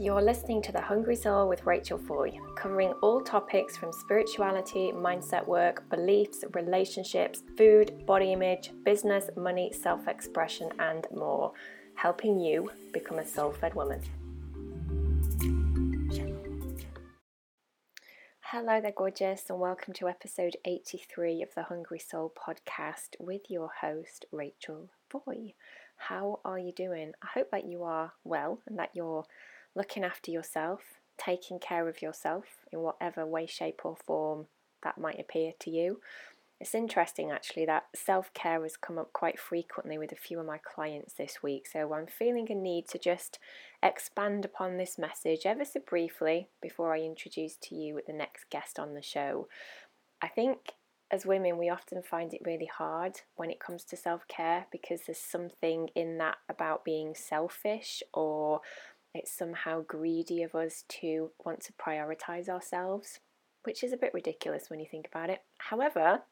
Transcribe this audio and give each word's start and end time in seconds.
You're 0.00 0.22
listening 0.22 0.62
to 0.62 0.70
The 0.70 0.80
Hungry 0.80 1.16
Soul 1.16 1.48
with 1.48 1.66
Rachel 1.66 1.98
Foy, 1.98 2.30
covering 2.54 2.92
all 3.02 3.20
topics 3.20 3.76
from 3.76 3.92
spirituality, 3.92 4.92
mindset 4.94 5.44
work, 5.44 5.90
beliefs, 5.90 6.44
relationships, 6.54 7.42
food, 7.56 8.06
body 8.06 8.32
image, 8.32 8.70
business, 8.84 9.28
money, 9.36 9.72
self 9.72 10.06
expression, 10.06 10.70
and 10.78 11.04
more, 11.12 11.52
helping 11.96 12.38
you 12.38 12.70
become 12.92 13.18
a 13.18 13.26
soul 13.26 13.50
fed 13.50 13.74
woman. 13.74 14.00
Hello 18.52 18.80
there, 18.80 18.94
gorgeous, 18.96 19.50
and 19.50 19.58
welcome 19.58 19.94
to 19.94 20.08
episode 20.08 20.54
83 20.64 21.42
of 21.42 21.52
the 21.56 21.64
Hungry 21.64 21.98
Soul 21.98 22.32
podcast 22.38 23.16
with 23.18 23.50
your 23.50 23.68
host, 23.80 24.26
Rachel 24.30 24.90
Foy. 25.10 25.54
How 25.96 26.38
are 26.44 26.60
you 26.60 26.70
doing? 26.70 27.14
I 27.20 27.26
hope 27.34 27.50
that 27.50 27.66
you 27.66 27.82
are 27.82 28.12
well 28.22 28.60
and 28.68 28.78
that 28.78 28.90
you're 28.94 29.24
looking 29.74 30.04
after 30.04 30.30
yourself, 30.30 30.80
taking 31.16 31.58
care 31.58 31.88
of 31.88 32.02
yourself 32.02 32.44
in 32.72 32.80
whatever 32.80 33.26
way, 33.26 33.46
shape, 33.46 33.80
or 33.84 33.96
form 33.96 34.46
that 34.82 34.98
might 34.98 35.20
appear 35.20 35.52
to 35.60 35.70
you. 35.70 36.00
It's 36.60 36.74
interesting 36.74 37.30
actually 37.30 37.66
that 37.66 37.84
self 37.94 38.32
care 38.34 38.62
has 38.62 38.76
come 38.76 38.98
up 38.98 39.12
quite 39.12 39.38
frequently 39.38 39.96
with 39.96 40.10
a 40.10 40.16
few 40.16 40.40
of 40.40 40.46
my 40.46 40.58
clients 40.58 41.14
this 41.14 41.42
week, 41.42 41.68
so 41.72 41.94
I'm 41.94 42.08
feeling 42.08 42.50
a 42.50 42.54
need 42.54 42.88
to 42.88 42.98
just 42.98 43.38
expand 43.80 44.44
upon 44.44 44.76
this 44.76 44.98
message 44.98 45.46
ever 45.46 45.64
so 45.64 45.80
briefly 45.80 46.48
before 46.60 46.92
I 46.92 47.00
introduce 47.00 47.56
to 47.62 47.76
you 47.76 48.00
the 48.04 48.12
next 48.12 48.50
guest 48.50 48.78
on 48.78 48.94
the 48.94 49.02
show. 49.02 49.46
I 50.20 50.26
think 50.26 50.72
as 51.10 51.24
women, 51.24 51.56
we 51.56 51.70
often 51.70 52.02
find 52.02 52.34
it 52.34 52.42
really 52.44 52.66
hard 52.66 53.20
when 53.36 53.50
it 53.50 53.60
comes 53.60 53.84
to 53.84 53.96
self 53.96 54.26
care 54.28 54.66
because 54.70 55.02
there's 55.06 55.18
something 55.18 55.88
in 55.94 56.18
that 56.18 56.36
about 56.48 56.84
being 56.84 57.14
selfish 57.14 58.02
or 58.12 58.60
it's 59.14 59.32
somehow 59.32 59.82
greedy 59.82 60.42
of 60.42 60.54
us 60.54 60.84
to 61.00 61.30
want 61.44 61.60
to 61.62 61.72
prioritize 61.72 62.48
ourselves, 62.48 63.20
which 63.64 63.82
is 63.82 63.92
a 63.92 63.96
bit 63.96 64.14
ridiculous 64.14 64.68
when 64.68 64.80
you 64.80 64.86
think 64.90 65.08
about 65.10 65.30
it. 65.30 65.42
However, 65.58 66.22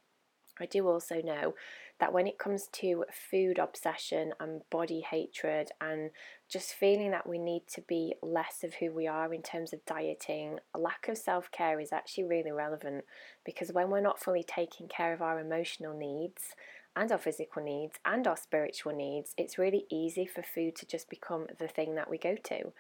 I 0.59 0.67
do 0.67 0.89
also 0.89 1.20
know 1.20 1.55
that 1.98 2.12
when 2.12 2.27
it 2.27 2.39
comes 2.39 2.69
to 2.73 3.05
food 3.31 3.59
obsession 3.59 4.33
and 4.39 4.62
body 4.70 5.00
hatred 5.00 5.70
and 5.81 6.11
just 6.48 6.75
feeling 6.75 7.11
that 7.11 7.27
we 7.27 7.39
need 7.39 7.62
to 7.69 7.81
be 7.83 8.15
less 8.23 8.62
of 8.62 8.75
who 8.75 8.93
we 8.93 9.06
are 9.06 9.33
in 9.33 9.43
terms 9.43 9.72
of 9.72 9.84
dieting, 9.84 10.59
a 10.75 10.78
lack 10.78 11.09
of 11.09 11.19
self 11.19 11.50
care 11.50 11.81
is 11.81 11.93
actually 11.93 12.25
really 12.25 12.53
relevant 12.53 13.05
because 13.45 13.72
when 13.72 13.91
we're 13.91 14.00
not 14.00 14.20
fully 14.20 14.45
taking 14.47 14.89
care 14.89 15.12
of 15.12 15.22
our 15.22 15.41
emotional 15.41 15.97
needs 15.97 16.55
and 16.97 17.12
our 17.12 17.19
physical 17.19 17.62
needs 17.62 17.98
and 18.05 18.27
our 18.27 18.36
spiritual 18.36 18.94
needs, 18.94 19.34
it's 19.36 19.58
really 19.58 19.84
easy 19.91 20.27
for 20.27 20.42
food 20.42 20.75
to 20.77 20.86
just 20.86 21.11
become 21.11 21.47
the 21.58 21.69
thing 21.69 21.94
that 21.94 22.11
we 22.11 22.19
go 22.19 22.36
to. 22.44 22.72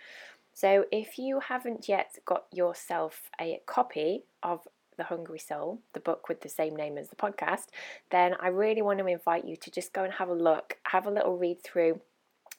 So, 0.54 0.86
if 0.90 1.18
you 1.18 1.40
haven't 1.40 1.86
yet 1.86 2.16
got 2.24 2.46
yourself 2.50 3.30
a 3.38 3.60
copy 3.66 4.24
of 4.42 4.66
The 4.96 5.04
Hungry 5.04 5.38
Soul, 5.38 5.82
the 5.92 6.00
book 6.00 6.30
with 6.30 6.40
the 6.40 6.48
same 6.48 6.74
name 6.74 6.96
as 6.96 7.10
the 7.10 7.16
podcast, 7.16 7.66
then 8.10 8.34
I 8.40 8.48
really 8.48 8.80
want 8.80 8.98
to 9.00 9.06
invite 9.06 9.44
you 9.44 9.56
to 9.56 9.70
just 9.70 9.92
go 9.92 10.02
and 10.02 10.14
have 10.14 10.30
a 10.30 10.34
look, 10.34 10.78
have 10.84 11.06
a 11.06 11.10
little 11.10 11.36
read 11.36 11.62
through 11.62 12.00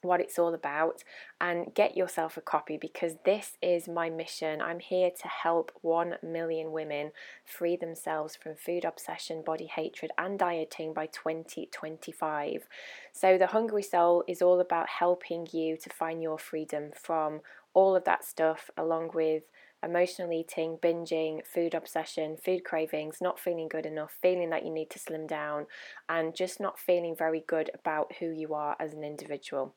what 0.02 0.22
it's 0.22 0.38
all 0.38 0.54
about 0.54 1.04
and 1.42 1.74
get 1.74 1.98
yourself 1.98 2.38
a 2.38 2.42
copy 2.42 2.78
because 2.78 3.16
this 3.26 3.58
is 3.62 3.88
my 3.88 4.10
mission. 4.10 4.62
I'm 4.62 4.80
here 4.80 5.10
to 5.22 5.28
help 5.28 5.72
1 5.82 6.18
million 6.24 6.72
women 6.72 7.12
free 7.46 7.76
themselves 7.76 8.36
from 8.36 8.56
food 8.56 8.86
obsession, 8.86 9.44
body 9.46 9.66
hatred, 9.66 10.12
and 10.18 10.38
dieting 10.38 10.94
by 10.94 11.08
2025. 11.08 12.68
So, 13.12 13.38
The 13.38 13.48
Hungry 13.48 13.84
Soul 13.84 14.24
is 14.28 14.42
all 14.42 14.60
about 14.60 14.88
helping 14.88 15.48
you 15.52 15.78
to 15.78 15.90
find 15.90 16.22
your 16.22 16.38
freedom 16.38 16.92
from 16.94 17.42
all 17.74 17.96
of 17.96 18.06
that 18.06 18.24
stuff, 18.24 18.70
along 18.78 19.12
with 19.14 19.44
emotional 19.84 20.32
eating, 20.32 20.78
binging, 20.82 21.46
food 21.46 21.74
obsession, 21.74 22.38
food 22.38 22.64
cravings, 22.64 23.18
not 23.22 23.40
feeling 23.40 23.68
good 23.68 23.86
enough, 23.86 24.18
feeling 24.22 24.50
that 24.50 24.66
you 24.66 24.72
need 24.72 24.90
to 24.90 25.00
slim 25.00 25.28
down, 25.28 25.68
and 26.10 26.36
just 26.36 26.60
not 26.60 26.80
feeling 26.80 27.16
very 27.16 27.44
good 27.48 27.70
about 27.74 28.14
who 28.20 28.32
you 28.32 28.54
are 28.54 28.76
as 28.80 28.94
an 28.94 29.04
individual. 29.04 29.76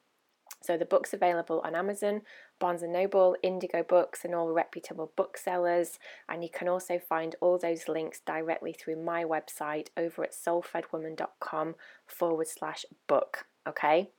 So 0.63 0.77
the 0.77 0.85
book's 0.85 1.15
available 1.15 1.61
on 1.65 1.75
Amazon, 1.75 2.23
Barnes 2.59 2.83
& 2.83 2.87
Noble, 2.89 3.37
Indigo 3.43 3.83
Books 3.83 4.25
and 4.25 4.35
all 4.35 4.53
reputable 4.53 5.13
booksellers 5.17 5.99
and 6.29 6.43
you 6.43 6.51
can 6.51 6.69
also 6.69 6.99
find 6.99 7.35
all 7.41 7.59
those 7.59 7.89
links 7.89 8.21
directly 8.27 8.73
through 8.73 9.03
my 9.03 9.25
website 9.25 9.89
over 9.97 10.25
at 10.25 10.35
soulfedwoman.com 10.35 11.75
forward 12.07 12.49
slash 12.49 12.85
book. 13.07 13.47
Okay, 13.67 14.11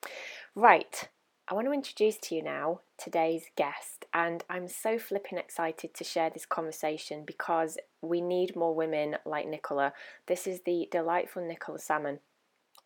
right. 0.56 1.10
I 1.48 1.54
want 1.54 1.68
to 1.68 1.74
introduce 1.74 2.18
to 2.18 2.36
you 2.36 2.44
now 2.44 2.80
today's 2.98 3.48
guest, 3.58 4.06
and 4.14 4.42
I'm 4.50 4.70
so 4.70 4.98
flipping 4.98 5.38
excited 5.38 5.94
to 5.96 6.04
share 6.06 6.30
this 6.30 6.46
conversation 6.46 7.26
because 7.26 7.78
we 8.02 8.22
need 8.22 8.56
more 8.56 8.74
women 8.74 9.18
like 9.26 9.48
Nicola. 9.48 9.92
This 10.28 10.48
is 10.48 10.62
the 10.62 10.88
delightful 10.92 11.46
Nicola 11.46 11.80
Salmon. 11.80 12.20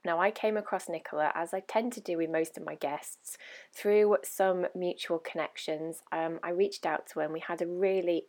Now, 0.06 0.20
I 0.20 0.30
came 0.30 0.56
across 0.56 0.88
Nicola, 0.88 1.32
as 1.34 1.54
I 1.54 1.62
tend 1.62 1.92
to 1.94 2.02
do 2.02 2.18
with 2.18 2.30
most 2.30 2.58
of 2.58 2.66
my 2.66 2.76
guests, 2.76 3.38
through 3.74 4.18
some 4.24 4.68
mutual 4.76 5.18
connections. 5.18 6.04
Um, 6.12 6.40
I 6.44 6.52
reached 6.52 6.86
out 6.86 7.08
to 7.08 7.20
her 7.20 7.26
and 7.26 7.34
we 7.34 7.40
had 7.40 7.62
a 7.62 7.68
really 7.68 8.28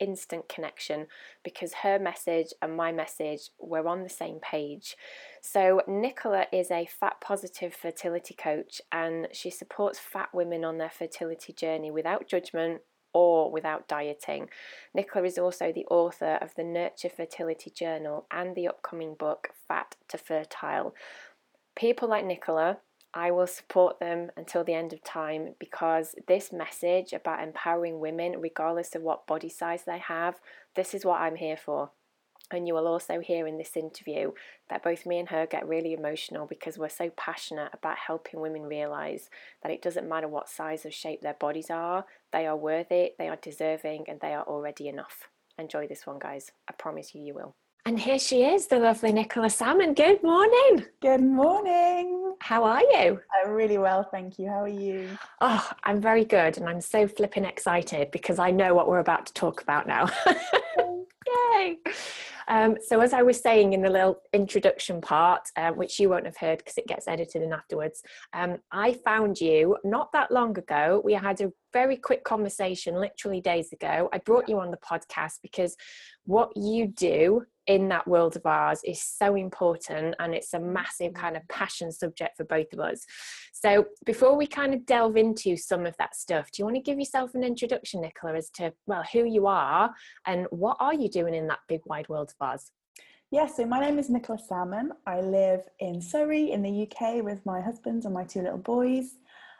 instant 0.00 0.48
connection 0.48 1.06
because 1.44 1.72
her 1.82 2.00
message 2.00 2.48
and 2.60 2.76
my 2.76 2.90
message 2.90 3.50
were 3.60 3.86
on 3.86 4.02
the 4.02 4.08
same 4.08 4.40
page. 4.40 4.96
So, 5.40 5.82
Nicola 5.86 6.46
is 6.52 6.72
a 6.72 6.86
fat 6.86 7.20
positive 7.20 7.72
fertility 7.72 8.34
coach 8.34 8.82
and 8.90 9.28
she 9.32 9.50
supports 9.50 10.00
fat 10.00 10.30
women 10.34 10.64
on 10.64 10.78
their 10.78 10.90
fertility 10.90 11.52
journey 11.52 11.92
without 11.92 12.26
judgment 12.26 12.80
or 13.14 13.50
without 13.50 13.88
dieting. 13.88 14.50
Nicola 14.92 15.24
is 15.24 15.38
also 15.38 15.72
the 15.72 15.86
author 15.86 16.38
of 16.42 16.54
the 16.56 16.64
Nurture 16.64 17.08
Fertility 17.08 17.70
Journal 17.70 18.26
and 18.30 18.54
the 18.54 18.68
upcoming 18.68 19.14
book 19.14 19.48
Fat 19.66 19.96
to 20.08 20.18
Fertile. 20.18 20.94
People 21.76 22.08
like 22.08 22.26
Nicola, 22.26 22.78
I 23.14 23.30
will 23.30 23.46
support 23.46 24.00
them 24.00 24.30
until 24.36 24.64
the 24.64 24.74
end 24.74 24.92
of 24.92 25.02
time 25.04 25.54
because 25.60 26.16
this 26.26 26.52
message 26.52 27.12
about 27.12 27.42
empowering 27.42 28.00
women, 28.00 28.40
regardless 28.40 28.96
of 28.96 29.02
what 29.02 29.26
body 29.26 29.48
size 29.48 29.84
they 29.86 29.98
have, 29.98 30.40
this 30.74 30.94
is 30.94 31.04
what 31.04 31.20
I'm 31.20 31.36
here 31.36 31.56
for. 31.56 31.90
And 32.50 32.68
you 32.68 32.74
will 32.74 32.86
also 32.86 33.20
hear 33.20 33.46
in 33.46 33.56
this 33.56 33.76
interview 33.76 34.32
that 34.68 34.82
both 34.82 35.06
me 35.06 35.18
and 35.18 35.28
her 35.30 35.46
get 35.46 35.66
really 35.66 35.94
emotional 35.94 36.46
because 36.46 36.76
we're 36.76 36.90
so 36.90 37.10
passionate 37.16 37.70
about 37.72 37.96
helping 37.96 38.40
women 38.40 38.62
realize 38.62 39.30
that 39.62 39.72
it 39.72 39.80
doesn't 39.80 40.08
matter 40.08 40.28
what 40.28 40.48
size 40.48 40.84
or 40.84 40.90
shape 40.90 41.22
their 41.22 41.34
bodies 41.34 41.70
are, 41.70 42.04
they 42.34 42.48
are 42.48 42.56
worthy, 42.56 43.12
they 43.16 43.28
are 43.28 43.38
deserving, 43.40 44.06
and 44.08 44.20
they 44.20 44.34
are 44.34 44.42
already 44.42 44.88
enough. 44.88 45.28
Enjoy 45.56 45.86
this 45.86 46.04
one, 46.04 46.18
guys. 46.18 46.50
I 46.68 46.72
promise 46.72 47.14
you, 47.14 47.22
you 47.22 47.32
will. 47.32 47.54
And 47.86 48.00
here 48.00 48.18
she 48.18 48.42
is, 48.42 48.66
the 48.66 48.80
lovely 48.80 49.12
Nicola 49.12 49.48
Salmon. 49.48 49.94
Good 49.94 50.20
morning. 50.24 50.84
Good 51.00 51.22
morning. 51.22 52.34
How 52.40 52.64
are 52.64 52.80
you? 52.80 53.20
I'm 53.44 53.52
really 53.52 53.78
well, 53.78 54.08
thank 54.10 54.36
you. 54.36 54.48
How 54.48 54.62
are 54.62 54.68
you? 54.68 55.16
Oh, 55.40 55.70
I'm 55.84 56.00
very 56.00 56.24
good, 56.24 56.58
and 56.58 56.68
I'm 56.68 56.80
so 56.80 57.06
flipping 57.06 57.44
excited 57.44 58.10
because 58.10 58.40
I 58.40 58.50
know 58.50 58.74
what 58.74 58.88
we're 58.88 58.98
about 58.98 59.26
to 59.26 59.32
talk 59.34 59.62
about 59.62 59.86
now. 59.86 60.10
Yay! 61.54 61.78
Um, 62.48 62.76
so, 62.84 63.00
as 63.00 63.12
I 63.12 63.22
was 63.22 63.40
saying 63.40 63.74
in 63.74 63.82
the 63.82 63.90
little 63.90 64.20
introduction 64.32 65.00
part, 65.00 65.42
uh, 65.56 65.70
which 65.70 66.00
you 66.00 66.08
won't 66.08 66.26
have 66.26 66.36
heard 66.36 66.58
because 66.58 66.78
it 66.78 66.86
gets 66.88 67.06
edited 67.06 67.42
in 67.42 67.52
afterwards, 67.52 68.02
um, 68.32 68.58
I 68.72 68.94
found 69.04 69.40
you 69.40 69.76
not 69.84 70.10
that 70.12 70.30
long 70.30 70.58
ago. 70.58 71.00
We 71.04 71.14
had 71.14 71.40
a 71.40 71.52
very 71.74 71.96
quick 71.96 72.24
conversation 72.24 72.94
literally 72.94 73.42
days 73.42 73.72
ago. 73.72 74.08
I 74.12 74.18
brought 74.18 74.48
you 74.48 74.60
on 74.60 74.70
the 74.70 74.78
podcast 74.78 75.40
because 75.42 75.76
what 76.24 76.56
you 76.56 76.86
do 76.86 77.42
in 77.66 77.88
that 77.88 78.06
world 78.06 78.36
of 78.36 78.46
ours 78.46 78.80
is 78.84 79.02
so 79.02 79.34
important 79.34 80.14
and 80.18 80.34
it's 80.34 80.54
a 80.54 80.60
massive 80.60 81.12
mm-hmm. 81.12 81.20
kind 81.20 81.36
of 81.36 81.46
passion 81.48 81.90
subject 81.90 82.36
for 82.36 82.44
both 82.44 82.72
of 82.72 82.80
us. 82.80 83.04
So, 83.52 83.86
before 84.06 84.36
we 84.36 84.46
kind 84.46 84.72
of 84.72 84.86
delve 84.86 85.16
into 85.16 85.56
some 85.56 85.84
of 85.84 85.96
that 85.98 86.14
stuff, 86.14 86.50
do 86.50 86.60
you 86.60 86.64
want 86.64 86.76
to 86.76 86.82
give 86.82 86.98
yourself 86.98 87.34
an 87.34 87.42
introduction, 87.42 88.02
Nicola, 88.02 88.36
as 88.36 88.50
to, 88.50 88.72
well, 88.86 89.04
who 89.12 89.24
you 89.24 89.46
are 89.46 89.92
and 90.26 90.46
what 90.50 90.76
are 90.80 90.94
you 90.94 91.08
doing 91.08 91.34
in 91.34 91.48
that 91.48 91.60
big 91.68 91.80
wide 91.86 92.08
world 92.08 92.30
of 92.30 92.46
ours? 92.46 92.70
Yeah, 93.30 93.46
so 93.46 93.66
my 93.66 93.80
name 93.80 93.98
is 93.98 94.10
Nicola 94.10 94.38
Salmon. 94.38 94.92
I 95.06 95.20
live 95.20 95.62
in 95.80 96.00
Surrey 96.00 96.52
in 96.52 96.62
the 96.62 96.82
UK 96.82 97.24
with 97.24 97.44
my 97.44 97.60
husband 97.60 98.04
and 98.04 98.14
my 98.14 98.22
two 98.22 98.42
little 98.42 98.58
boys 98.58 99.16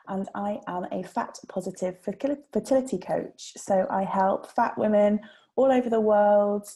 and 0.07 0.27
I 0.35 0.59
am 0.67 0.85
a 0.91 1.03
fat 1.03 1.37
positive 1.47 1.97
fertility 2.01 2.97
coach. 2.97 3.53
So 3.57 3.87
I 3.89 4.03
help 4.03 4.51
fat 4.51 4.77
women 4.77 5.19
all 5.55 5.71
over 5.71 5.89
the 5.89 6.01
world 6.01 6.67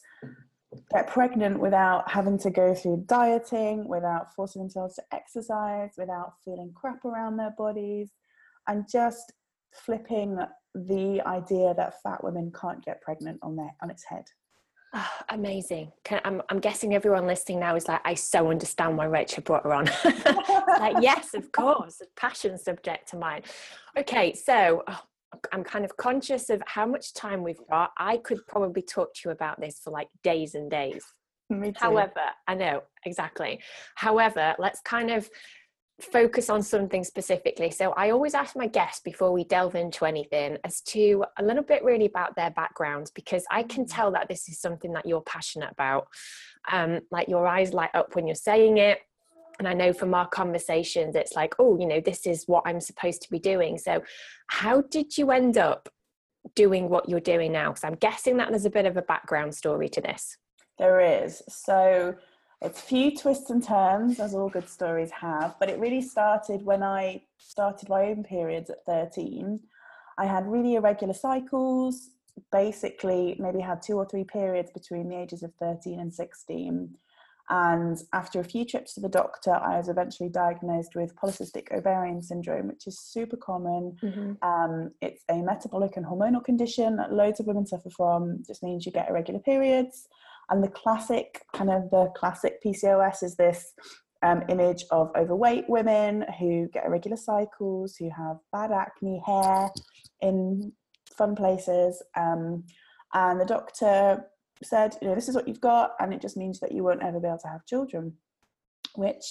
get 0.92 1.08
pregnant 1.08 1.60
without 1.60 2.10
having 2.10 2.38
to 2.40 2.50
go 2.50 2.74
through 2.74 3.04
dieting, 3.08 3.88
without 3.88 4.34
forcing 4.36 4.62
themselves 4.62 4.96
to 4.96 5.04
exercise, 5.12 5.92
without 5.98 6.34
feeling 6.46 6.72
crap 6.76 7.06
around 7.06 7.38
their 7.38 7.54
bodies, 7.58 8.12
and 8.68 8.86
just 8.90 9.34
flipping 9.74 10.38
the 10.76 11.22
idea 11.26 11.74
that 11.76 12.02
fat 12.04 12.24
women 12.24 12.52
can't 12.60 12.86
get 12.86 13.02
pregnant 13.02 13.40
on 13.42 13.56
their 13.56 13.72
on 13.82 13.90
its 13.90 14.04
head. 14.04 14.26
Oh, 14.94 15.10
amazing. 15.30 15.92
Can, 16.04 16.20
I'm, 16.26 16.42
I'm 16.50 16.60
guessing 16.60 16.96
everyone 16.96 17.28
listening 17.28 17.60
now 17.60 17.76
is 17.76 17.88
like, 17.88 18.02
I 18.06 18.16
so 18.16 18.50
understand 18.50 18.98
why 18.98 19.06
Rachel 19.06 19.44
brought 19.44 19.64
her 19.64 19.74
on. 19.74 19.86
like, 20.80 20.96
yes, 21.00 21.36
of 21.36 21.52
course, 21.52 22.02
a 22.02 22.06
passion 22.20 22.58
subject 22.58 23.10
to 23.10 23.18
mine. 23.18 23.44
Okay, 23.98 24.34
so 24.34 24.84
oh, 24.88 25.00
I'm 25.52 25.64
kind 25.64 25.86
of 25.86 25.96
conscious 25.98 26.50
of 26.50 26.64
how 26.66 26.88
much 26.88 27.14
time 27.14 27.44
we've 27.44 27.62
got. 27.70 27.92
I 27.98 28.18
could 28.18 28.46
probably 28.48 28.82
talk 28.82 29.14
to 29.16 29.22
you 29.26 29.32
about 29.32 29.62
this 29.62 29.80
for 29.84 29.92
like 29.92 30.08
days 30.24 30.56
and 30.56 30.72
days. 30.72 31.06
Me 31.52 31.72
too. 31.72 31.78
However, 31.80 32.22
I 32.48 32.56
know 32.56 32.84
exactly. 33.06 33.60
However, 33.96 34.56
let's 34.60 34.82
kind 34.82 35.12
of 35.12 35.30
focus 36.02 36.50
on 36.50 36.64
something 36.64 37.04
specifically. 37.04 37.72
So 37.72 37.92
I 37.92 38.12
always 38.12 38.34
ask 38.34 38.56
my 38.56 38.68
guests 38.68 39.02
before 39.02 39.32
we 39.32 39.44
delve 39.44 39.76
into 39.76 40.06
anything 40.06 40.58
as 40.64 40.82
to 40.82 41.26
a 41.38 41.44
little 41.44 41.64
bit 41.64 41.84
really 41.84 42.06
about 42.06 42.36
their 42.36 42.52
backgrounds 42.52 43.12
because 43.12 43.46
I 43.52 43.64
can 43.64 43.86
mm. 43.86 43.94
tell 43.94 44.12
that 44.12 44.28
this 44.30 44.50
is 44.50 44.60
something 44.60 44.94
that 44.94 45.06
you're 45.06 45.22
passionate 45.22 45.72
about. 45.72 46.08
Um, 46.72 47.02
like 47.12 47.28
your 47.28 47.48
eyes 47.48 47.74
light 47.74 47.92
up 47.94 48.16
when 48.16 48.28
you're 48.28 48.36
saying 48.36 48.78
it. 48.78 49.00
And 49.60 49.68
I 49.68 49.74
know 49.74 49.92
from 49.92 50.14
our 50.14 50.28
conversations, 50.28 51.16
it's 51.16 51.36
like, 51.36 51.54
oh, 51.60 51.78
you 51.78 51.86
know, 51.86 52.00
this 52.00 52.26
is 52.26 52.46
what 52.48 52.64
I'm 52.66 52.80
supposed 52.80 53.22
to 53.24 53.30
be 53.30 53.40
doing. 53.40 53.78
So, 53.78 54.04
how 54.48 54.82
did 54.82 55.18
you 55.18 55.32
end 55.32 55.58
up 55.58 55.90
doing 56.56 56.88
what 56.88 57.10
you're 57.10 57.20
doing 57.20 57.52
now? 57.52 57.70
Because 57.70 57.84
I'm 57.84 57.96
guessing 57.96 58.38
that 58.38 58.50
there's 58.50 58.66
a 58.66 58.70
bit 58.70 58.86
of 58.86 58.96
a 58.96 59.02
background 59.02 59.54
story 59.54 59.90
to 59.90 60.02
this. 60.02 60.38
There 60.78 61.02
is. 61.02 61.42
So, 61.50 62.16
it's 62.62 62.80
a 62.80 62.84
few 62.84 63.16
twists 63.16 63.50
and 63.50 63.64
turns, 63.64 64.20
as 64.20 64.36
all 64.36 64.50
good 64.50 64.68
stories 64.68 65.12
have, 65.12 65.56
but 65.60 65.70
it 65.70 65.80
really 65.80 66.02
started 66.02 66.66
when 66.66 66.84
I 66.84 67.22
started 67.38 67.88
my 67.88 68.04
own 68.06 68.24
periods 68.24 68.70
at 68.70 68.86
13. 68.86 69.60
I 70.18 70.26
had 70.26 70.46
really 70.46 70.76
irregular 70.76 71.14
cycles, 71.14 72.10
basically, 72.52 73.38
maybe 73.40 73.62
had 73.62 73.82
two 73.82 73.94
or 73.94 74.06
three 74.06 74.26
periods 74.26 74.72
between 74.72 75.08
the 75.08 75.18
ages 75.18 75.42
of 75.42 75.54
13 75.56 76.00
and 76.00 76.14
16. 76.14 76.96
And 77.52 77.98
after 78.14 78.40
a 78.40 78.44
few 78.44 78.64
trips 78.64 78.94
to 78.94 79.00
the 79.00 79.10
doctor, 79.10 79.54
I 79.54 79.78
was 79.78 79.90
eventually 79.90 80.30
diagnosed 80.30 80.96
with 80.96 81.16
polycystic 81.16 81.72
ovarian 81.72 82.22
syndrome, 82.22 82.68
which 82.68 82.86
is 82.86 83.00
super 83.00 83.38
common. 83.38 83.96
Mm-hmm. 84.04 84.48
Um, 84.48 84.92
it's 85.02 85.24
a 85.30 85.38
metabolic 85.38 85.98
and 85.98 86.06
hormonal 86.06 86.44
condition 86.44 86.98
that 86.98 87.12
loads 87.12 87.40
of 87.40 87.48
women 87.48 87.66
suffer 87.66 87.90
from. 87.90 88.44
Just 88.46 88.62
means 88.62 88.86
you 88.86 88.92
get 88.92 89.10
irregular 89.10 89.40
periods. 89.40 90.08
And 90.50 90.64
the 90.64 90.70
classic, 90.70 91.44
kind 91.54 91.70
of 91.70 91.90
the 91.92 92.12
classic 92.16 92.64
PCOS 92.64 93.24
is 93.24 93.36
this 93.36 93.74
um, 94.22 94.44
image 94.50 94.84
of 94.92 95.12
overweight 95.16 95.70
women 95.70 96.26
who 96.40 96.68
get 96.74 96.86
irregular 96.86 97.18
cycles, 97.18 97.96
who 97.98 98.10
have 98.10 98.38
bad 98.52 98.72
acne, 98.72 99.22
hair 99.26 99.70
in 100.22 100.72
fun 101.18 101.36
places. 101.36 102.02
Um, 102.18 102.64
and 103.14 103.40
the 103.40 103.46
doctor 103.46 104.26
said, 104.64 104.96
you 105.02 105.08
know, 105.08 105.16
this 105.16 105.30
is 105.30 105.36
what 105.36 105.48
you've 105.48 105.62
got, 105.62 105.92
and 106.00 106.14
it 106.14 106.22
just 106.22 106.38
means 106.38 106.60
that 106.60 106.72
you 106.72 106.84
won't 106.84 107.04
ever 107.04 107.20
be 107.20 107.28
able 107.28 107.38
to 107.40 107.48
have 107.48 107.66
children. 107.66 108.14
Which 108.96 109.24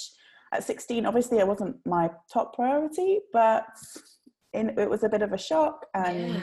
at 0.53 0.65
16, 0.65 1.05
obviously, 1.05 1.39
it 1.39 1.47
wasn't 1.47 1.77
my 1.85 2.11
top 2.33 2.55
priority, 2.55 3.21
but 3.33 3.67
in, 4.53 4.79
it 4.79 4.89
was 4.89 5.05
a 5.05 5.09
bit 5.09 5.23
of 5.23 5.33
a 5.33 5.39
shock. 5.39 5.85
And 5.95 6.35
yeah. 6.35 6.41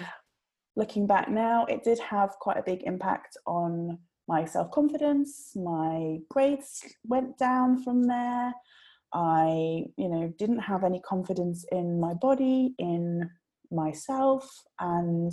looking 0.76 1.08
back 1.08 1.30
now, 1.30 1.66
it 1.66 1.84
did 1.84 2.00
have 2.00 2.32
quite 2.40 2.58
a 2.58 2.64
big 2.64 2.84
impact 2.84 3.38
on 3.48 3.98
my 4.28 4.46
self 4.46 4.72
confidence, 4.72 5.52
my 5.56 6.18
grades 6.30 6.84
went 7.04 7.38
down 7.38 7.84
from 7.84 8.04
there. 8.04 8.54
I, 9.14 9.86
you 9.98 10.10
know, 10.10 10.34
didn't 10.38 10.60
have 10.60 10.84
any 10.84 11.00
confidence 11.00 11.66
in 11.72 12.00
my 12.00 12.14
body, 12.14 12.76
in 12.80 13.30
myself, 13.72 14.50
and 14.80 15.32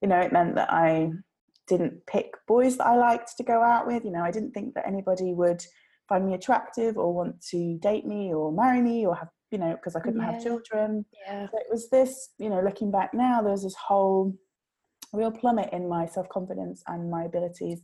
you 0.00 0.08
know, 0.08 0.20
it 0.20 0.32
meant 0.32 0.54
that 0.56 0.72
I 0.72 1.12
didn't 1.66 2.04
pick 2.06 2.34
boys 2.46 2.76
that 2.76 2.86
I 2.86 2.96
liked 2.96 3.36
to 3.36 3.42
go 3.42 3.62
out 3.62 3.86
with. 3.86 4.04
You 4.04 4.10
know, 4.10 4.22
I 4.22 4.30
didn't 4.30 4.52
think 4.52 4.74
that 4.74 4.86
anybody 4.86 5.32
would 5.32 5.64
find 6.08 6.26
me 6.26 6.34
attractive 6.34 6.98
or 6.98 7.14
want 7.14 7.40
to 7.50 7.78
date 7.78 8.06
me 8.06 8.34
or 8.34 8.52
marry 8.52 8.82
me 8.82 9.06
or 9.06 9.14
have, 9.14 9.28
you 9.50 9.58
know, 9.58 9.74
because 9.74 9.96
I 9.96 10.00
couldn't 10.00 10.20
yeah. 10.20 10.32
have 10.32 10.42
children. 10.42 11.04
Yeah. 11.26 11.46
So 11.50 11.58
it 11.58 11.66
was 11.70 11.88
this, 11.88 12.30
you 12.38 12.50
know, 12.50 12.60
looking 12.60 12.90
back 12.90 13.14
now, 13.14 13.40
there 13.40 13.52
was 13.52 13.62
this 13.62 13.76
whole 13.76 14.34
real 15.12 15.30
plummet 15.30 15.72
in 15.72 15.88
my 15.88 16.06
self 16.06 16.28
confidence 16.28 16.82
and 16.86 17.10
my 17.10 17.24
abilities 17.24 17.80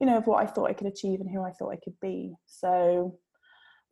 you 0.00 0.06
know, 0.06 0.18
of 0.18 0.26
what 0.26 0.42
I 0.42 0.46
thought 0.46 0.70
I 0.70 0.74
could 0.74 0.86
achieve 0.86 1.20
and 1.20 1.30
who 1.30 1.42
I 1.42 1.52
thought 1.52 1.72
I 1.72 1.80
could 1.82 1.98
be. 2.00 2.34
So 2.46 3.18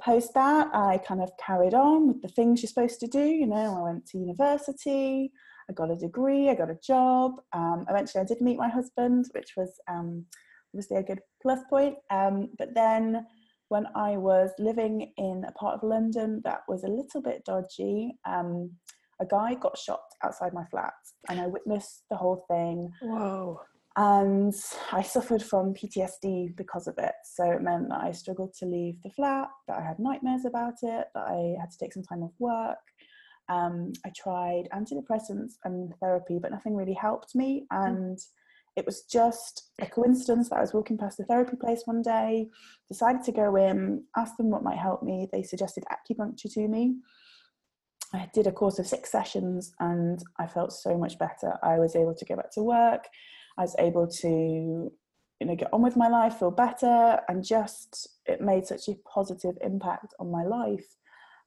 post 0.03 0.35
that, 0.35 0.69
I 0.75 0.99
kind 0.99 1.23
of 1.23 1.31
carried 1.45 1.75
on 1.75 2.09
with 2.09 2.23
the 2.23 2.29
things 2.29 2.63
you're 2.63 2.69
supposed 2.69 3.01
to 3.01 3.07
do. 3.07 3.25
You 3.25 3.47
know, 3.47 3.77
I 3.79 3.83
went 3.83 4.07
to 4.07 4.19
university, 4.19 5.33
I 5.69 5.73
got 5.73 5.91
a 5.91 5.97
degree, 5.97 6.51
I 6.51 6.55
got 6.55 6.71
a 6.71 6.79
job. 6.87 7.33
Um, 7.53 7.87
eventually, 7.89 8.23
I 8.23 8.27
did 8.27 8.41
meet 8.41 8.59
my 8.59 8.69
husband, 8.69 9.27
which 9.33 9.53
was 9.57 9.71
um, 9.89 10.27
obviously 10.75 10.99
a 10.99 11.03
good 11.03 11.21
plus 11.43 11.61
point. 11.71 11.97
Um, 12.11 12.51
but 12.59 12.75
then, 12.75 13.27
when 13.69 13.87
I 13.95 14.17
was 14.17 14.51
living 14.59 15.13
in 15.17 15.45
a 15.49 15.53
part 15.53 15.75
of 15.75 15.89
London 15.89 16.43
that 16.45 16.61
was 16.69 16.85
a 16.85 16.89
little 16.89 17.23
bit 17.23 17.45
dodgy, 17.45 18.13
um, 18.27 18.71
a 19.21 19.27
guy 19.27 19.55
got 19.55 19.79
shot 19.79 20.03
outside 20.23 20.53
my 20.53 20.65
flat, 20.67 20.93
and 21.29 21.41
I 21.41 21.47
witnessed 21.47 22.05
the 22.11 22.17
whole 22.17 22.45
thing. 22.49 22.93
Whoa! 23.03 23.61
And 23.97 24.53
I 24.93 25.03
suffered 25.03 25.43
from 25.43 25.73
PTSD 25.73 26.57
because 26.57 26.89
of 26.89 26.99
it. 26.99 27.15
So 27.25 27.45
it 27.51 27.63
meant 27.63 27.89
that 27.91 28.01
I 28.03 28.11
struggled 28.11 28.53
to 28.55 28.67
leave 28.67 29.01
the 29.03 29.11
flat, 29.11 29.49
that 29.69 29.79
I 29.79 29.83
had 29.83 30.01
nightmares 30.01 30.45
about 30.45 30.75
it, 30.83 31.07
that 31.15 31.27
I 31.29 31.55
had 31.61 31.71
to 31.71 31.79
take 31.79 31.93
some 31.93 32.03
time 32.03 32.23
off 32.25 32.35
work. 32.41 32.79
Um, 33.49 33.93
I 34.05 34.11
tried 34.17 34.69
antidepressants 34.75 35.55
and 35.65 35.95
therapy, 36.01 36.39
but 36.41 36.51
nothing 36.51 36.75
really 36.75 36.95
helped 36.95 37.37
me. 37.37 37.67
Mm. 37.73 37.87
And 37.87 38.19
it 38.75 38.85
was 38.85 39.03
just 39.03 39.71
a 39.81 39.87
coincidence 39.87 40.49
that 40.49 40.57
I 40.57 40.63
was 40.63 40.75
walking 40.75 40.99
past 40.99 41.19
the 41.19 41.25
therapy 41.25 41.57
place 41.57 41.83
one 41.85 42.03
day, 42.03 42.49
decided 42.89 43.23
to 43.25 43.33
go 43.33 43.55
in, 43.55 44.03
asked 44.17 44.37
them 44.39 44.51
what 44.51 44.65
might 44.65 44.79
help 44.79 45.05
me. 45.05 45.29
They 45.31 45.45
suggested 45.45 45.85
acupuncture 45.85 46.53
to 46.55 46.67
me. 46.67 46.97
I 48.13 48.29
did 48.35 48.49
a 48.49 48.53
course 48.53 48.81
of 48.81 48.87
six 48.87 49.11
sessions 49.11 49.73
and 49.79 50.21
I 50.39 50.47
felt 50.47 50.73
so 50.73 50.99
much 50.99 51.19
better. 51.19 51.59
I 51.63 51.79
was 51.79 51.95
able 51.95 52.15
to 52.15 52.25
go 52.25 52.37
back 52.37 52.51
to 52.53 52.63
work. 52.63 53.07
I 53.59 53.63
was 53.63 53.77
able 53.79 54.07
to, 54.07 54.29
you 55.41 55.47
know, 55.47 55.55
get 55.55 55.73
on 55.73 55.83
with 55.83 55.97
my 55.97 56.09
life, 56.09 56.39
feel 56.39 56.51
better, 56.51 57.21
and 57.29 57.45
just 57.45 58.09
it 58.27 58.41
made 58.41 58.67
such 58.67 58.89
a 58.89 58.95
positive 59.09 59.57
impact 59.61 60.15
on 60.19 60.31
my 60.31 60.45
life 60.45 60.87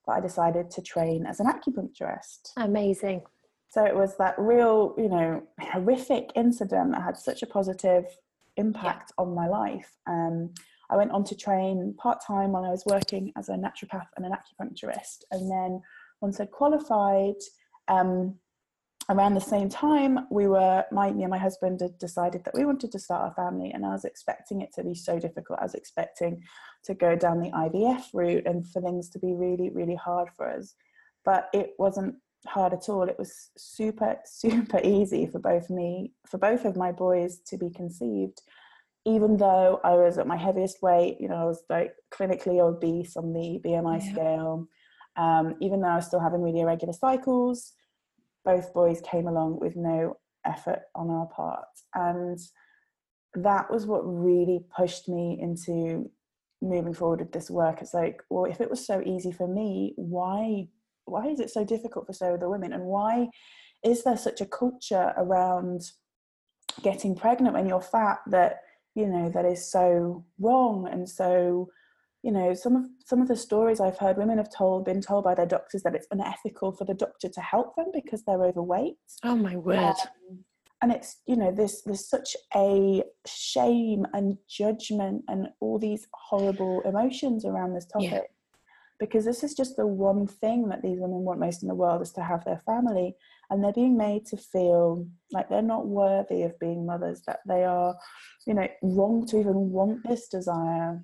that 0.06 0.14
I 0.14 0.20
decided 0.22 0.72
to 0.72 0.82
train 0.82 1.26
as 1.26 1.40
an 1.40 1.48
acupuncturist. 1.48 2.52
Amazing. 2.58 3.22
So 3.70 3.84
it 3.84 3.96
was 3.96 4.18
that 4.18 4.36
real, 4.38 4.96
you 4.98 5.10
know, 5.10 5.44
horrific 5.60 6.32
incident 6.36 6.92
that 6.92 7.02
had 7.02 7.18
such 7.18 7.44
a 7.44 7.48
positive 7.48 8.06
impact 8.56 9.12
yeah. 9.18 9.24
on 9.24 9.36
my 9.36 9.48
life. 9.48 9.92
Um, 10.08 10.54
I 10.90 10.96
went 10.96 11.12
on 11.12 11.26
to 11.26 11.36
train 11.36 11.94
part 11.98 12.20
time 12.26 12.54
while 12.54 12.64
I 12.64 12.70
was 12.70 12.86
working 12.86 13.34
as 13.36 13.50
a 13.50 13.54
naturopath 13.54 14.08
and 14.16 14.26
an 14.26 14.32
acupuncturist. 14.32 15.24
And 15.32 15.52
then 15.52 15.82
once 16.22 16.40
I'd 16.40 16.52
qualified, 16.52 17.36
um, 17.90 18.36
around 19.10 19.34
the 19.34 19.42
same 19.42 19.70
time 19.70 20.28
we 20.30 20.48
were 20.48 20.84
my 20.92 21.12
me 21.12 21.24
and 21.24 21.32
my 21.32 21.38
husband 21.38 21.80
had 21.80 21.98
decided 21.98 22.44
that 22.44 22.54
we 22.54 22.66
wanted 22.66 22.92
to 22.92 23.00
start 23.00 23.32
a 23.32 23.36
family 23.36 23.72
and 23.72 23.86
i 23.86 23.90
was 23.90 24.04
expecting 24.04 24.62
it 24.62 24.74
to 24.74 24.84
be 24.84 24.94
so 24.94 25.18
difficult. 25.18 25.60
I 25.60 25.64
was 25.64 25.76
expecting 25.76 26.44
to 26.84 26.94
go 26.94 27.16
down 27.16 27.40
the 27.42 27.52
ivf 27.52 28.06
route 28.14 28.46
and 28.46 28.68
for 28.68 28.82
things 28.82 29.10
to 29.10 29.20
be 29.20 29.34
really 29.34 29.70
really 29.70 29.96
hard 29.96 30.30
for 30.36 30.50
us. 30.50 30.76
But 31.24 31.50
it 31.54 31.72
wasn't 31.78 32.16
hard 32.46 32.72
at 32.72 32.88
all. 32.88 33.04
It 33.04 33.20
was 33.20 33.50
super 33.58 34.18
super 34.26 34.80
easy 34.84 35.26
for 35.26 35.40
both 35.40 35.70
me 35.70 36.14
for 36.28 36.38
both 36.38 36.66
of 36.66 36.76
my 36.76 36.92
boys 36.92 37.40
to 37.48 37.58
be 37.58 37.70
conceived. 37.70 38.42
Even 39.06 39.38
though 39.38 39.80
i 39.86 39.92
was 39.92 40.18
at 40.18 40.28
my 40.28 40.36
heaviest 40.36 40.82
weight 40.82 41.16
you 41.22 41.30
know 41.30 41.36
i 41.36 41.46
was 41.46 41.64
like 41.70 41.94
clinically 42.12 42.60
obese 42.60 43.16
on 43.16 43.32
the 43.32 43.58
bmi 43.64 44.04
yeah. 44.04 44.12
scale 44.12 44.68
um, 45.16 45.56
even 45.62 45.80
though 45.80 45.88
i 45.88 45.96
was 45.96 46.08
still 46.08 46.20
having 46.20 46.42
really 46.42 46.60
irregular 46.60 46.92
cycles 46.92 47.72
both 48.48 48.74
boys 48.74 49.02
came 49.02 49.28
along 49.28 49.60
with 49.60 49.76
no 49.76 50.16
effort 50.46 50.84
on 50.96 51.10
our 51.10 51.26
part. 51.28 51.68
And 51.94 52.40
that 53.34 53.70
was 53.70 53.86
what 53.86 54.02
really 54.04 54.64
pushed 54.76 55.10
me 55.10 55.38
into 55.42 56.10
moving 56.62 56.94
forward 56.94 57.20
with 57.20 57.34
this 57.34 57.50
work. 57.50 57.82
It's 57.82 57.94
like, 57.94 58.24
well, 58.30 58.46
if 58.46 58.62
it 58.62 58.70
was 58.70 58.88
so 58.88 59.04
easy 59.06 59.34
for 59.34 59.48
me, 59.48 59.94
why 59.98 60.70
why 61.04 61.28
is 61.28 61.40
it 61.40 61.50
so 61.50 61.64
difficult 61.64 62.06
for 62.08 62.14
so 62.14 62.34
other 62.34 62.50
women? 62.50 62.74
And 62.74 62.84
why 62.84 63.30
is 63.84 64.04
there 64.04 64.18
such 64.18 64.42
a 64.42 64.46
culture 64.46 65.14
around 65.18 65.82
getting 66.82 67.16
pregnant 67.16 67.54
when 67.54 67.68
you're 67.68 67.82
fat 67.82 68.20
that 68.28 68.62
you 68.96 69.08
know 69.08 69.30
that 69.30 69.46
is 69.46 69.70
so 69.70 70.26
wrong 70.40 70.88
and 70.90 71.08
so 71.08 71.70
you 72.24 72.32
know 72.32 72.54
some 72.54 72.76
of 72.76 72.86
some 73.06 73.22
of 73.22 73.28
the 73.28 73.36
stories 73.36 73.80
i've 73.80 73.98
heard 73.98 74.18
women 74.18 74.38
have 74.38 74.54
told 74.54 74.86
been 74.86 75.02
told 75.02 75.24
by 75.24 75.36
their 75.36 75.46
doctors 75.46 75.84
that 75.84 75.96
it's 75.96 76.08
unethical 76.12 76.72
for 76.72 76.86
the 76.86 76.94
doctor 76.94 77.30
to 77.30 77.42
help 77.42 77.76
them 77.76 77.88
because 77.94 78.24
they're 78.24 78.44
overweight. 78.44 78.96
Oh 79.24 79.36
my 79.36 79.56
word. 79.56 79.78
Um, 79.78 80.44
and 80.82 80.92
it's 80.92 81.22
you 81.26 81.36
know 81.36 81.52
there's 81.52 81.82
there's 81.86 82.08
such 82.08 82.36
a 82.56 83.04
shame 83.26 84.06
and 84.14 84.38
judgment 84.48 85.24
and 85.28 85.48
all 85.60 85.80
these 85.80 86.08
horrible 86.14 86.82
emotions 86.86 87.46
around 87.46 87.74
this 87.74 87.88
topic 87.88 88.12
yeah. 88.12 88.22
because 89.00 89.26
this 89.26 89.44
is 89.44 89.56
just 89.56 89.76
the 89.76 89.88
one 89.88 90.28
thing 90.28 90.70
that 90.70 90.84
these 90.84 91.00
women 91.00 91.24
want 91.24 91.40
most 91.40 91.64
in 91.64 91.68
the 91.68 91.76
world 91.76 92.02
is 92.02 92.12
to 92.14 92.24
have 92.24 92.44
their 92.46 92.62
family. 92.66 93.16
And 93.50 93.64
they're 93.64 93.72
being 93.72 93.98
made 93.98 94.26
to 94.28 94.38
feel 94.38 95.08
like 95.32 95.50
they're 95.50 95.62
not 95.62 95.88
worthy 95.88 96.44
of 96.44 96.60
being 96.60 96.86
mothers 96.86 97.22
that 97.28 97.40
they 97.48 97.64
are 97.64 97.96
you 98.46 98.54
know 98.54 98.68
wrong 98.82 99.26
to 99.28 99.40
even 99.40 99.72
want 99.72 100.08
this 100.08 100.28
desire 100.28 101.02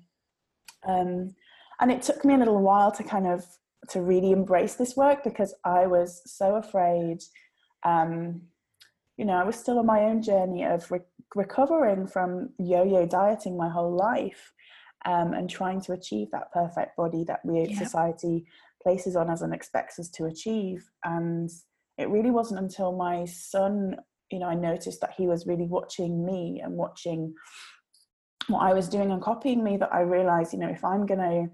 um, 0.86 1.34
and 1.80 1.90
it 1.90 2.02
took 2.02 2.24
me 2.24 2.34
a 2.34 2.38
little 2.38 2.60
while 2.60 2.92
to 2.92 3.02
kind 3.02 3.26
of 3.26 3.44
to 3.90 4.00
really 4.00 4.32
embrace 4.32 4.74
this 4.74 4.96
work 4.96 5.22
because 5.24 5.54
I 5.64 5.86
was 5.86 6.22
so 6.24 6.56
afraid 6.56 7.18
um, 7.84 8.42
you 9.16 9.24
know, 9.24 9.34
I 9.34 9.44
was 9.44 9.56
still 9.56 9.78
on 9.78 9.86
my 9.86 10.00
own 10.00 10.22
journey 10.22 10.64
of 10.64 10.90
re- 10.90 11.00
recovering 11.34 12.06
from 12.06 12.50
yo-yo 12.58 13.06
dieting 13.06 13.56
my 13.56 13.68
whole 13.68 13.94
life, 13.94 14.52
um, 15.04 15.34
and 15.34 15.48
trying 15.48 15.80
to 15.82 15.92
achieve 15.92 16.28
that 16.32 16.52
perfect 16.52 16.96
body 16.96 17.24
that 17.24 17.40
we 17.44 17.66
yeah. 17.68 17.78
society 17.78 18.46
places 18.82 19.16
on 19.16 19.30
us 19.30 19.42
and 19.42 19.54
expects 19.54 19.98
us 19.98 20.08
to 20.10 20.24
achieve. 20.24 20.88
And 21.04 21.50
it 21.98 22.08
really 22.08 22.30
wasn't 22.30 22.60
until 22.60 22.92
my 22.92 23.24
son, 23.26 23.96
you 24.30 24.38
know, 24.38 24.46
I 24.46 24.54
noticed 24.54 25.00
that 25.02 25.14
he 25.16 25.26
was 25.26 25.46
really 25.46 25.66
watching 25.66 26.24
me 26.24 26.60
and 26.64 26.74
watching 26.74 27.34
what 28.48 28.62
I 28.62 28.74
was 28.74 28.88
doing 28.88 29.10
and 29.10 29.22
copying 29.22 29.62
me 29.62 29.76
that 29.78 29.92
I 29.92 30.00
realized, 30.00 30.52
you 30.52 30.58
know, 30.58 30.68
if 30.68 30.84
I'm 30.84 31.06
going 31.06 31.20
to 31.20 31.50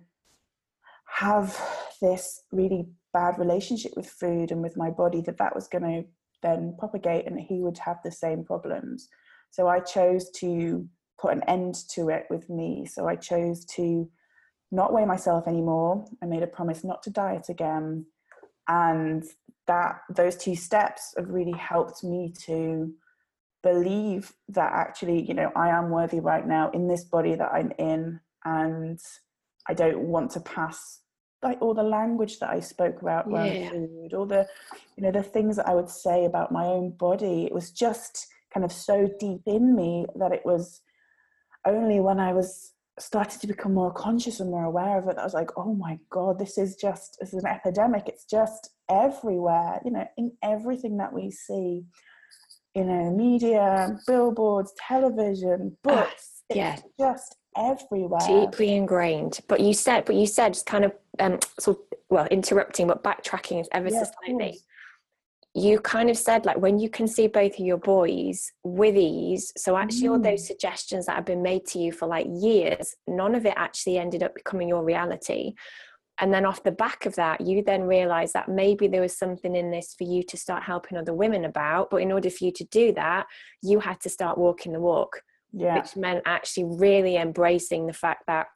have 1.06 1.60
this 2.00 2.42
really 2.52 2.88
bad 3.12 3.38
relationship 3.38 3.92
with 3.96 4.08
food 4.08 4.52
and 4.52 4.62
with 4.62 4.76
my 4.76 4.90
body, 4.90 5.20
that 5.22 5.38
that 5.38 5.54
was 5.54 5.68
going 5.68 5.84
to 5.84 6.08
then 6.42 6.74
propagate 6.78 7.26
and 7.26 7.38
he 7.38 7.60
would 7.60 7.78
have 7.78 7.98
the 8.02 8.10
same 8.10 8.44
problems. 8.44 9.08
So 9.50 9.68
I 9.68 9.80
chose 9.80 10.30
to 10.36 10.88
put 11.18 11.32
an 11.32 11.42
end 11.44 11.74
to 11.90 12.08
it 12.08 12.26
with 12.30 12.48
me. 12.48 12.86
So 12.86 13.06
I 13.06 13.16
chose 13.16 13.64
to 13.76 14.08
not 14.72 14.92
weigh 14.92 15.04
myself 15.04 15.46
anymore. 15.46 16.04
I 16.22 16.26
made 16.26 16.42
a 16.42 16.46
promise 16.46 16.84
not 16.84 17.02
to 17.02 17.10
diet 17.10 17.48
again. 17.48 18.06
And 18.68 19.24
that 19.66 20.00
those 20.14 20.36
two 20.36 20.54
steps 20.54 21.14
have 21.16 21.28
really 21.28 21.58
helped 21.58 22.04
me 22.04 22.32
to 22.46 22.92
believe 23.62 24.32
that 24.48 24.72
actually, 24.72 25.22
you 25.22 25.34
know, 25.34 25.50
I 25.54 25.68
am 25.70 25.90
worthy 25.90 26.20
right 26.20 26.46
now 26.46 26.70
in 26.70 26.88
this 26.88 27.04
body 27.04 27.34
that 27.34 27.52
I'm 27.52 27.72
in. 27.78 28.20
And 28.44 28.98
I 29.68 29.74
don't 29.74 30.00
want 30.00 30.30
to 30.32 30.40
pass 30.40 31.00
like 31.42 31.60
all 31.60 31.74
the 31.74 31.82
language 31.82 32.38
that 32.38 32.50
I 32.50 32.60
spoke 32.60 33.00
about 33.00 33.26
yeah. 33.30 33.70
food, 33.70 34.14
all 34.14 34.26
the, 34.26 34.46
you 34.96 35.02
know, 35.02 35.10
the 35.10 35.22
things 35.22 35.56
that 35.56 35.68
I 35.68 35.74
would 35.74 35.88
say 35.88 36.24
about 36.24 36.52
my 36.52 36.64
own 36.64 36.90
body. 36.90 37.44
It 37.44 37.52
was 37.52 37.70
just 37.70 38.26
kind 38.52 38.64
of 38.64 38.72
so 38.72 39.08
deep 39.18 39.42
in 39.46 39.74
me 39.74 40.06
that 40.16 40.32
it 40.32 40.42
was 40.44 40.80
only 41.66 42.00
when 42.00 42.20
I 42.20 42.32
was 42.32 42.72
started 42.98 43.40
to 43.40 43.46
become 43.46 43.72
more 43.72 43.92
conscious 43.92 44.40
and 44.40 44.50
more 44.50 44.64
aware 44.64 44.98
of 44.98 45.04
it 45.04 45.16
that 45.16 45.22
I 45.22 45.24
was 45.24 45.34
like, 45.34 45.50
oh 45.56 45.74
my 45.74 45.98
God, 46.10 46.38
this 46.38 46.58
is 46.58 46.76
just 46.76 47.16
this 47.20 47.32
is 47.32 47.42
an 47.42 47.50
epidemic. 47.50 48.04
It's 48.06 48.24
just 48.24 48.70
everywhere, 48.90 49.80
you 49.84 49.92
know, 49.92 50.06
in 50.18 50.32
everything 50.42 50.98
that 50.98 51.12
we 51.12 51.30
see, 51.30 51.84
you 52.74 52.84
know, 52.84 53.10
media, 53.10 53.98
billboards, 54.06 54.72
television, 54.76 55.76
books. 55.82 56.42
Yeah. 56.52 56.78
just 56.98 57.36
everywhere. 57.56 58.20
Deeply 58.26 58.74
ingrained. 58.74 59.40
But 59.48 59.60
you 59.60 59.72
said 59.72 60.04
but 60.04 60.16
you 60.16 60.26
said 60.26 60.54
just 60.54 60.66
kind 60.66 60.84
of 60.84 60.92
um 61.18 61.38
sort 61.58 61.78
of 61.78 61.98
well 62.08 62.26
interrupting 62.26 62.88
but 62.88 63.04
backtracking 63.04 63.60
is 63.60 63.68
ever 63.72 63.88
yeah, 63.88 64.02
so 64.02 64.10
slightly 64.24 64.58
you 65.54 65.80
kind 65.80 66.08
of 66.08 66.16
said 66.16 66.46
like 66.46 66.58
when 66.58 66.78
you 66.78 66.88
can 66.88 67.08
see 67.08 67.26
both 67.26 67.54
of 67.54 67.58
your 67.58 67.76
boys 67.76 68.52
with 68.62 68.96
ease 68.96 69.52
so 69.56 69.76
actually 69.76 70.06
mm. 70.06 70.12
all 70.12 70.18
those 70.18 70.44
mm. 70.44 70.46
suggestions 70.46 71.06
that 71.06 71.16
have 71.16 71.24
been 71.24 71.42
made 71.42 71.66
to 71.66 71.78
you 71.80 71.90
for 71.90 72.06
like 72.06 72.26
years 72.30 72.94
none 73.08 73.34
of 73.34 73.44
it 73.44 73.54
actually 73.56 73.98
ended 73.98 74.22
up 74.22 74.34
becoming 74.34 74.68
your 74.68 74.84
reality 74.84 75.52
and 76.20 76.32
then 76.32 76.44
off 76.44 76.62
the 76.62 76.70
back 76.70 77.06
of 77.06 77.14
that 77.16 77.40
you 77.40 77.62
then 77.62 77.82
realize 77.82 78.32
that 78.32 78.48
maybe 78.48 78.86
there 78.88 79.00
was 79.00 79.16
something 79.16 79.56
in 79.56 79.70
this 79.70 79.94
for 79.96 80.04
you 80.04 80.22
to 80.22 80.36
start 80.36 80.62
helping 80.62 80.98
other 80.98 81.14
women 81.14 81.44
about 81.44 81.90
but 81.90 81.98
in 81.98 82.12
order 82.12 82.30
for 82.30 82.44
you 82.44 82.52
to 82.52 82.64
do 82.64 82.92
that 82.92 83.26
you 83.62 83.80
had 83.80 84.00
to 84.00 84.08
start 84.08 84.38
walking 84.38 84.72
the 84.72 84.80
walk 84.80 85.22
yeah. 85.52 85.76
which 85.76 85.96
meant 85.96 86.22
actually 86.26 86.64
really 86.64 87.16
embracing 87.16 87.86
the 87.86 87.92
fact 87.92 88.24
that 88.26 88.46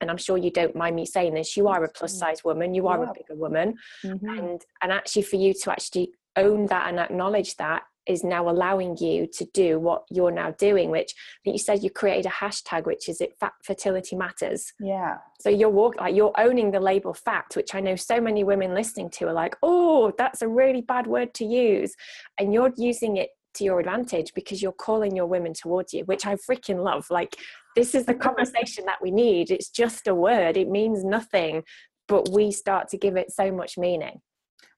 and 0.00 0.10
I'm 0.10 0.18
sure 0.18 0.36
you 0.36 0.50
don't 0.50 0.76
mind 0.76 0.94
me 0.94 1.06
saying 1.06 1.32
this, 1.32 1.56
you 1.56 1.68
are 1.68 1.82
a 1.82 1.88
plus 1.88 2.18
size 2.18 2.44
woman, 2.44 2.74
you 2.74 2.86
are 2.86 3.02
yeah. 3.02 3.10
a 3.10 3.14
bigger 3.14 3.34
woman. 3.34 3.76
Mm-hmm. 4.04 4.28
And 4.28 4.62
and 4.82 4.92
actually 4.92 5.22
for 5.22 5.36
you 5.36 5.54
to 5.54 5.72
actually 5.72 6.10
own 6.36 6.66
that 6.66 6.88
and 6.88 7.00
acknowledge 7.00 7.56
that 7.56 7.84
is 8.06 8.22
now 8.22 8.48
allowing 8.48 8.96
you 8.98 9.26
to 9.26 9.44
do 9.52 9.78
what 9.78 10.04
you're 10.10 10.30
now 10.30 10.52
doing 10.52 10.90
which 10.90 11.12
I 11.16 11.38
think 11.44 11.54
you 11.54 11.58
said 11.58 11.82
you 11.82 11.90
created 11.90 12.26
a 12.26 12.30
hashtag 12.30 12.86
which 12.86 13.08
is 13.08 13.20
it 13.20 13.34
fat 13.38 13.52
fertility 13.62 14.16
matters. 14.16 14.72
Yeah. 14.80 15.18
So 15.40 15.48
you're 15.50 15.70
walk 15.70 15.96
like 15.96 16.14
you're 16.14 16.32
owning 16.38 16.70
the 16.70 16.80
label 16.80 17.14
fat 17.14 17.46
which 17.54 17.74
i 17.74 17.80
know 17.80 17.96
so 17.96 18.20
many 18.20 18.44
women 18.44 18.74
listening 18.74 19.10
to 19.10 19.28
are 19.28 19.32
like 19.32 19.56
oh 19.62 20.12
that's 20.18 20.42
a 20.42 20.48
really 20.48 20.82
bad 20.82 21.06
word 21.06 21.34
to 21.34 21.44
use. 21.44 21.94
And 22.38 22.52
you're 22.52 22.72
using 22.76 23.16
it 23.16 23.30
to 23.54 23.64
your 23.64 23.80
advantage 23.80 24.32
because 24.34 24.60
you're 24.62 24.72
calling 24.72 25.16
your 25.16 25.26
women 25.26 25.54
towards 25.54 25.92
you 25.92 26.04
which 26.04 26.26
i 26.26 26.34
freaking 26.34 26.82
love. 26.82 27.06
Like 27.10 27.36
this 27.74 27.94
is 27.94 28.06
the 28.06 28.14
conversation 28.28 28.84
that 28.86 29.02
we 29.02 29.10
need. 29.10 29.50
It's 29.50 29.68
just 29.68 30.06
a 30.06 30.14
word. 30.14 30.56
It 30.56 30.68
means 30.68 31.04
nothing 31.04 31.64
but 32.08 32.28
we 32.28 32.52
start 32.52 32.88
to 32.88 32.96
give 32.96 33.16
it 33.16 33.32
so 33.32 33.50
much 33.50 33.76
meaning. 33.76 34.20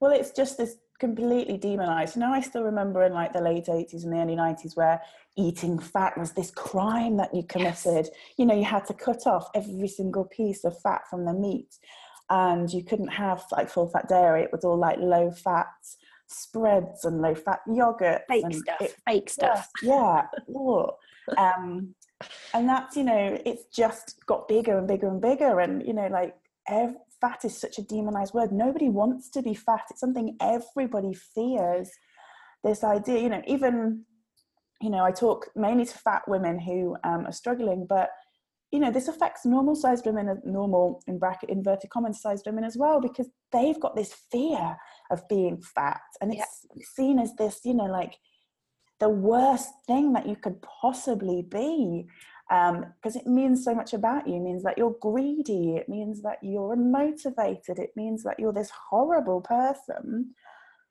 Well 0.01 0.13
it's 0.13 0.31
just 0.31 0.57
this 0.57 0.77
completely 0.99 1.57
demonized. 1.57 2.17
You 2.17 2.21
know, 2.21 2.33
I 2.33 2.41
still 2.41 2.63
remember 2.65 3.05
in 3.05 3.13
like 3.13 3.33
the 3.33 3.41
late 3.41 3.67
80s 3.67 4.05
and 4.05 4.13
the 4.13 4.19
early 4.19 4.37
90s 4.37 4.77
where 4.77 5.01
eating 5.37 5.79
fat 5.79 6.19
was 6.19 6.33
this 6.33 6.51
crime 6.51 7.17
that 7.19 7.35
you 7.35 7.43
committed. 7.45 8.07
Yes. 8.07 8.11
You 8.37 8.47
know, 8.47 8.55
you 8.55 8.65
had 8.65 8.87
to 8.87 8.95
cut 8.95 9.27
off 9.27 9.49
every 9.55 9.89
single 9.89 10.25
piece 10.25 10.65
of 10.65 10.81
fat 10.81 11.03
from 11.09 11.25
the 11.25 11.33
meat 11.33 11.79
and 12.31 12.71
you 12.73 12.83
couldn't 12.83 13.09
have 13.09 13.45
like 13.53 13.71
full 13.71 13.89
fat 13.89 14.09
dairy. 14.09 14.43
It 14.43 14.53
was 14.53 14.65
all 14.65 14.77
like 14.77 14.99
low 14.99 15.31
fat 15.31 15.69
spreads 16.27 17.05
and 17.05 17.23
low 17.23 17.35
fat 17.35 17.61
yogurt. 17.67 18.23
Fake 18.29 18.45
and 18.45 18.55
stuff. 18.55 18.81
It, 18.81 18.97
fake 19.07 19.31
stuff. 19.31 19.69
Yeah. 19.83 20.27
yeah. 20.49 21.55
um, 21.57 21.95
and 22.53 22.69
that's, 22.69 22.97
you 22.97 23.05
know, 23.05 23.41
it's 23.47 23.65
just 23.67 24.17
got 24.27 24.49
bigger 24.49 24.77
and 24.77 24.89
bigger 24.89 25.09
and 25.09 25.21
bigger. 25.21 25.61
And, 25.61 25.87
you 25.87 25.93
know, 25.93 26.09
like 26.09 26.35
every, 26.69 26.97
fat 27.21 27.45
is 27.45 27.57
such 27.57 27.79
a 27.79 27.83
demonized 27.83 28.35
word. 28.35 28.53
Nobody 28.53 28.89
wants 28.89 29.31
to 29.31 29.43
be 29.43 29.55
fat. 29.55 29.85
It's 29.91 30.01
something 30.01 30.37
everybody 30.41 31.15
fears. 31.15 31.91
This 32.65 32.83
idea, 32.85 33.21
you 33.21 33.29
know, 33.29 33.43
even, 33.47 34.05
you 34.81 34.91
know, 34.91 35.05
I 35.05 35.13
talk 35.13 35.49
mainly 35.55 35.85
to 35.87 35.99
fat 35.99 36.23
women 36.27 36.59
who 36.59 36.97
um, 37.05 37.27
are 37.27 37.33
struggling, 37.33 37.87
but 37.89 38.11
you 38.71 38.81
know, 38.81 38.91
this 38.91 39.09
affects 39.09 39.47
normal 39.47 39.75
sized 39.75 40.05
women, 40.05 40.41
normal 40.45 41.03
in 41.07 41.19
bracket 41.19 41.49
inverted 41.49 41.89
commas 41.89 42.21
sized 42.21 42.45
women 42.45 42.65
as 42.65 42.77
well, 42.77 43.01
because 43.01 43.27
they've 43.51 43.81
got 43.81 43.97
this 43.97 44.15
fear 44.31 44.77
of 45.11 45.27
being 45.29 45.63
fat, 45.63 46.03
and 46.21 46.33
it's 46.33 46.67
yeah. 46.77 46.85
seen 46.95 47.19
as 47.19 47.35
this, 47.37 47.61
you 47.65 47.73
know, 47.73 47.87
like 47.87 48.19
the 49.01 49.09
worst 49.09 49.71
thing 49.87 50.13
that 50.13 50.29
you 50.29 50.37
could 50.37 50.61
possibly 50.61 51.41
be 51.41 52.07
because 52.49 53.17
um, 53.17 53.21
it 53.21 53.27
means 53.27 53.63
so 53.63 53.75
much 53.75 53.93
about 53.93 54.27
you. 54.27 54.37
It 54.37 54.41
means 54.41 54.63
that 54.63 54.79
you're 54.79 54.97
greedy. 55.01 55.77
It 55.77 55.89
means 55.89 56.23
that 56.23 56.39
you're 56.43 56.75
unmotivated. 56.75 57.79
It 57.79 57.93
means 57.95 58.23
that 58.23 58.41
you're 58.41 58.53
this 58.53 58.71
horrible 58.91 59.43
person 59.43 60.35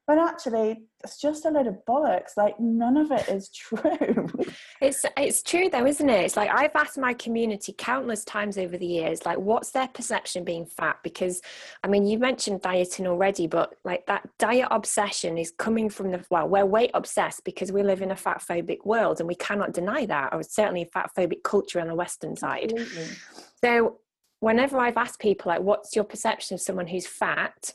but 0.07 0.17
actually 0.17 0.83
it's 1.03 1.19
just 1.19 1.45
a 1.45 1.49
load 1.49 1.67
of 1.67 1.77
bollocks. 1.87 2.31
Like 2.37 2.59
none 2.59 2.97
of 2.97 3.11
it 3.11 3.27
is 3.27 3.49
true. 3.55 4.27
It's 4.81 5.05
it's 5.17 5.43
true 5.43 5.69
though 5.69 5.85
isn't 5.85 6.09
it? 6.09 6.23
It's 6.23 6.37
like 6.37 6.49
i've 6.49 6.75
asked 6.75 6.97
my 6.97 7.13
community 7.13 7.75
countless 7.77 8.23
times 8.23 8.57
over 8.57 8.77
the 8.77 8.85
years 8.85 9.25
like 9.25 9.37
what's 9.37 9.71
their 9.71 9.89
perception 9.89 10.43
being 10.45 10.65
fat? 10.65 10.97
Because 11.03 11.41
i 11.83 11.87
mean 11.87 12.07
you 12.07 12.17
mentioned 12.17 12.61
dieting 12.61 13.05
already 13.05 13.47
but 13.47 13.75
like 13.83 14.05
that 14.07 14.27
diet 14.39 14.69
obsession 14.71 15.37
is 15.37 15.51
coming 15.57 15.89
from 15.89 16.11
the 16.11 16.23
well 16.31 16.47
we're 16.47 16.65
weight 16.65 16.91
obsessed 16.93 17.43
because 17.43 17.71
we 17.71 17.83
live 17.83 18.01
in 18.01 18.11
a 18.11 18.15
fat 18.15 18.41
phobic 18.41 18.85
world 18.85 19.19
and 19.19 19.27
we 19.27 19.35
cannot 19.35 19.73
deny 19.73 20.05
that 20.05 20.33
or 20.33 20.41
certainly 20.41 20.83
a 20.83 20.85
fat 20.85 21.11
phobic 21.17 21.43
culture 21.43 21.81
on 21.81 21.87
the 21.87 21.95
western 21.95 22.35
side. 22.35 22.71
Absolutely. 22.77 23.15
so 23.63 23.99
whenever 24.39 24.77
i've 24.79 24.97
asked 24.97 25.19
people 25.19 25.51
like 25.51 25.61
what's 25.61 25.95
your 25.95 26.05
perception 26.05 26.55
of 26.55 26.61
someone 26.61 26.87
who's 26.87 27.05
fat 27.07 27.73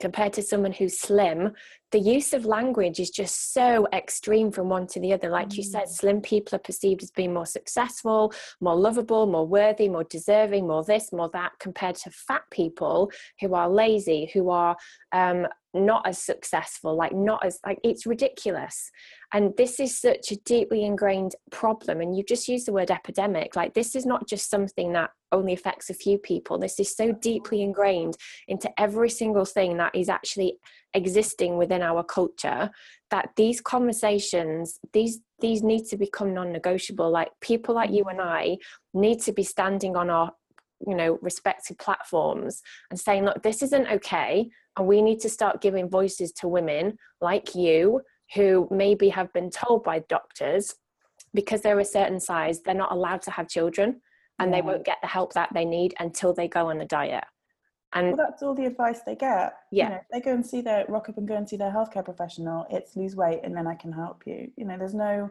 compared 0.00 0.32
to 0.32 0.42
someone 0.42 0.72
who's 0.72 0.98
slim 0.98 1.52
the 1.92 1.98
use 1.98 2.32
of 2.32 2.44
language 2.44 3.00
is 3.00 3.10
just 3.10 3.52
so 3.52 3.86
extreme 3.92 4.50
from 4.50 4.68
one 4.68 4.86
to 4.86 5.00
the 5.00 5.12
other 5.12 5.28
like 5.28 5.48
mm. 5.48 5.58
you 5.58 5.62
said 5.62 5.84
mm. 5.84 5.88
slim 5.88 6.20
people 6.20 6.56
are 6.56 6.60
perceived 6.60 7.02
as 7.02 7.10
being 7.10 7.34
more 7.34 7.46
successful 7.46 8.32
more 8.60 8.76
lovable 8.76 9.26
more 9.26 9.46
worthy 9.46 9.88
more 9.88 10.04
deserving 10.04 10.66
more 10.66 10.84
this 10.84 11.12
more 11.12 11.30
that 11.32 11.52
compared 11.58 11.94
to 11.96 12.10
fat 12.10 12.42
people 12.50 13.10
who 13.40 13.54
are 13.54 13.68
lazy 13.68 14.30
who 14.32 14.50
are 14.50 14.76
um, 15.12 15.46
not 15.72 16.06
as 16.06 16.18
successful 16.18 16.96
like 16.96 17.12
not 17.12 17.44
as 17.44 17.58
like 17.64 17.78
it's 17.84 18.06
ridiculous. 18.06 18.90
And 19.32 19.52
this 19.56 19.78
is 19.78 19.96
such 19.96 20.32
a 20.32 20.36
deeply 20.36 20.84
ingrained 20.84 21.36
problem 21.52 22.00
and 22.00 22.16
you 22.16 22.24
just 22.24 22.48
use 22.48 22.64
the 22.64 22.72
word 22.72 22.90
epidemic. 22.90 23.54
Like 23.54 23.74
this 23.74 23.94
is 23.94 24.04
not 24.04 24.28
just 24.28 24.50
something 24.50 24.92
that 24.94 25.10
only 25.30 25.52
affects 25.52 25.88
a 25.88 25.94
few 25.94 26.18
people. 26.18 26.58
This 26.58 26.80
is 26.80 26.96
so 26.96 27.12
deeply 27.12 27.62
ingrained 27.62 28.16
into 28.48 28.68
every 28.78 29.10
single 29.10 29.44
thing 29.44 29.76
that 29.76 29.94
is 29.94 30.08
actually 30.08 30.58
existing 30.94 31.56
within 31.56 31.82
our 31.82 32.02
culture 32.02 32.68
that 33.10 33.28
these 33.36 33.60
conversations 33.60 34.80
these 34.92 35.20
these 35.40 35.62
need 35.62 35.84
to 35.86 35.96
become 35.96 36.34
non-negotiable. 36.34 37.10
Like 37.10 37.30
people 37.40 37.76
like 37.76 37.90
you 37.90 38.04
and 38.04 38.20
i 38.20 38.56
need 38.92 39.20
to 39.20 39.32
be 39.32 39.44
standing 39.44 39.96
on 39.96 40.10
our 40.10 40.32
you 40.86 40.94
know 40.94 41.18
respected 41.20 41.78
platforms 41.78 42.62
and 42.90 42.98
saying 42.98 43.24
look 43.24 43.42
this 43.42 43.62
isn't 43.62 43.86
okay 43.88 44.48
and 44.76 44.86
we 44.86 45.02
need 45.02 45.20
to 45.20 45.28
start 45.28 45.60
giving 45.60 45.88
voices 45.88 46.32
to 46.32 46.48
women 46.48 46.96
like 47.20 47.54
you 47.54 48.00
who 48.34 48.68
maybe 48.70 49.08
have 49.08 49.32
been 49.32 49.50
told 49.50 49.82
by 49.84 49.98
doctors 50.08 50.74
because 51.34 51.60
they're 51.60 51.80
a 51.80 51.84
certain 51.84 52.20
size 52.20 52.60
they're 52.62 52.74
not 52.74 52.92
allowed 52.92 53.22
to 53.22 53.30
have 53.30 53.48
children 53.48 54.00
and 54.38 54.54
they 54.54 54.62
won't 54.62 54.86
get 54.86 54.96
the 55.02 55.06
help 55.06 55.34
that 55.34 55.50
they 55.52 55.66
need 55.66 55.92
until 56.00 56.32
they 56.32 56.48
go 56.48 56.70
on 56.70 56.80
a 56.80 56.86
diet 56.86 57.24
And 57.92 58.16
well, 58.16 58.26
that's 58.28 58.42
all 58.42 58.54
the 58.54 58.66
advice 58.66 59.00
they 59.04 59.16
get. 59.16 59.52
Yeah. 59.70 59.84
You 59.84 59.90
know, 59.90 60.00
they 60.12 60.20
go 60.20 60.32
and 60.32 60.46
see 60.46 60.60
their 60.62 60.86
rock 60.88 61.08
up 61.08 61.18
and 61.18 61.28
go 61.28 61.36
and 61.36 61.48
see 61.48 61.56
their 61.56 61.72
healthcare 61.72 62.04
professional. 62.04 62.66
It's 62.70 62.96
lose 62.96 63.16
weight 63.16 63.40
and 63.42 63.54
then 63.54 63.66
I 63.66 63.74
can 63.74 63.92
help 63.92 64.22
you. 64.26 64.50
You 64.56 64.64
know, 64.64 64.78
there's 64.78 64.94
no 64.94 65.30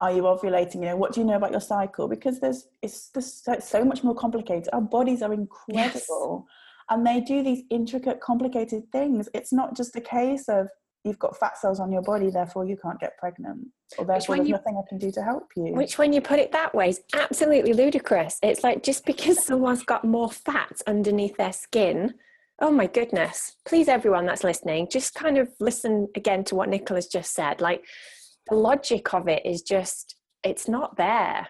are 0.00 0.12
you 0.12 0.22
ovulating? 0.22 0.76
You 0.76 0.80
know 0.82 0.96
what 0.96 1.12
do 1.12 1.20
you 1.20 1.26
know 1.26 1.36
about 1.36 1.52
your 1.52 1.60
cycle? 1.60 2.08
Because 2.08 2.40
there's 2.40 2.68
it's 2.82 3.10
so 3.60 3.84
much 3.84 4.04
more 4.04 4.14
complicated. 4.14 4.68
Our 4.72 4.80
bodies 4.80 5.22
are 5.22 5.32
incredible 5.32 6.46
yes. 6.48 6.90
and 6.90 7.06
they 7.06 7.20
do 7.20 7.42
these 7.42 7.62
intricate 7.70 8.20
complicated 8.20 8.90
things. 8.92 9.28
It's 9.34 9.52
not 9.52 9.76
just 9.76 9.96
a 9.96 10.00
case 10.00 10.48
of 10.48 10.68
you've 11.04 11.18
got 11.18 11.38
fat 11.38 11.56
cells 11.56 11.78
on 11.78 11.92
your 11.92 12.02
body 12.02 12.30
therefore 12.30 12.66
you 12.66 12.76
can't 12.76 12.98
get 12.98 13.16
pregnant 13.16 13.68
or 13.96 14.04
therefore 14.04 14.34
there's 14.34 14.48
you, 14.48 14.54
nothing 14.54 14.76
i 14.76 14.88
can 14.88 14.98
do 14.98 15.10
to 15.12 15.22
help 15.22 15.44
you. 15.54 15.72
Which 15.72 15.98
when 15.98 16.12
you 16.12 16.20
put 16.20 16.40
it 16.40 16.50
that 16.52 16.74
way 16.74 16.88
is 16.88 17.00
absolutely 17.14 17.72
ludicrous. 17.72 18.38
It's 18.42 18.64
like 18.64 18.82
just 18.82 19.06
because 19.06 19.44
someone's 19.44 19.84
got 19.84 20.04
more 20.04 20.30
fat 20.30 20.82
underneath 20.86 21.36
their 21.36 21.52
skin 21.52 22.14
oh 22.60 22.70
my 22.70 22.86
goodness. 22.86 23.56
Please 23.64 23.88
everyone 23.88 24.26
that's 24.26 24.44
listening 24.44 24.88
just 24.90 25.14
kind 25.14 25.38
of 25.38 25.48
listen 25.60 26.08
again 26.14 26.44
to 26.44 26.54
what 26.54 26.68
nicola's 26.68 27.06
just 27.06 27.34
said. 27.34 27.60
Like 27.60 27.84
the 28.48 28.56
logic 28.56 29.12
of 29.14 29.28
it 29.28 29.44
is 29.44 29.62
just 29.62 30.16
it's 30.42 30.68
not 30.68 30.96
there. 30.96 31.48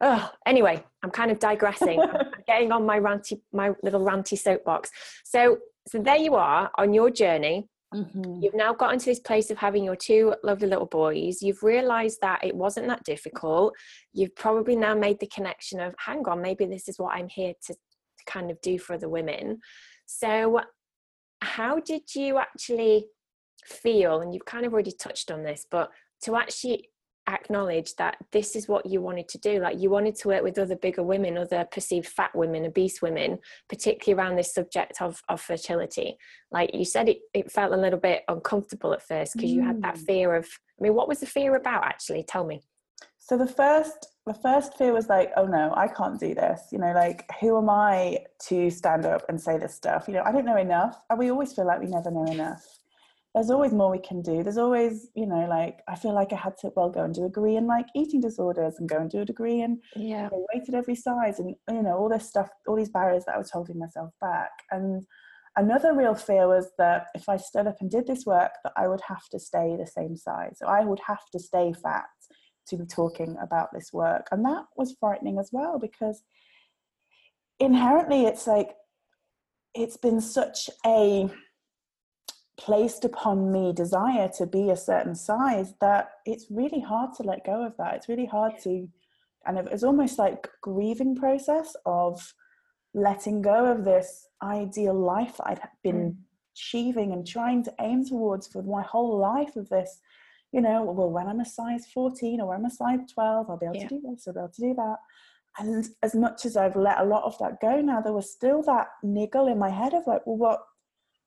Oh 0.00 0.30
anyway 0.46 0.84
i'm 1.02 1.10
kind 1.10 1.30
of 1.30 1.38
digressing. 1.38 2.00
I'm 2.00 2.26
getting 2.46 2.72
on 2.72 2.84
my 2.84 2.98
ranty 2.98 3.40
my 3.52 3.72
little 3.82 4.04
ranty 4.04 4.38
soapbox. 4.38 4.90
So 5.24 5.58
so 5.86 5.98
there 6.00 6.16
you 6.16 6.34
are 6.34 6.70
on 6.76 6.94
your 6.94 7.10
journey. 7.10 7.68
Mm-hmm. 7.94 8.42
you've 8.42 8.54
now 8.54 8.74
gotten 8.74 8.98
to 8.98 9.04
this 9.04 9.20
place 9.20 9.52
of 9.52 9.58
having 9.58 9.84
your 9.84 9.94
two 9.94 10.34
lovely 10.42 10.66
little 10.66 10.86
boys. 10.86 11.40
You've 11.42 11.62
realized 11.62 12.18
that 12.22 12.42
it 12.42 12.56
wasn't 12.56 12.88
that 12.88 13.04
difficult. 13.04 13.72
You've 14.12 14.34
probably 14.34 14.74
now 14.74 14.96
made 14.96 15.20
the 15.20 15.28
connection 15.28 15.78
of 15.78 15.94
hang 15.98 16.26
on 16.26 16.42
maybe 16.42 16.66
this 16.66 16.88
is 16.88 16.98
what 16.98 17.14
i'm 17.14 17.28
here 17.28 17.52
to, 17.66 17.72
to 17.72 18.24
kind 18.26 18.50
of 18.50 18.60
do 18.62 18.80
for 18.80 18.98
the 18.98 19.08
women. 19.08 19.60
So 20.06 20.60
how 21.40 21.78
did 21.78 22.02
you 22.16 22.38
actually 22.38 23.06
feel? 23.64 24.20
And 24.20 24.34
you've 24.34 24.44
kind 24.44 24.66
of 24.66 24.72
already 24.72 24.92
touched 24.92 25.30
on 25.30 25.44
this 25.44 25.64
but 25.70 25.90
to 26.22 26.36
actually 26.36 26.88
acknowledge 27.28 27.94
that 27.96 28.16
this 28.32 28.54
is 28.54 28.68
what 28.68 28.86
you 28.86 29.00
wanted 29.00 29.28
to 29.28 29.38
do. 29.38 29.60
Like 29.60 29.80
you 29.80 29.90
wanted 29.90 30.14
to 30.16 30.28
work 30.28 30.42
with 30.42 30.58
other 30.58 30.76
bigger 30.76 31.02
women 31.02 31.38
other 31.38 31.66
perceived 31.70 32.06
fat 32.06 32.34
women 32.34 32.66
obese 32.66 33.00
women 33.00 33.38
particularly 33.68 34.20
around 34.20 34.36
this 34.36 34.52
subject 34.52 35.00
of, 35.00 35.22
of 35.28 35.40
fertility. 35.40 36.16
Like 36.50 36.74
you 36.74 36.84
said 36.84 37.08
it, 37.08 37.18
it 37.32 37.50
felt 37.50 37.72
a 37.72 37.76
little 37.76 37.98
bit 37.98 38.22
uncomfortable 38.28 38.92
at 38.92 39.06
first 39.06 39.34
because 39.34 39.50
mm. 39.50 39.54
you 39.54 39.62
had 39.62 39.82
that 39.82 39.96
mm. 39.96 40.06
fear 40.06 40.34
of 40.34 40.46
i 40.46 40.82
mean 40.82 40.94
what 40.94 41.08
was 41.08 41.20
the 41.20 41.26
fear 41.26 41.56
about 41.56 41.84
actually? 41.84 42.24
Tell 42.24 42.44
me. 42.44 42.62
So 43.18 43.38
the 43.38 43.46
first 43.46 44.06
the 44.26 44.34
first 44.34 44.76
fear 44.76 44.92
was 44.92 45.08
like 45.08 45.30
oh 45.36 45.46
no 45.46 45.72
i 45.76 45.88
can't 45.88 46.20
do 46.20 46.34
this. 46.34 46.60
You 46.72 46.78
know 46.78 46.92
like 46.92 47.30
who 47.40 47.56
am 47.56 47.70
i 47.70 48.18
to 48.48 48.70
stand 48.70 49.06
up 49.06 49.22
and 49.28 49.40
say 49.40 49.56
this 49.56 49.74
stuff? 49.74 50.04
You 50.08 50.14
know 50.14 50.22
i 50.26 50.32
don't 50.32 50.44
know 50.44 50.58
enough. 50.58 51.00
And 51.08 51.18
we 51.18 51.30
always 51.30 51.54
feel 51.54 51.66
like 51.66 51.80
we 51.80 51.86
never 51.86 52.10
know 52.10 52.26
enough 52.26 52.80
there's 53.34 53.50
always 53.50 53.72
more 53.72 53.90
we 53.90 53.98
can 53.98 54.22
do. 54.22 54.44
There's 54.44 54.58
always, 54.58 55.08
you 55.14 55.26
know, 55.26 55.46
like 55.48 55.80
I 55.88 55.96
feel 55.96 56.14
like 56.14 56.32
I 56.32 56.36
had 56.36 56.56
to 56.58 56.72
well 56.76 56.88
go 56.88 57.02
and 57.02 57.12
do 57.12 57.24
a 57.24 57.28
degree 57.28 57.56
in 57.56 57.66
like 57.66 57.86
eating 57.94 58.20
disorders 58.20 58.76
and 58.78 58.88
go 58.88 58.98
and 58.98 59.10
do 59.10 59.20
a 59.20 59.24
degree 59.24 59.60
in 59.60 59.80
yeah 59.96 60.24
you 60.24 60.30
know, 60.30 60.46
weight 60.54 60.68
at 60.68 60.74
every 60.74 60.94
size 60.94 61.40
and 61.40 61.56
you 61.68 61.82
know 61.82 61.96
all 61.96 62.08
this 62.08 62.28
stuff, 62.28 62.48
all 62.68 62.76
these 62.76 62.90
barriers 62.90 63.24
that 63.24 63.34
I 63.34 63.38
was 63.38 63.50
holding 63.50 63.78
myself 63.78 64.10
back. 64.20 64.52
And 64.70 65.04
another 65.56 65.94
real 65.94 66.14
fear 66.14 66.46
was 66.46 66.70
that 66.78 67.08
if 67.16 67.28
I 67.28 67.36
stood 67.36 67.66
up 67.66 67.78
and 67.80 67.90
did 67.90 68.06
this 68.06 68.24
work, 68.24 68.52
that 68.62 68.72
I 68.76 68.86
would 68.86 69.02
have 69.08 69.28
to 69.32 69.40
stay 69.40 69.76
the 69.76 69.86
same 69.86 70.16
size. 70.16 70.56
So 70.58 70.68
I 70.68 70.84
would 70.84 71.00
have 71.04 71.26
to 71.32 71.40
stay 71.40 71.72
fat 71.72 72.04
to 72.68 72.76
be 72.76 72.86
talking 72.86 73.36
about 73.42 73.70
this 73.72 73.92
work, 73.92 74.28
and 74.30 74.44
that 74.44 74.66
was 74.76 74.94
frightening 75.00 75.40
as 75.40 75.50
well 75.52 75.80
because 75.80 76.22
inherently 77.58 78.26
it's 78.26 78.46
like 78.46 78.74
it's 79.74 79.96
been 79.96 80.20
such 80.20 80.70
a 80.86 81.28
placed 82.56 83.04
upon 83.04 83.50
me 83.50 83.72
desire 83.72 84.28
to 84.28 84.46
be 84.46 84.70
a 84.70 84.76
certain 84.76 85.14
size 85.14 85.74
that 85.80 86.10
it's 86.24 86.46
really 86.50 86.80
hard 86.80 87.12
to 87.14 87.22
let 87.22 87.44
go 87.44 87.64
of 87.64 87.76
that 87.76 87.94
it's 87.94 88.08
really 88.08 88.26
hard 88.26 88.52
to 88.62 88.88
and 89.46 89.58
of 89.58 89.66
it's 89.66 89.82
almost 89.82 90.18
like 90.18 90.48
grieving 90.60 91.16
process 91.16 91.74
of 91.84 92.32
letting 92.94 93.42
go 93.42 93.66
of 93.66 93.84
this 93.84 94.28
ideal 94.42 94.94
life 94.94 95.36
that 95.38 95.48
i'd 95.48 95.60
been 95.82 96.12
mm. 96.12 96.16
achieving 96.54 97.12
and 97.12 97.26
trying 97.26 97.62
to 97.62 97.74
aim 97.80 98.04
towards 98.04 98.46
for 98.46 98.62
my 98.62 98.82
whole 98.82 99.18
life 99.18 99.56
of 99.56 99.68
this 99.68 99.98
you 100.52 100.60
know 100.60 100.84
well 100.84 101.10
when 101.10 101.26
i'm 101.26 101.40
a 101.40 101.44
size 101.44 101.86
14 101.92 102.40
or 102.40 102.48
when 102.48 102.58
i'm 102.58 102.66
a 102.66 102.70
size 102.70 103.00
12 103.12 103.50
i'll 103.50 103.56
be 103.56 103.66
able 103.66 103.76
yeah. 103.76 103.88
to 103.88 104.00
do 104.00 104.00
this 104.08 104.28
i'll 104.28 104.34
be 104.34 104.38
able 104.38 104.48
to 104.48 104.62
do 104.62 104.74
that 104.74 104.96
and 105.58 105.88
as 106.04 106.14
much 106.14 106.44
as 106.44 106.56
i've 106.56 106.76
let 106.76 107.00
a 107.00 107.04
lot 107.04 107.24
of 107.24 107.36
that 107.38 107.60
go 107.60 107.80
now 107.80 108.00
there 108.00 108.12
was 108.12 108.30
still 108.30 108.62
that 108.62 108.86
niggle 109.02 109.48
in 109.48 109.58
my 109.58 109.70
head 109.70 109.92
of 109.92 110.06
like 110.06 110.24
well 110.24 110.36
what 110.36 110.62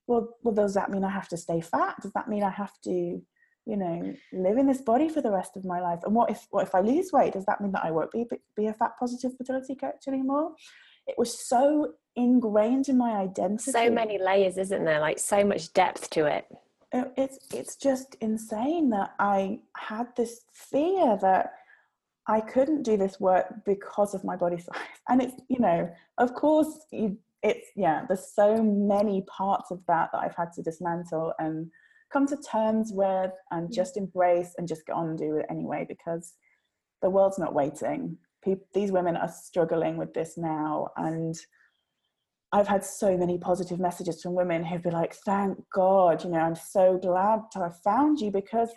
well, 0.07 0.35
well, 0.43 0.55
does 0.55 0.73
that 0.73 0.89
mean 0.89 1.03
I 1.03 1.09
have 1.09 1.27
to 1.29 1.37
stay 1.37 1.61
fat? 1.61 1.95
Does 2.01 2.13
that 2.13 2.29
mean 2.29 2.43
I 2.43 2.49
have 2.49 2.73
to, 2.85 2.91
you 2.91 3.77
know, 3.77 4.13
live 4.31 4.57
in 4.57 4.67
this 4.67 4.81
body 4.81 5.09
for 5.09 5.21
the 5.21 5.31
rest 5.31 5.57
of 5.57 5.65
my 5.65 5.81
life? 5.81 5.99
And 6.03 6.15
what 6.15 6.31
if, 6.31 6.47
what 6.49 6.63
if 6.63 6.73
I 6.73 6.79
lose 6.79 7.11
weight? 7.11 7.33
Does 7.33 7.45
that 7.45 7.61
mean 7.61 7.73
that 7.73 7.83
I 7.83 7.91
won't 7.91 8.11
be 8.11 8.25
be 8.55 8.67
a 8.67 8.73
fat 8.73 8.93
positive 8.99 9.35
fertility 9.37 9.75
coach 9.75 10.07
anymore? 10.07 10.53
It 11.07 11.15
was 11.17 11.47
so 11.47 11.93
ingrained 12.15 12.89
in 12.89 12.97
my 12.97 13.11
identity. 13.11 13.71
So 13.71 13.89
many 13.89 14.17
layers, 14.17 14.57
isn't 14.57 14.83
there? 14.85 14.99
Like 14.99 15.19
so 15.19 15.43
much 15.43 15.73
depth 15.73 16.09
to 16.11 16.25
it. 16.25 16.45
Uh, 16.93 17.05
it's 17.17 17.39
it's 17.53 17.75
just 17.75 18.15
insane 18.21 18.89
that 18.91 19.13
I 19.19 19.59
had 19.75 20.07
this 20.15 20.41
fear 20.53 21.17
that 21.21 21.53
I 22.27 22.41
couldn't 22.41 22.83
do 22.83 22.97
this 22.97 23.19
work 23.19 23.47
because 23.65 24.13
of 24.13 24.23
my 24.23 24.35
body 24.35 24.57
size. 24.57 24.75
And 25.09 25.21
it's, 25.21 25.35
you 25.47 25.59
know, 25.59 25.89
of 26.17 26.33
course 26.33 26.85
you 26.91 27.17
it's 27.43 27.67
yeah 27.75 28.03
there's 28.07 28.33
so 28.33 28.63
many 28.63 29.23
parts 29.27 29.69
of 29.71 29.79
that 29.87 30.09
that 30.11 30.19
i've 30.19 30.35
had 30.35 30.51
to 30.51 30.61
dismantle 30.61 31.33
and 31.39 31.69
come 32.11 32.25
to 32.25 32.37
terms 32.37 32.91
with 32.93 33.31
and 33.51 33.73
just 33.73 33.97
embrace 33.97 34.53
and 34.57 34.67
just 34.67 34.85
get 34.85 34.95
on 34.95 35.09
and 35.09 35.17
do 35.17 35.37
it 35.37 35.45
anyway 35.49 35.85
because 35.87 36.33
the 37.01 37.09
world's 37.09 37.39
not 37.39 37.53
waiting. 37.53 38.17
People, 38.43 38.65
these 38.73 38.91
women 38.91 39.17
are 39.17 39.29
struggling 39.29 39.97
with 39.97 40.13
this 40.13 40.37
now 40.37 40.89
and 40.95 41.35
i've 42.53 42.67
had 42.67 42.85
so 42.85 43.17
many 43.17 43.37
positive 43.37 43.79
messages 43.79 44.21
from 44.21 44.35
women 44.35 44.63
who've 44.63 44.83
been 44.83 44.93
like 44.93 45.13
thank 45.25 45.57
god 45.73 46.23
you 46.23 46.29
know 46.29 46.39
i'm 46.39 46.55
so 46.55 46.97
glad 46.97 47.41
to 47.51 47.59
have 47.59 47.75
found 47.83 48.19
you 48.21 48.31
because 48.31 48.69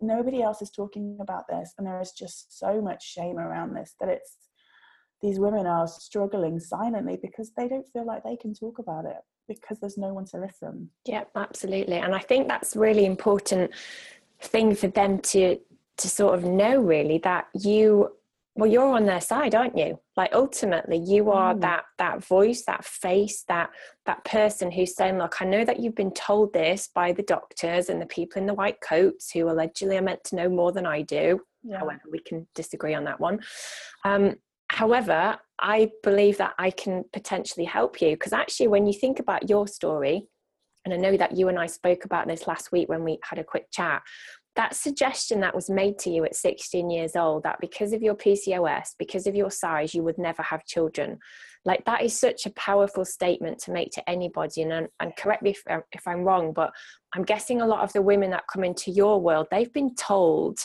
nobody 0.00 0.42
else 0.42 0.62
is 0.62 0.70
talking 0.70 1.18
about 1.20 1.42
this 1.48 1.74
and 1.76 1.86
there 1.86 2.00
is 2.00 2.12
just 2.12 2.56
so 2.56 2.80
much 2.80 3.04
shame 3.04 3.36
around 3.36 3.74
this 3.74 3.94
that 4.00 4.08
it's 4.08 4.36
these 5.24 5.38
women 5.40 5.66
are 5.66 5.88
struggling 5.88 6.60
silently 6.60 7.18
because 7.20 7.50
they 7.56 7.66
don't 7.66 7.88
feel 7.88 8.04
like 8.04 8.22
they 8.22 8.36
can 8.36 8.52
talk 8.52 8.78
about 8.78 9.06
it 9.06 9.16
because 9.48 9.78
there's 9.80 9.96
no 9.96 10.12
one 10.12 10.26
to 10.26 10.36
listen. 10.36 10.90
Yeah, 11.06 11.24
absolutely. 11.34 11.96
And 11.96 12.14
I 12.14 12.18
think 12.18 12.46
that's 12.46 12.76
really 12.76 13.06
important 13.06 13.70
thing 14.40 14.74
for 14.74 14.88
them 14.88 15.18
to 15.20 15.58
to 15.96 16.08
sort 16.08 16.34
of 16.34 16.44
know 16.44 16.78
really 16.78 17.18
that 17.18 17.46
you 17.54 18.10
well 18.56 18.68
you're 18.68 18.92
on 18.92 19.06
their 19.06 19.20
side 19.20 19.54
aren't 19.54 19.78
you 19.78 19.98
like 20.16 20.30
ultimately 20.34 20.98
you 20.98 21.30
are 21.30 21.54
mm. 21.54 21.60
that 21.60 21.84
that 21.98 22.22
voice 22.24 22.64
that 22.64 22.84
face 22.84 23.44
that 23.46 23.70
that 24.04 24.22
person 24.24 24.72
who's 24.72 24.96
saying 24.96 25.16
look 25.18 25.40
i 25.40 25.44
know 25.44 25.64
that 25.64 25.78
you've 25.78 25.94
been 25.94 26.10
told 26.10 26.52
this 26.52 26.88
by 26.92 27.12
the 27.12 27.22
doctors 27.22 27.88
and 27.88 28.02
the 28.02 28.06
people 28.06 28.40
in 28.40 28.46
the 28.46 28.54
white 28.54 28.80
coats 28.80 29.30
who 29.30 29.48
allegedly 29.48 29.96
are 29.96 30.02
meant 30.02 30.22
to 30.24 30.34
know 30.34 30.48
more 30.48 30.72
than 30.72 30.84
i 30.84 31.00
do 31.00 31.40
yeah. 31.62 31.78
however 31.78 32.02
we 32.10 32.18
can 32.18 32.44
disagree 32.56 32.94
on 32.94 33.04
that 33.04 33.20
one 33.20 33.38
um, 34.04 34.34
However, 34.74 35.38
I 35.60 35.92
believe 36.02 36.38
that 36.38 36.54
I 36.58 36.70
can 36.72 37.04
potentially 37.12 37.64
help 37.64 38.02
you 38.02 38.10
because 38.10 38.32
actually, 38.32 38.66
when 38.66 38.86
you 38.86 38.92
think 38.92 39.20
about 39.20 39.48
your 39.48 39.68
story, 39.68 40.26
and 40.84 40.92
I 40.92 40.96
know 40.96 41.16
that 41.16 41.36
you 41.36 41.48
and 41.48 41.60
I 41.60 41.66
spoke 41.66 42.04
about 42.04 42.26
this 42.26 42.48
last 42.48 42.72
week 42.72 42.88
when 42.88 43.04
we 43.04 43.20
had 43.22 43.38
a 43.38 43.44
quick 43.44 43.66
chat, 43.70 44.02
that 44.56 44.74
suggestion 44.74 45.40
that 45.40 45.54
was 45.54 45.70
made 45.70 45.98
to 46.00 46.10
you 46.10 46.24
at 46.24 46.34
16 46.34 46.90
years 46.90 47.14
old 47.14 47.44
that 47.44 47.60
because 47.60 47.92
of 47.92 48.02
your 48.02 48.16
PCOS, 48.16 48.90
because 48.98 49.28
of 49.28 49.36
your 49.36 49.50
size, 49.50 49.94
you 49.94 50.02
would 50.02 50.18
never 50.18 50.42
have 50.42 50.64
children. 50.64 51.18
Like 51.64 51.84
that 51.84 52.02
is 52.02 52.18
such 52.18 52.44
a 52.44 52.50
powerful 52.50 53.04
statement 53.04 53.60
to 53.60 53.72
make 53.72 53.92
to 53.92 54.10
anybody. 54.10 54.62
And, 54.62 54.88
and 54.98 55.16
correct 55.16 55.44
me 55.44 55.50
if, 55.50 55.62
uh, 55.70 55.80
if 55.92 56.06
I'm 56.06 56.24
wrong, 56.24 56.52
but 56.52 56.72
I'm 57.14 57.22
guessing 57.22 57.60
a 57.60 57.66
lot 57.66 57.84
of 57.84 57.92
the 57.92 58.02
women 58.02 58.30
that 58.30 58.48
come 58.52 58.64
into 58.64 58.90
your 58.90 59.20
world, 59.20 59.46
they've 59.52 59.72
been 59.72 59.94
told 59.94 60.58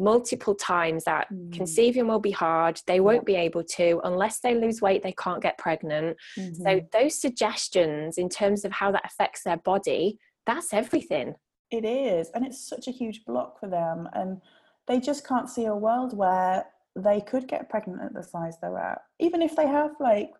multiple 0.00 0.54
times 0.54 1.04
that 1.04 1.32
mm. 1.32 1.52
conceiving 1.52 2.08
will 2.08 2.20
be 2.20 2.30
hard 2.30 2.80
they 2.86 3.00
won't 3.00 3.26
be 3.26 3.36
able 3.36 3.62
to 3.62 4.00
unless 4.04 4.40
they 4.40 4.54
lose 4.54 4.80
weight 4.80 5.02
they 5.02 5.12
can't 5.12 5.42
get 5.42 5.58
pregnant 5.58 6.16
mm-hmm. 6.38 6.62
so 6.62 6.80
those 6.92 7.20
suggestions 7.20 8.18
in 8.18 8.28
terms 8.28 8.64
of 8.64 8.72
how 8.72 8.90
that 8.90 9.04
affects 9.04 9.42
their 9.44 9.58
body 9.58 10.18
that's 10.46 10.72
everything 10.72 11.34
it 11.70 11.84
is 11.84 12.30
and 12.34 12.44
it's 12.44 12.66
such 12.66 12.88
a 12.88 12.92
huge 12.92 13.24
block 13.26 13.60
for 13.60 13.68
them 13.68 14.08
and 14.14 14.40
they 14.88 14.98
just 14.98 15.26
can't 15.26 15.50
see 15.50 15.66
a 15.66 15.76
world 15.76 16.16
where 16.16 16.64
they 16.96 17.20
could 17.20 17.46
get 17.46 17.68
pregnant 17.68 18.02
at 18.02 18.14
the 18.14 18.22
size 18.22 18.56
they're 18.60 18.78
at 18.78 19.02
even 19.20 19.42
if 19.42 19.54
they 19.54 19.66
have 19.66 19.92
like 20.00 20.30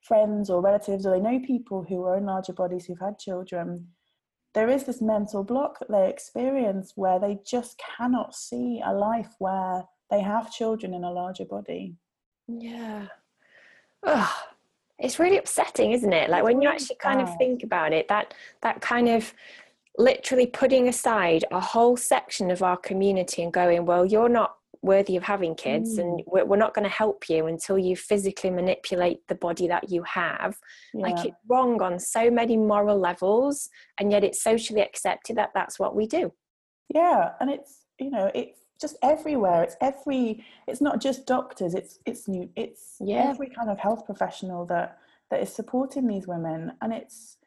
friends 0.00 0.50
or 0.50 0.60
relatives 0.60 1.06
or 1.06 1.12
they 1.12 1.20
know 1.20 1.38
people 1.46 1.84
who 1.88 2.04
are 2.04 2.16
in 2.16 2.26
larger 2.26 2.52
bodies 2.52 2.86
who've 2.86 2.98
had 2.98 3.18
children 3.18 3.86
there 4.54 4.68
is 4.68 4.84
this 4.84 5.00
mental 5.00 5.42
block 5.42 5.78
that 5.78 5.90
they 5.90 6.08
experience 6.08 6.92
where 6.94 7.18
they 7.18 7.38
just 7.44 7.80
cannot 7.96 8.34
see 8.34 8.82
a 8.84 8.92
life 8.92 9.34
where 9.38 9.84
they 10.10 10.20
have 10.20 10.52
children 10.52 10.92
in 10.92 11.04
a 11.04 11.10
larger 11.10 11.44
body. 11.44 11.96
Yeah. 12.46 13.06
Ugh. 14.04 14.32
it's 14.98 15.18
really 15.18 15.38
upsetting 15.38 15.92
isn't 15.92 16.12
it 16.12 16.28
like 16.28 16.42
when 16.42 16.60
you 16.60 16.68
actually 16.68 16.96
kind 16.96 17.20
of 17.20 17.36
think 17.38 17.62
about 17.62 17.92
it 17.92 18.08
that 18.08 18.34
that 18.62 18.80
kind 18.80 19.08
of 19.08 19.32
literally 19.96 20.46
putting 20.46 20.88
aside 20.88 21.44
a 21.52 21.60
whole 21.60 21.96
section 21.96 22.50
of 22.50 22.62
our 22.62 22.76
community 22.76 23.42
and 23.42 23.52
going 23.52 23.86
well 23.86 24.04
you're 24.04 24.28
not 24.28 24.56
worthy 24.82 25.16
of 25.16 25.22
having 25.22 25.54
kids 25.54 25.98
and 25.98 26.18
Mm. 26.20 26.24
we're, 26.26 26.44
we're 26.44 26.56
not 26.56 26.74
going 26.74 26.82
to 26.82 26.88
help 27.02 27.28
you 27.28 27.46
until 27.46 27.78
you 27.78 27.94
physically 27.96 28.50
manipulate 28.50 29.20
the 29.28 29.34
body 29.36 29.68
that 29.68 29.90
you 29.90 30.02
have 30.02 30.58
like 30.94 31.24
it's 31.24 31.36
wrong 31.48 31.80
on 31.80 31.98
so 31.98 32.30
many 32.30 32.56
moral 32.56 32.98
levels 32.98 33.70
and 33.98 34.10
yet 34.10 34.24
it's 34.24 34.42
socially 34.42 34.80
accepted 34.82 35.36
that 35.36 35.50
that's 35.54 35.78
what 35.78 35.94
we 35.94 36.06
do 36.06 36.32
yeah 36.92 37.32
and 37.40 37.48
it's 37.50 37.84
you 37.98 38.10
know 38.10 38.30
it's 38.34 38.58
just 38.80 38.96
everywhere 39.02 39.62
it's 39.62 39.76
every 39.80 40.44
it's 40.66 40.80
not 40.80 41.00
just 41.00 41.26
doctors 41.26 41.74
it's 41.74 42.00
it's 42.04 42.26
new 42.26 42.48
it's 42.56 42.96
Yeah. 43.00 43.30
every 43.30 43.48
kind 43.48 43.70
of 43.70 43.78
health 43.78 44.04
professional 44.04 44.66
that 44.66 44.98
that 45.30 45.40
is 45.40 45.54
supporting 45.54 46.08
these 46.08 46.26
women 46.26 46.72
and 46.82 46.92
it's 46.92 47.38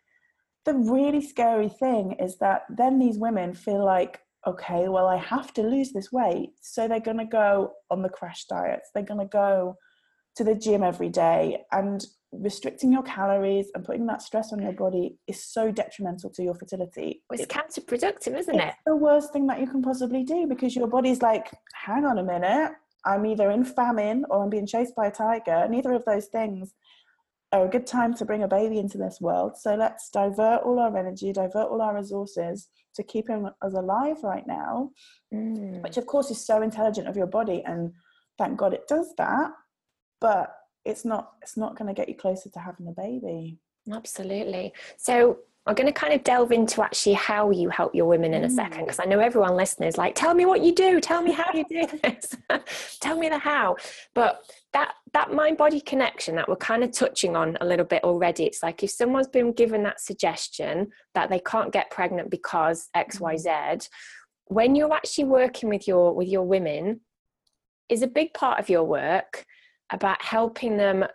the 0.63 0.73
really 0.73 1.21
scary 1.21 1.69
thing 1.69 2.13
is 2.13 2.37
that 2.37 2.63
then 2.69 2.97
these 2.97 3.19
women 3.19 3.53
feel 3.53 3.83
like 3.85 4.21
okay 4.47 4.87
well 4.87 5.07
i 5.07 5.17
have 5.17 5.53
to 5.53 5.63
lose 5.63 5.91
this 5.91 6.11
weight. 6.11 6.51
So 6.61 6.87
they're 6.87 6.99
going 6.99 7.17
to 7.17 7.25
go 7.25 7.71
on 7.89 8.01
the 8.01 8.09
crash 8.09 8.45
diets. 8.45 8.89
They're 8.93 9.03
going 9.03 9.19
to 9.19 9.25
go 9.25 9.75
to 10.37 10.43
the 10.43 10.55
gym 10.55 10.83
every 10.83 11.09
day. 11.09 11.63
And 11.71 12.05
restricting 12.31 12.91
your 12.91 13.03
calories 13.03 13.67
and 13.73 13.85
putting 13.85 14.05
that 14.07 14.21
stress 14.21 14.51
on 14.51 14.61
your 14.61 14.73
body 14.73 15.17
is 15.25 15.41
so 15.43 15.71
detrimental 15.71 16.29
to 16.31 16.43
your 16.43 16.53
fertility. 16.53 17.23
It's 17.31 17.43
It- 17.43 17.49
counterproductive 17.49 18.37
isn't 18.37 18.55
it? 18.59 18.67
it's 18.67 18.77
the 18.85 18.95
worst 18.95 19.31
thing 19.31 19.47
that 19.47 19.59
you 19.61 19.67
can 19.67 19.81
possibly 19.81 20.23
do 20.23 20.45
because 20.45 20.75
your 20.75 20.87
body's 20.87 21.21
like, 21.21 21.49
hang 21.73 22.03
on 22.05 22.17
a 22.17 22.23
minute, 22.23 22.73
I'm 23.05 23.25
either 23.25 23.51
in 23.51 23.63
famine 23.63 24.25
or 24.29 24.43
I'm 24.43 24.49
being 24.49 24.67
chased 24.67 24.95
by 24.95 25.07
a 25.07 25.11
tiger. 25.11 25.67
Neither 25.69 25.93
of 25.93 26.03
those 26.05 26.25
things 26.27 26.73
are 27.55 27.65
a 27.65 27.69
good 27.69 27.87
time 27.87 28.13
to 28.15 28.25
bring 28.25 28.43
a 28.43 28.47
baby 28.47 28.79
into 28.79 28.97
this 28.97 29.19
world. 29.21 29.57
So 29.57 29.75
let's 29.75 30.09
divert 30.09 30.63
all 30.63 30.79
our 30.79 30.95
energy, 30.97 31.31
divert 31.31 31.69
all 31.69 31.81
our 31.81 31.95
resources 31.95 32.67
to 32.95 33.03
keep 33.03 33.27
him 33.27 33.49
as 33.63 33.73
alive 33.73 34.23
right 34.23 34.45
now, 34.47 34.91
Mm. 35.33 35.81
which 35.83 35.97
of 35.97 36.05
course 36.05 36.31
is 36.31 36.45
so 36.45 36.61
intelligent 36.61 37.07
of 37.07 37.17
your 37.17 37.27
body. 37.27 37.63
And 37.65 37.93
thank 38.37 38.57
God 38.57 38.73
it 38.73 38.87
does 38.87 39.13
that. 39.17 39.51
But 40.21 40.55
it's 40.85 41.03
not 41.03 41.33
it's 41.41 41.57
not 41.57 41.77
going 41.77 41.87
to 41.87 41.93
get 41.99 42.09
you 42.09 42.15
closer 42.15 42.49
to 42.49 42.59
having 42.59 42.87
a 42.87 42.91
baby. 42.91 43.59
Absolutely. 43.91 44.73
So 44.97 45.39
I'm 45.67 45.73
going 45.73 45.87
to 45.87 45.93
kind 45.93 46.13
of 46.13 46.23
delve 46.23 46.51
into 46.51 46.83
actually 46.83 47.13
how 47.13 47.49
you 47.49 47.69
help 47.69 47.95
your 47.95 48.05
women 48.05 48.33
in 48.35 48.43
a 48.43 48.49
second 48.49 48.81
Mm. 48.81 48.85
because 48.85 48.99
I 48.99 49.05
know 49.05 49.19
everyone 49.19 49.55
listening 49.55 49.89
is 49.89 49.97
like, 49.97 50.13
tell 50.13 50.35
me 50.35 50.45
what 50.45 50.61
you 50.61 50.73
do, 50.75 51.01
tell 51.01 51.23
me 51.23 51.31
how 51.31 51.51
you 51.53 51.65
do 51.67 51.87
this, 52.03 52.35
tell 52.99 53.17
me 53.17 53.29
the 53.29 53.39
how. 53.39 53.77
But 54.13 54.43
that 54.73 54.93
that 55.13 55.31
mind 55.33 55.57
body 55.57 55.81
connection 55.81 56.35
that 56.35 56.47
we're 56.47 56.57
kind 56.57 56.83
of 56.83 56.91
touching 56.91 57.35
on 57.35 57.57
a 57.61 57.65
little 57.65 57.85
bit 57.85 58.03
already, 58.03 58.43
it's 58.45 58.61
like 58.61 58.83
if 58.83 58.91
someone's 58.91 59.27
been 59.27 59.53
given 59.53 59.81
that 59.83 59.99
suggestion 59.99 60.91
that 61.15 61.29
they 61.29 61.39
can't 61.39 61.73
get 61.73 61.89
pregnant 61.89 62.29
because 62.29 62.89
X 62.93 63.19
Y 63.19 63.37
Z, 63.37 63.49
when 64.45 64.75
you're 64.75 64.93
actually 64.93 65.25
working 65.25 65.69
with 65.69 65.87
your 65.87 66.13
with 66.13 66.27
your 66.27 66.43
women, 66.43 67.01
is 67.89 68.03
a 68.03 68.07
big 68.07 68.33
part 68.33 68.59
of 68.59 68.69
your 68.69 68.83
work 68.83 69.45
about 69.91 70.21
helping 70.21 70.77
them 70.77 71.05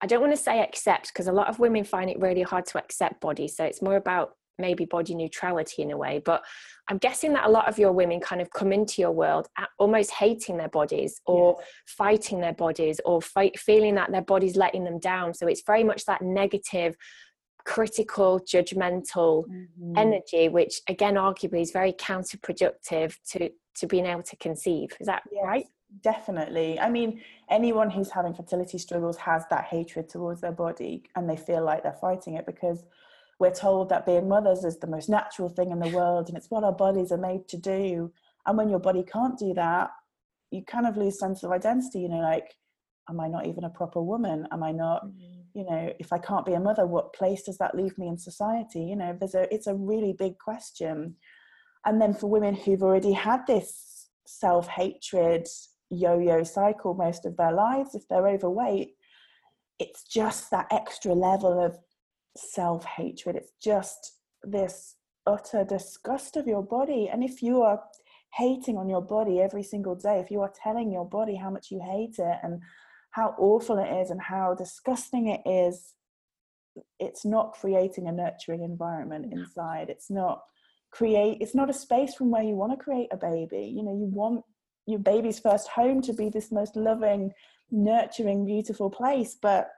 I 0.00 0.06
don't 0.06 0.20
want 0.20 0.32
to 0.32 0.42
say 0.42 0.60
accept 0.60 1.08
because 1.08 1.26
a 1.26 1.32
lot 1.32 1.48
of 1.48 1.58
women 1.58 1.84
find 1.84 2.08
it 2.08 2.20
really 2.20 2.42
hard 2.42 2.66
to 2.66 2.78
accept 2.78 3.20
body. 3.20 3.48
So 3.48 3.64
it's 3.64 3.82
more 3.82 3.96
about 3.96 4.32
maybe 4.60 4.84
body 4.84 5.14
neutrality 5.14 5.82
in 5.82 5.90
a 5.92 5.96
way. 5.96 6.20
But 6.24 6.42
I'm 6.88 6.98
guessing 6.98 7.32
that 7.34 7.46
a 7.46 7.50
lot 7.50 7.68
of 7.68 7.78
your 7.78 7.92
women 7.92 8.20
kind 8.20 8.40
of 8.40 8.50
come 8.50 8.72
into 8.72 9.00
your 9.00 9.12
world 9.12 9.46
at 9.56 9.68
almost 9.78 10.10
hating 10.10 10.56
their 10.56 10.68
bodies 10.68 11.20
or 11.26 11.58
fighting 11.86 12.40
their 12.40 12.54
bodies 12.54 13.00
or 13.04 13.22
fight, 13.22 13.58
feeling 13.58 13.94
that 13.96 14.10
their 14.10 14.22
body's 14.22 14.56
letting 14.56 14.84
them 14.84 14.98
down. 14.98 15.34
So 15.34 15.46
it's 15.46 15.62
very 15.64 15.84
much 15.84 16.04
that 16.06 16.22
negative, 16.22 16.96
critical, 17.64 18.40
judgmental 18.40 19.44
Mhm. 19.46 19.96
energy, 19.96 20.48
which 20.48 20.80
again, 20.88 21.14
arguably 21.14 21.60
is 21.60 21.70
very 21.70 21.92
counterproductive 21.92 23.16
to, 23.30 23.50
to 23.76 23.86
being 23.86 24.06
able 24.06 24.22
to 24.22 24.36
conceive. 24.36 24.90
Is 25.00 25.06
that 25.06 25.22
Yes, 25.30 25.44
right? 25.44 25.66
Definitely. 26.02 26.78
I 26.78 26.90
mean, 26.90 27.22
anyone 27.50 27.90
who's 27.90 28.10
having 28.10 28.34
fertility 28.34 28.78
struggles 28.78 29.16
has 29.16 29.44
that 29.50 29.64
hatred 29.64 30.08
towards 30.08 30.40
their 30.40 30.52
body 30.52 31.04
and 31.16 31.28
they 31.28 31.36
feel 31.36 31.64
like 31.64 31.82
they're 31.82 31.92
fighting 31.92 32.34
it 32.34 32.46
because 32.46 32.84
we're 33.38 33.54
told 33.54 33.88
that 33.88 34.06
being 34.06 34.28
mothers 34.28 34.64
is 34.64 34.78
the 34.78 34.86
most 34.86 35.08
natural 35.08 35.48
thing 35.48 35.70
in 35.70 35.78
the 35.78 35.88
world 35.88 36.28
and 36.28 36.36
it's 36.36 36.50
what 36.50 36.64
our 36.64 36.72
bodies 36.72 37.12
are 37.12 37.18
made 37.18 37.48
to 37.48 37.56
do. 37.56 38.12
And 38.46 38.56
when 38.58 38.68
your 38.68 38.80
body 38.80 39.02
can't 39.02 39.38
do 39.38 39.54
that, 39.54 39.90
you 40.50 40.62
kind 40.64 40.86
of 40.86 40.96
lose 40.96 41.18
sense 41.18 41.42
of 41.42 41.52
identity, 41.52 42.00
you 42.00 42.08
know, 42.08 42.20
like, 42.20 42.54
am 43.08 43.20
I 43.20 43.28
not 43.28 43.46
even 43.46 43.64
a 43.64 43.70
proper 43.70 44.02
woman? 44.02 44.46
Am 44.50 44.62
I 44.62 44.72
not, 44.72 45.06
mm-hmm. 45.06 45.40
you 45.54 45.64
know, 45.64 45.92
if 45.98 46.12
I 46.12 46.18
can't 46.18 46.46
be 46.46 46.54
a 46.54 46.60
mother, 46.60 46.86
what 46.86 47.12
place 47.12 47.42
does 47.42 47.58
that 47.58 47.74
leave 47.74 47.96
me 47.98 48.08
in 48.08 48.18
society? 48.18 48.82
You 48.82 48.96
know, 48.96 49.16
there's 49.18 49.34
a 49.34 49.52
it's 49.52 49.66
a 49.66 49.74
really 49.74 50.12
big 50.12 50.38
question. 50.38 51.16
And 51.84 52.00
then 52.00 52.14
for 52.14 52.28
women 52.28 52.54
who've 52.54 52.82
already 52.82 53.12
had 53.12 53.46
this 53.46 54.08
self-hatred 54.26 55.46
yo-yo 55.90 56.42
cycle 56.44 56.94
most 56.94 57.24
of 57.24 57.36
their 57.36 57.52
lives 57.52 57.94
if 57.94 58.06
they're 58.08 58.28
overweight 58.28 58.94
it's 59.78 60.02
just 60.04 60.50
that 60.50 60.66
extra 60.70 61.14
level 61.14 61.64
of 61.64 61.78
self-hatred. 62.36 63.36
It's 63.36 63.52
just 63.62 64.14
this 64.42 64.96
utter 65.26 65.64
disgust 65.64 66.36
of 66.36 66.46
your 66.46 66.62
body. 66.62 67.08
And 67.12 67.22
if 67.22 67.42
you 67.42 67.62
are 67.62 67.82
hating 68.34 68.76
on 68.76 68.88
your 68.88 69.02
body 69.02 69.40
every 69.40 69.62
single 69.62 69.94
day 69.94 70.20
if 70.20 70.30
you 70.30 70.42
are 70.42 70.52
telling 70.62 70.92
your 70.92 71.08
body 71.08 71.34
how 71.34 71.48
much 71.48 71.70
you 71.70 71.80
hate 71.80 72.16
it 72.18 72.38
and 72.42 72.60
how 73.10 73.34
awful 73.38 73.78
it 73.78 73.90
is 74.02 74.10
and 74.10 74.20
how 74.20 74.54
disgusting 74.54 75.28
it 75.28 75.40
is 75.46 75.94
it's 77.00 77.24
not 77.24 77.54
creating 77.54 78.06
a 78.06 78.12
nurturing 78.12 78.62
environment 78.62 79.32
inside. 79.32 79.88
It's 79.88 80.10
not 80.10 80.42
create 80.90 81.38
it's 81.40 81.54
not 81.54 81.70
a 81.70 81.72
space 81.72 82.14
from 82.14 82.30
where 82.30 82.42
you 82.42 82.54
want 82.54 82.72
to 82.72 82.84
create 82.84 83.08
a 83.10 83.16
baby. 83.16 83.72
You 83.74 83.82
know 83.82 83.96
you 83.96 84.04
want 84.04 84.44
your 84.88 84.98
baby's 84.98 85.38
first 85.38 85.68
home 85.68 86.00
to 86.02 86.12
be 86.12 86.28
this 86.28 86.50
most 86.50 86.76
loving 86.76 87.32
nurturing 87.70 88.44
beautiful 88.46 88.88
place 88.90 89.36
but 89.40 89.68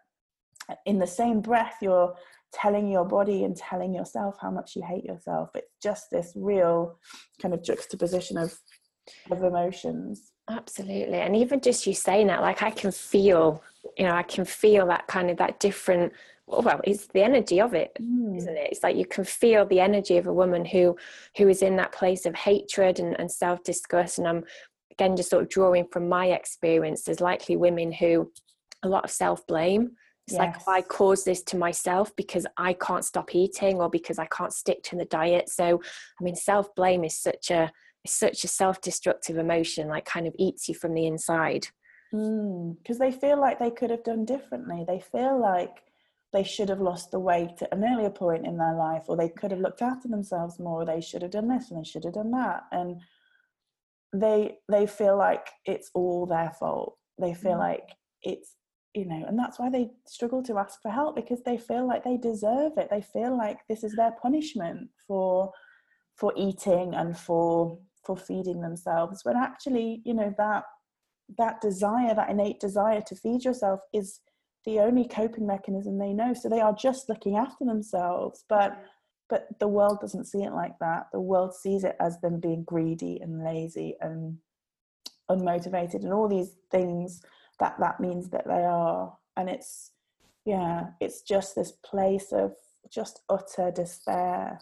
in 0.86 0.98
the 0.98 1.06
same 1.06 1.40
breath 1.40 1.76
you're 1.82 2.14
telling 2.52 2.88
your 2.88 3.04
body 3.04 3.44
and 3.44 3.56
telling 3.56 3.94
yourself 3.94 4.36
how 4.40 4.50
much 4.50 4.76
you 4.76 4.82
hate 4.82 5.04
yourself 5.04 5.50
it's 5.54 5.74
just 5.82 6.10
this 6.10 6.32
real 6.36 6.98
kind 7.42 7.54
of 7.54 7.62
juxtaposition 7.62 8.36
of 8.38 8.56
of 9.30 9.42
emotions 9.42 10.32
Absolutely. 10.50 11.18
And 11.18 11.36
even 11.36 11.60
just 11.60 11.86
you 11.86 11.94
saying 11.94 12.26
that, 12.26 12.42
like 12.42 12.62
I 12.62 12.70
can 12.70 12.90
feel, 12.90 13.62
you 13.96 14.04
know, 14.04 14.14
I 14.14 14.24
can 14.24 14.44
feel 14.44 14.86
that 14.86 15.06
kind 15.06 15.30
of 15.30 15.36
that 15.38 15.60
different 15.60 16.12
well, 16.46 16.80
it's 16.82 17.06
the 17.06 17.22
energy 17.22 17.60
of 17.60 17.74
it, 17.74 17.96
Mm. 18.00 18.44
not 18.44 18.56
it? 18.56 18.72
It's 18.72 18.82
like 18.82 18.96
you 18.96 19.06
can 19.06 19.22
feel 19.22 19.64
the 19.64 19.78
energy 19.78 20.16
of 20.16 20.26
a 20.26 20.32
woman 20.32 20.64
who 20.64 20.96
who 21.36 21.48
is 21.48 21.62
in 21.62 21.76
that 21.76 21.92
place 21.92 22.26
of 22.26 22.34
hatred 22.34 22.98
and, 22.98 23.18
and 23.20 23.30
self-disgust. 23.30 24.18
And 24.18 24.26
I'm 24.26 24.44
again 25.00 25.16
just 25.16 25.30
sort 25.30 25.42
of 25.42 25.48
drawing 25.48 25.86
from 25.90 26.08
my 26.08 26.26
experience, 26.26 27.04
there's 27.04 27.20
likely 27.20 27.56
women 27.56 27.90
who 27.92 28.30
a 28.82 28.88
lot 28.88 29.04
of 29.04 29.10
self-blame. 29.10 29.92
It's 30.26 30.36
like 30.36 30.54
Yes. 30.54 30.64
I 30.68 30.82
caused 30.82 31.24
this 31.24 31.42
to 31.44 31.56
myself 31.56 32.14
because 32.16 32.46
I 32.56 32.74
can't 32.74 33.04
stop 33.04 33.34
eating 33.34 33.80
or 33.80 33.90
because 33.90 34.18
I 34.18 34.26
can't 34.26 34.52
stick 34.52 34.82
to 34.84 34.96
the 34.96 35.06
diet. 35.06 35.48
So 35.48 35.80
I 36.20 36.24
mean 36.24 36.36
self-blame 36.36 37.04
is 37.04 37.16
such 37.16 37.50
a 37.50 37.72
it's 38.04 38.14
such 38.14 38.44
a 38.44 38.48
self-destructive 38.48 39.36
emotion 39.36 39.88
like 39.88 40.06
kind 40.06 40.26
of 40.26 40.34
eats 40.38 40.68
you 40.68 40.74
from 40.74 40.94
the 40.94 41.06
inside 41.06 41.66
hmm, 42.10 42.72
because 42.78 42.98
they 42.98 43.12
feel 43.12 43.38
like 43.38 43.58
they 43.58 43.70
could 43.70 43.90
have 43.90 44.04
done 44.04 44.24
differently. 44.24 44.84
They 44.86 45.00
feel 45.00 45.38
like 45.38 45.82
they 46.32 46.44
should 46.44 46.68
have 46.68 46.80
lost 46.80 47.10
the 47.10 47.18
weight 47.18 47.60
at 47.60 47.72
an 47.72 47.84
earlier 47.84 48.10
point 48.10 48.46
in 48.46 48.56
their 48.56 48.74
life, 48.74 49.04
or 49.08 49.16
they 49.16 49.28
could 49.28 49.50
have 49.50 49.60
looked 49.60 49.82
after 49.82 50.08
themselves 50.08 50.58
more. 50.60 50.82
Or 50.82 50.84
they 50.84 51.00
should 51.00 51.22
have 51.22 51.32
done 51.32 51.48
this 51.48 51.70
and 51.70 51.78
they 51.80 51.88
should 51.88 52.04
have 52.04 52.14
done 52.14 52.30
that, 52.30 52.64
and 52.70 53.00
they 54.12 54.58
they 54.68 54.86
feel 54.86 55.16
like 55.16 55.48
it's 55.64 55.90
all 55.94 56.26
their 56.26 56.50
fault. 56.58 56.96
They 57.18 57.34
feel 57.34 57.56
Mm. 57.56 57.58
like 57.58 57.88
it's 58.22 58.56
you 58.94 59.04
know, 59.04 59.24
and 59.28 59.38
that's 59.38 59.58
why 59.60 59.70
they 59.70 59.92
struggle 60.08 60.42
to 60.42 60.58
ask 60.58 60.82
for 60.82 60.90
help 60.90 61.14
because 61.14 61.42
they 61.44 61.56
feel 61.56 61.86
like 61.86 62.02
they 62.02 62.16
deserve 62.16 62.72
it. 62.76 62.88
They 62.90 63.02
feel 63.02 63.36
like 63.36 63.58
this 63.68 63.84
is 63.84 63.94
their 63.94 64.12
punishment 64.20 64.90
for 65.06 65.52
for 66.16 66.32
eating 66.36 66.94
and 66.94 67.16
for 67.16 67.78
for 68.04 68.16
feeding 68.16 68.60
themselves 68.60 69.24
when 69.24 69.36
actually 69.36 70.02
you 70.04 70.14
know 70.14 70.34
that 70.38 70.64
that 71.38 71.60
desire 71.60 72.14
that 72.14 72.30
innate 72.30 72.58
desire 72.58 73.00
to 73.02 73.14
feed 73.14 73.44
yourself 73.44 73.80
is 73.92 74.20
the 74.66 74.80
only 74.80 75.06
coping 75.06 75.46
mechanism 75.46 75.98
they 75.98 76.12
know 76.12 76.34
so 76.34 76.48
they 76.48 76.60
are 76.60 76.74
just 76.74 77.08
looking 77.08 77.36
after 77.36 77.64
themselves 77.64 78.44
but 78.48 78.82
but 79.30 79.46
the 79.60 79.68
world 79.68 80.00
doesn't 80.00 80.26
see 80.26 80.42
it 80.42 80.52
like 80.52 80.78
that. 80.80 81.06
The 81.12 81.20
world 81.20 81.54
sees 81.54 81.84
it 81.84 81.96
as 82.00 82.20
them 82.20 82.40
being 82.40 82.64
greedy 82.64 83.20
and 83.22 83.42
lazy 83.42 83.96
and 84.00 84.38
unmotivated 85.30 86.02
and 86.02 86.12
all 86.12 86.28
these 86.28 86.50
things 86.70 87.22
that 87.60 87.76
that 87.78 88.00
means 88.00 88.28
that 88.30 88.46
they 88.46 88.64
are. 88.64 89.16
And 89.36 89.48
it's 89.48 89.92
yeah 90.44 90.88
it's 91.00 91.20
just 91.22 91.54
this 91.54 91.70
place 91.70 92.32
of 92.32 92.54
just 92.90 93.20
utter 93.28 93.70
despair 93.70 94.58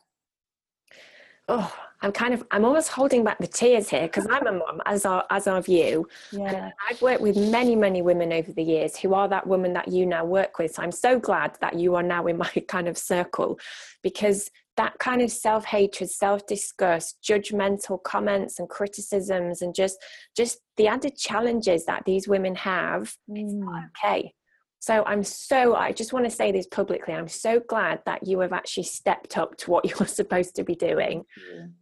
oh, 1.49 1.75
I'm 2.01 2.13
kind 2.13 2.33
of, 2.33 2.45
I'm 2.51 2.65
almost 2.65 2.89
holding 2.91 3.25
back 3.25 3.39
the 3.39 3.47
tears 3.47 3.89
here 3.89 4.03
because 4.03 4.27
I'm 4.31 4.47
a 4.47 4.53
mom, 4.53 4.81
as 4.87 5.05
are, 5.05 5.25
as 5.31 5.49
are 5.49 5.63
you. 5.67 6.09
Yeah. 6.31 6.71
I've 6.89 7.03
worked 7.03 7.21
with 7.21 7.37
many, 7.37 7.75
many 7.75 8.03
women 8.03 8.33
over 8.33 8.53
the 8.53 8.63
years 8.63 8.97
who 8.97 9.15
are 9.15 9.29
that 9.29 9.47
woman 9.47 9.73
that 9.73 9.89
you 9.89 10.07
now 10.07 10.25
work 10.25 10.59
with. 10.59 10.75
So 10.75 10.83
I'm 10.83 10.93
so 10.93 11.19
glad 11.19 11.57
that 11.61 11.75
you 11.75 11.97
are 11.97 12.03
now 12.03 12.27
in 12.27 12.37
my 12.37 12.51
kind 12.69 12.87
of 12.87 12.97
circle 12.97 13.59
because 14.03 14.51
that 14.77 14.97
kind 15.01 15.21
of 15.21 15.31
self-hatred 15.33 16.09
self-disgust 16.09 17.19
judgmental 17.21 18.01
comments 18.01 18.61
and 18.61 18.69
criticisms 18.69 19.61
and 19.61 19.75
just 19.75 19.99
just 20.37 20.61
the 20.77 20.87
added 20.87 21.17
challenges 21.17 21.85
that 21.85 22.05
these 22.07 22.29
women 22.29 22.55
have 22.55 23.17
mm. 23.29 23.43
it's 23.43 23.53
not 23.53 23.83
okay 24.05 24.33
so 24.81 25.05
I'm 25.05 25.25
so, 25.25 25.75
I 25.75 25.93
just 25.93 26.12
want 26.12 26.25
to 26.25 26.31
say 26.31 26.53
this 26.53 26.67
publicly. 26.67 27.14
I'm 27.14 27.29
so 27.29 27.61
glad 27.61 28.01
that 28.07 28.27
you 28.27 28.41
have 28.41 28.53
actually 28.53 28.85
stepped 28.85 29.37
up 29.37 29.57
to 29.59 29.71
what 29.71 29.85
you're 29.99 30.09
supposed 30.09 30.55
to 30.57 30.64
be 30.64 30.75
doing 30.75 31.25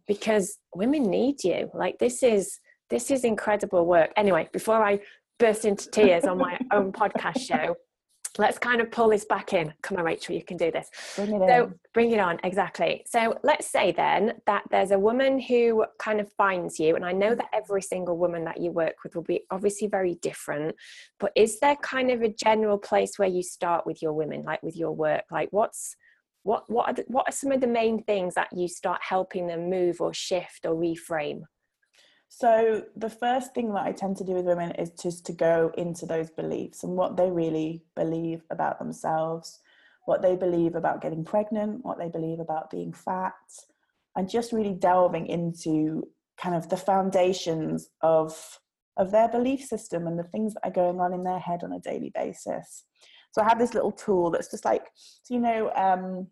because 0.07 0.57
women 0.73 1.03
need 1.03 1.43
you. 1.43 1.69
Like 1.73 1.99
this 1.99 2.23
is, 2.23 2.59
this 2.89 3.11
is 3.11 3.23
incredible 3.23 3.85
work. 3.85 4.11
Anyway, 4.15 4.49
before 4.51 4.83
I 4.83 4.99
burst 5.39 5.65
into 5.65 5.89
tears 5.91 6.23
on 6.23 6.37
my 6.37 6.59
own 6.71 6.91
podcast 6.91 7.39
show, 7.39 7.75
let's 8.37 8.57
kind 8.57 8.81
of 8.81 8.91
pull 8.91 9.09
this 9.09 9.25
back 9.25 9.53
in. 9.53 9.73
Come 9.81 9.97
on, 9.97 10.03
Rachel, 10.03 10.35
you 10.35 10.43
can 10.43 10.57
do 10.57 10.71
this. 10.71 10.89
Bring 11.15 11.35
it 11.35 11.47
so, 11.47 11.63
in. 11.65 11.79
bring 11.93 12.11
it 12.11 12.19
on, 12.19 12.39
exactly. 12.43 13.03
So, 13.07 13.37
let's 13.43 13.67
say 13.67 13.91
then 13.91 14.33
that 14.45 14.63
there's 14.71 14.91
a 14.91 14.99
woman 14.99 15.39
who 15.39 15.85
kind 15.99 16.19
of 16.19 16.31
finds 16.33 16.79
you, 16.79 16.95
and 16.95 17.05
I 17.05 17.11
know 17.11 17.35
that 17.35 17.49
every 17.53 17.81
single 17.81 18.17
woman 18.17 18.43
that 18.45 18.59
you 18.59 18.71
work 18.71 18.95
with 19.03 19.15
will 19.15 19.23
be 19.23 19.41
obviously 19.51 19.87
very 19.87 20.15
different, 20.15 20.75
but 21.19 21.31
is 21.35 21.59
there 21.59 21.75
kind 21.77 22.11
of 22.11 22.21
a 22.21 22.29
general 22.29 22.77
place 22.77 23.17
where 23.17 23.29
you 23.29 23.43
start 23.43 23.85
with 23.85 24.01
your 24.01 24.13
women, 24.13 24.43
like 24.43 24.63
with 24.63 24.75
your 24.75 24.91
work? 24.91 25.23
Like, 25.31 25.49
what's 25.51 25.95
what 26.43 26.63
what 26.69 26.87
are 26.87 26.93
the, 26.93 27.03
what 27.07 27.27
are 27.27 27.33
some 27.33 27.51
of 27.51 27.61
the 27.61 27.67
main 27.67 28.03
things 28.03 28.35
that 28.35 28.47
you 28.55 28.67
start 28.67 29.01
helping 29.01 29.47
them 29.47 29.69
move 29.69 29.99
or 29.99 30.13
shift 30.13 30.65
or 30.65 30.75
reframe? 30.75 31.41
So 32.29 32.83
the 32.95 33.09
first 33.09 33.53
thing 33.53 33.73
that 33.73 33.85
I 33.85 33.91
tend 33.91 34.17
to 34.17 34.23
do 34.23 34.33
with 34.33 34.45
women 34.45 34.71
is 34.71 34.91
just 34.91 35.25
to 35.27 35.33
go 35.33 35.71
into 35.77 36.05
those 36.05 36.29
beliefs 36.29 36.83
and 36.83 36.93
what 36.93 37.17
they 37.17 37.31
really 37.31 37.83
believe 37.95 38.43
about 38.51 38.79
themselves, 38.79 39.59
what 40.05 40.21
they 40.21 40.35
believe 40.35 40.75
about 40.75 41.01
getting 41.01 41.23
pregnant, 41.23 41.85
what 41.85 41.97
they 41.97 42.09
believe 42.09 42.39
about 42.39 42.69
being 42.69 42.91
fat, 42.93 43.33
and 44.15 44.29
just 44.29 44.51
really 44.51 44.73
delving 44.73 45.27
into 45.27 46.03
kind 46.37 46.55
of 46.55 46.69
the 46.69 46.77
foundations 46.77 47.89
of 48.01 48.59
of 48.97 49.11
their 49.11 49.27
belief 49.29 49.63
system 49.63 50.07
and 50.07 50.17
the 50.17 50.23
things 50.23 50.55
that 50.55 50.65
are 50.65 50.71
going 50.71 50.99
on 50.99 51.13
in 51.13 51.23
their 51.23 51.39
head 51.39 51.63
on 51.63 51.71
a 51.71 51.79
daily 51.79 52.11
basis. 52.15 52.83
So 53.31 53.43
I 53.43 53.47
have 53.47 53.59
this 53.59 53.75
little 53.75 53.91
tool 53.91 54.31
that's 54.31 54.49
just 54.49 54.65
like, 54.65 54.87
so 54.95 55.35
you 55.35 55.39
know, 55.39 55.71
um, 55.75 56.27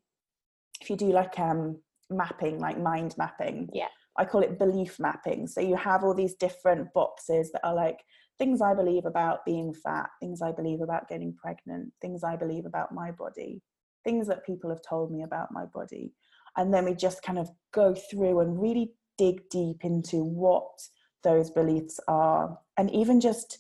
if 0.81 0.89
you 0.89 0.95
do 0.95 1.12
like 1.12 1.38
um, 1.38 1.77
mapping, 2.10 2.60
like 2.60 2.79
mind 2.79 3.13
mapping, 3.19 3.69
yeah 3.71 3.86
I 4.17 4.25
call 4.25 4.41
it 4.41 4.60
belief 4.60 4.99
mapping. 4.99 5.47
So 5.47 5.62
you 5.62 5.75
have 5.75 6.04
all 6.04 6.13
these 6.13 6.36
different 6.36 6.93
boxes 6.93 7.51
that 7.51 7.65
are 7.65 7.75
like 7.75 7.99
things 8.38 8.62
I 8.62 8.73
believe 8.73 9.06
about 9.06 9.45
being 9.45 9.73
fat, 9.73 10.10
things 10.19 10.41
I 10.41 10.51
believe 10.51 10.82
about 10.82 11.10
getting 11.10 11.34
pregnant, 11.34 11.91
things 12.01 12.23
I 12.23 12.36
believe 12.36 12.65
about 12.65 12.93
my 12.93 13.12
body, 13.12 13.62
things 14.04 14.28
that 14.28 14.45
people 14.45 14.69
have 14.69 14.82
told 14.88 15.12
me 15.12 15.23
about 15.23 15.51
my 15.51 15.65
body. 15.65 16.13
And 16.58 16.73
then 16.73 16.86
we 16.86 16.93
just 16.93 17.21
kind 17.23 17.39
of 17.39 17.49
go 17.73 17.93
through 17.93 18.39
and 18.39 18.62
really 18.62 18.93
dig 19.17 19.41
deep 19.49 19.84
into 19.84 20.23
what 20.23 20.69
those 21.23 21.49
beliefs 21.49 21.99
are. 22.08 22.58
And 22.78 22.91
even 22.91 23.19
just 23.19 23.60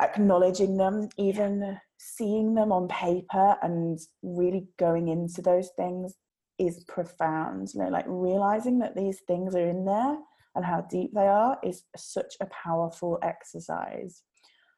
acknowledging 0.00 0.76
them, 0.76 1.08
even 1.16 1.78
seeing 1.98 2.54
them 2.54 2.72
on 2.72 2.88
paper 2.88 3.56
and 3.62 3.98
really 4.22 4.68
going 4.78 5.08
into 5.08 5.42
those 5.42 5.70
things 5.76 6.14
is 6.58 6.84
profound 6.88 7.68
you 7.72 7.80
know 7.80 7.88
like 7.88 8.04
realizing 8.08 8.78
that 8.78 8.96
these 8.96 9.20
things 9.26 9.54
are 9.54 9.68
in 9.68 9.84
there 9.84 10.16
and 10.54 10.64
how 10.64 10.80
deep 10.90 11.12
they 11.14 11.26
are 11.26 11.58
is 11.62 11.84
such 11.96 12.34
a 12.40 12.46
powerful 12.46 13.18
exercise 13.22 14.22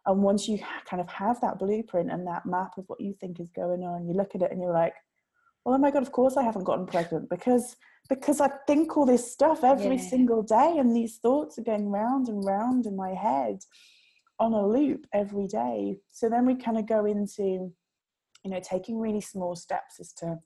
and 0.07 0.23
once 0.23 0.49
you 0.49 0.59
kind 0.88 1.01
of 1.01 1.09
have 1.09 1.40
that 1.40 1.59
blueprint 1.59 2.11
and 2.11 2.27
that 2.27 2.47
map 2.47 2.73
of 2.79 2.85
what 2.88 3.01
you 3.01 3.14
think 3.21 3.40
is 3.40 3.51
going 3.51 3.83
on 3.83 4.07
you 4.07 4.14
look 4.14 4.35
at 4.35 4.43
it 4.43 4.51
and 4.51 4.61
you're 4.61 4.73
like 4.73 4.95
well 5.64 5.75
oh 5.75 5.79
my 5.79 5.90
god 5.90 6.03
of 6.03 6.12
course 6.12 6.37
i 6.37 6.43
haven't 6.43 6.64
gotten 6.64 6.87
pregnant 6.87 7.29
because 7.31 7.77
because 8.09 8.40
i 8.40 8.51
think 8.66 8.97
all 8.97 9.07
this 9.07 9.33
stuff 9.33 9.64
every 9.64 9.97
yeah. 9.97 10.09
single 10.09 10.43
day 10.43 10.77
and 10.79 10.95
these 10.95 11.19
thoughts 11.19 11.59
are 11.59 11.64
going 11.64 11.88
round 11.88 12.29
and 12.29 12.45
round 12.45 12.87
in 12.87 12.97
my 12.97 13.14
head 13.14 13.59
on 14.38 14.53
a 14.53 14.66
loop 14.66 15.07
every 15.12 15.47
day 15.47 15.97
so 16.11 16.29
then 16.29 16.47
we 16.47 16.55
kind 16.55 16.79
of 16.79 16.87
go 16.87 17.05
into 17.05 17.73
you 18.45 18.51
know 18.51 18.61
taking 18.62 18.99
really 18.99 19.21
small 19.21 19.55
steps 19.55 20.01
as 20.01 20.12
to 20.12 20.38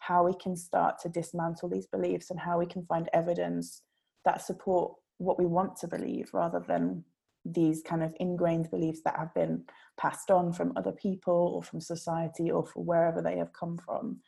how 0.00 0.24
we 0.24 0.34
can 0.34 0.56
start 0.56 0.98
to 0.98 1.08
dismantle 1.08 1.68
these 1.68 1.86
beliefs 1.86 2.30
and 2.30 2.40
how 2.40 2.58
we 2.58 2.66
can 2.66 2.84
find 2.86 3.08
evidence 3.12 3.82
that 4.24 4.42
support 4.42 4.94
what 5.18 5.38
we 5.38 5.46
want 5.46 5.76
to 5.76 5.86
believe 5.86 6.30
rather 6.32 6.62
than 6.66 7.04
these 7.44 7.82
kind 7.82 8.02
of 8.02 8.14
ingrained 8.18 8.70
beliefs 8.70 9.00
that 9.04 9.16
have 9.16 9.32
been 9.34 9.62
passed 9.98 10.30
on 10.30 10.52
from 10.52 10.72
other 10.76 10.92
people 10.92 11.52
or 11.54 11.62
from 11.62 11.80
society 11.80 12.50
or 12.50 12.66
from 12.66 12.86
wherever 12.86 13.22
they 13.22 13.36
have 13.36 13.52
come 13.52 13.78
from. 13.78 14.18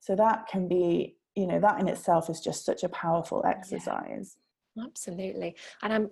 So 0.00 0.16
that 0.16 0.46
can 0.48 0.68
be 0.68 1.16
you 1.36 1.46
know 1.46 1.60
that 1.60 1.80
in 1.80 1.88
itself 1.88 2.28
is 2.28 2.40
just 2.40 2.64
such 2.64 2.82
a 2.82 2.88
powerful 2.88 3.44
exercise. 3.46 4.36
Yeah, 4.74 4.84
absolutely. 4.84 5.56
And 5.82 5.92
i'm 5.92 6.10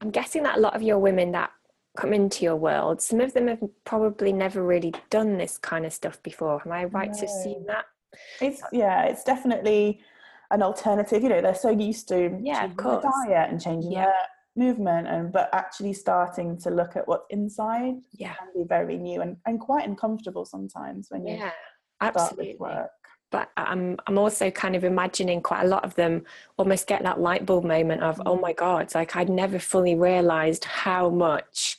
i'm 0.00 0.10
guessing 0.10 0.42
that 0.42 0.58
a 0.58 0.60
lot 0.60 0.74
of 0.74 0.82
your 0.82 0.98
women 0.98 1.32
that 1.32 1.50
come 1.96 2.12
into 2.12 2.44
your 2.44 2.56
world 2.56 3.00
some 3.00 3.20
of 3.20 3.32
them 3.34 3.46
have 3.46 3.62
probably 3.84 4.32
never 4.32 4.64
really 4.64 4.92
done 5.10 5.38
this 5.38 5.58
kind 5.58 5.86
of 5.86 5.92
stuff 5.92 6.22
before. 6.22 6.60
Am 6.64 6.72
i 6.72 6.84
right 6.84 7.12
no. 7.12 7.18
to 7.18 7.24
assume 7.24 7.64
that 7.66 7.84
it's 8.40 8.62
yeah, 8.72 9.04
it's 9.04 9.24
definitely 9.24 10.00
an 10.50 10.62
alternative. 10.62 11.22
You 11.22 11.28
know, 11.28 11.40
they're 11.40 11.54
so 11.54 11.70
used 11.70 12.08
to 12.08 12.38
yeah, 12.42 12.64
of 12.64 12.76
course. 12.76 13.04
diet 13.26 13.50
and 13.50 13.60
changing 13.60 13.92
yeah. 13.92 14.06
their 14.06 14.14
movement 14.56 15.08
and 15.08 15.32
but 15.32 15.48
actually 15.52 15.92
starting 15.92 16.56
to 16.56 16.70
look 16.70 16.96
at 16.96 17.06
what's 17.08 17.26
inside 17.30 17.94
yeah. 18.12 18.34
can 18.34 18.48
be 18.54 18.62
very 18.62 18.96
new 18.96 19.20
and, 19.20 19.36
and 19.46 19.58
quite 19.58 19.86
uncomfortable 19.86 20.44
sometimes 20.44 21.08
when 21.10 21.26
you 21.26 21.36
yeah, 21.36 21.50
absolutely. 22.00 22.56
work 22.58 22.90
but 23.32 23.50
I'm 23.56 23.96
I'm 24.06 24.16
also 24.16 24.50
kind 24.52 24.76
of 24.76 24.84
imagining 24.84 25.40
quite 25.42 25.64
a 25.64 25.66
lot 25.66 25.84
of 25.84 25.96
them 25.96 26.24
almost 26.56 26.86
get 26.86 27.02
that 27.02 27.18
light 27.18 27.44
bulb 27.44 27.64
moment 27.64 28.02
of 28.02 28.22
oh 28.26 28.36
mm. 28.36 28.42
my 28.42 28.52
god 28.52 28.94
like 28.94 29.16
I'd 29.16 29.28
never 29.28 29.58
fully 29.58 29.96
realized 29.96 30.64
how 30.64 31.10
much 31.10 31.76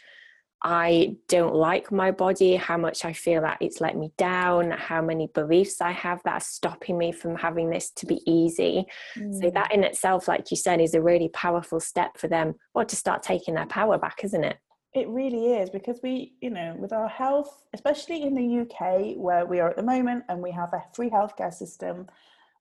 I 0.64 1.18
don't 1.28 1.54
like 1.54 1.92
my 1.92 2.12
body, 2.12 2.56
how 2.56 2.78
much 2.78 3.06
I 3.06 3.14
feel 3.14 3.42
that 3.42 3.58
it's 3.62 3.82
let 3.82 3.96
me 3.96 4.12
down, 4.18 4.72
how 4.72 5.02
many 5.02 5.28
beliefs 5.28 5.82
I 5.82 5.92
have 5.92 6.22
that 6.24 6.34
are 6.34 6.40
stopping 6.40 6.98
me 6.98 7.12
from 7.12 7.36
having 7.36 7.70
this 7.70 7.92
to 7.92 8.06
be 8.06 8.22
easy. 8.26 8.86
Mm. 9.16 9.42
So, 9.42 9.50
that 9.52 9.74
in 9.74 9.84
itself, 9.84 10.28
like 10.28 10.50
you 10.52 10.58
said, 10.58 10.82
is 10.82 10.94
a 10.94 11.02
really 11.02 11.30
powerful 11.30 11.80
step 11.80 12.18
for 12.18 12.28
them 12.28 12.56
or 12.74 12.86
to 12.86 12.96
start 12.96 13.22
taking 13.22 13.54
their 13.54 13.68
power 13.68 13.98
back, 13.98 14.24
isn't 14.24 14.44
it? 14.44 14.58
It 14.94 15.10
really 15.10 15.54
is 15.54 15.70
because 15.70 16.00
we, 16.02 16.34
you 16.42 16.50
know, 16.50 16.74
with 16.80 16.94
our 16.94 17.10
health, 17.10 17.64
especially 17.74 18.24
in 18.24 18.34
the 18.34 18.62
UK 18.62 19.18
where 19.18 19.46
we 19.46 19.60
are 19.60 19.70
at 19.70 19.76
the 19.76 19.84
moment 19.84 20.24
and 20.30 20.42
we 20.42 20.52
have 20.52 20.74
a 20.74 20.84
free 20.94 21.10
healthcare 21.10 21.54
system 21.54 22.08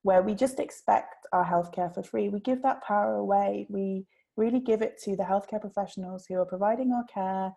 where 0.02 0.20
we 0.20 0.34
just 0.34 0.60
expect 0.60 1.26
our 1.32 1.44
healthcare 1.44 1.94
for 1.94 2.02
free, 2.02 2.28
we 2.28 2.40
give 2.40 2.60
that 2.62 2.82
power 2.82 3.14
away. 3.14 3.66
We 3.70 4.04
really 4.36 4.60
give 4.60 4.82
it 4.82 5.00
to 5.04 5.16
the 5.16 5.22
healthcare 5.22 5.60
professionals 5.60 6.26
who 6.26 6.34
are 6.34 6.44
providing 6.44 6.92
our 6.92 7.04
care 7.04 7.54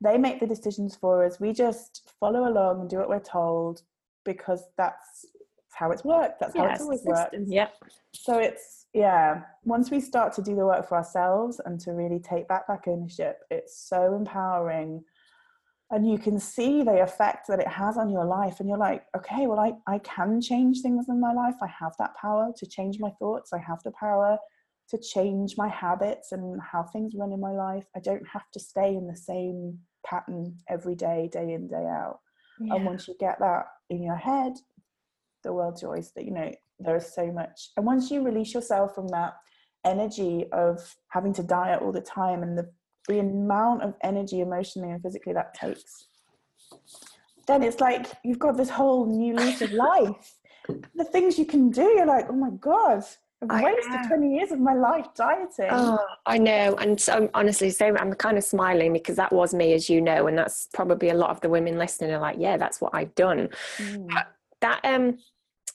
they 0.00 0.18
make 0.18 0.40
the 0.40 0.46
decisions 0.46 0.96
for 0.96 1.24
us. 1.24 1.40
We 1.40 1.52
just 1.52 2.12
follow 2.20 2.48
along 2.48 2.80
and 2.80 2.90
do 2.90 2.98
what 2.98 3.08
we're 3.08 3.20
told 3.20 3.82
because 4.24 4.64
that's 4.76 5.26
how 5.72 5.90
it's 5.90 6.04
worked. 6.04 6.40
That's 6.40 6.56
how 6.56 6.66
it's 6.66 6.80
always 6.82 7.02
worked. 7.04 7.34
Yep. 7.46 7.72
So 8.12 8.38
it's 8.38 8.86
yeah. 8.92 9.42
Once 9.64 9.90
we 9.90 10.00
start 10.00 10.32
to 10.34 10.42
do 10.42 10.56
the 10.56 10.64
work 10.64 10.88
for 10.88 10.96
ourselves 10.96 11.60
and 11.64 11.78
to 11.80 11.92
really 11.92 12.18
take 12.18 12.48
back 12.48 12.66
back 12.66 12.84
ownership, 12.86 13.40
it's 13.50 13.78
so 13.88 14.14
empowering. 14.14 15.04
And 15.90 16.10
you 16.10 16.18
can 16.18 16.40
see 16.40 16.82
the 16.82 17.00
effect 17.02 17.46
that 17.48 17.60
it 17.60 17.68
has 17.68 17.96
on 17.96 18.10
your 18.10 18.24
life. 18.24 18.58
And 18.58 18.68
you're 18.68 18.78
like, 18.78 19.04
okay, 19.16 19.46
well, 19.46 19.60
I, 19.60 19.74
I 19.86 19.98
can 20.00 20.40
change 20.40 20.80
things 20.80 21.06
in 21.08 21.20
my 21.20 21.32
life. 21.32 21.54
I 21.62 21.68
have 21.68 21.92
that 21.98 22.16
power 22.16 22.52
to 22.56 22.66
change 22.66 22.98
my 22.98 23.10
thoughts. 23.20 23.52
I 23.52 23.58
have 23.58 23.80
the 23.84 23.92
power 23.92 24.36
to 24.90 24.98
change 24.98 25.54
my 25.56 25.68
habits 25.68 26.32
and 26.32 26.60
how 26.60 26.82
things 26.84 27.14
run 27.16 27.32
in 27.32 27.40
my 27.40 27.52
life. 27.52 27.84
I 27.96 28.00
don't 28.00 28.26
have 28.32 28.50
to 28.52 28.60
stay 28.60 28.94
in 28.94 29.06
the 29.06 29.16
same 29.16 29.78
pattern 30.04 30.56
every 30.68 30.94
day, 30.94 31.28
day 31.32 31.52
in, 31.52 31.68
day 31.68 31.86
out. 31.88 32.20
Yeah. 32.60 32.74
And 32.74 32.86
once 32.86 33.08
you 33.08 33.14
get 33.18 33.38
that 33.40 33.64
in 33.90 34.02
your 34.02 34.16
head, 34.16 34.52
the 35.42 35.52
world's 35.52 35.82
yours. 35.82 36.12
That 36.14 36.24
you 36.24 36.32
know, 36.32 36.52
there 36.78 36.96
is 36.96 37.12
so 37.14 37.30
much. 37.32 37.70
And 37.76 37.84
once 37.84 38.10
you 38.10 38.22
release 38.22 38.54
yourself 38.54 38.94
from 38.94 39.08
that 39.08 39.34
energy 39.84 40.46
of 40.52 40.94
having 41.08 41.32
to 41.34 41.42
diet 41.42 41.82
all 41.82 41.92
the 41.92 42.00
time 42.00 42.42
and 42.42 42.56
the 42.56 42.68
the 43.08 43.20
amount 43.20 43.82
of 43.82 43.94
energy 44.02 44.40
emotionally 44.40 44.90
and 44.90 45.00
physically 45.00 45.32
that 45.32 45.54
takes, 45.54 46.06
then 47.46 47.62
it's 47.62 47.80
like 47.80 48.06
you've 48.24 48.38
got 48.38 48.56
this 48.56 48.70
whole 48.70 49.06
new 49.06 49.34
lease 49.36 49.62
of 49.62 49.72
life. 49.88 50.34
the 50.96 51.04
things 51.04 51.38
you 51.38 51.46
can 51.46 51.70
do, 51.70 51.82
you're 51.82 52.06
like, 52.06 52.26
oh 52.28 52.34
my 52.34 52.50
god, 52.58 53.04
I've 53.48 53.64
wasted 53.64 54.08
20 54.08 54.34
years 54.34 54.50
of 54.50 54.60
my 54.60 54.74
life 54.74 55.06
dieting. 55.14 55.68
Oh, 55.70 55.98
I 56.24 56.38
know. 56.38 56.74
And 56.76 56.98
so 57.00 57.28
honestly, 57.34 57.70
so 57.70 57.94
I'm 57.98 58.14
kind 58.14 58.38
of 58.38 58.44
smiling 58.44 58.92
because 58.92 59.16
that 59.16 59.32
was 59.32 59.52
me, 59.52 59.74
as 59.74 59.90
you 59.90 60.00
know, 60.00 60.26
and 60.26 60.38
that's 60.38 60.68
probably 60.72 61.10
a 61.10 61.14
lot 61.14 61.30
of 61.30 61.40
the 61.42 61.48
women 61.48 61.78
listening 61.78 62.12
are 62.12 62.20
like, 62.20 62.36
yeah, 62.38 62.56
that's 62.56 62.80
what 62.80 62.94
I've 62.94 63.14
done. 63.14 63.50
Mm. 63.78 64.08
That, 64.62 64.80
um, 64.84 65.18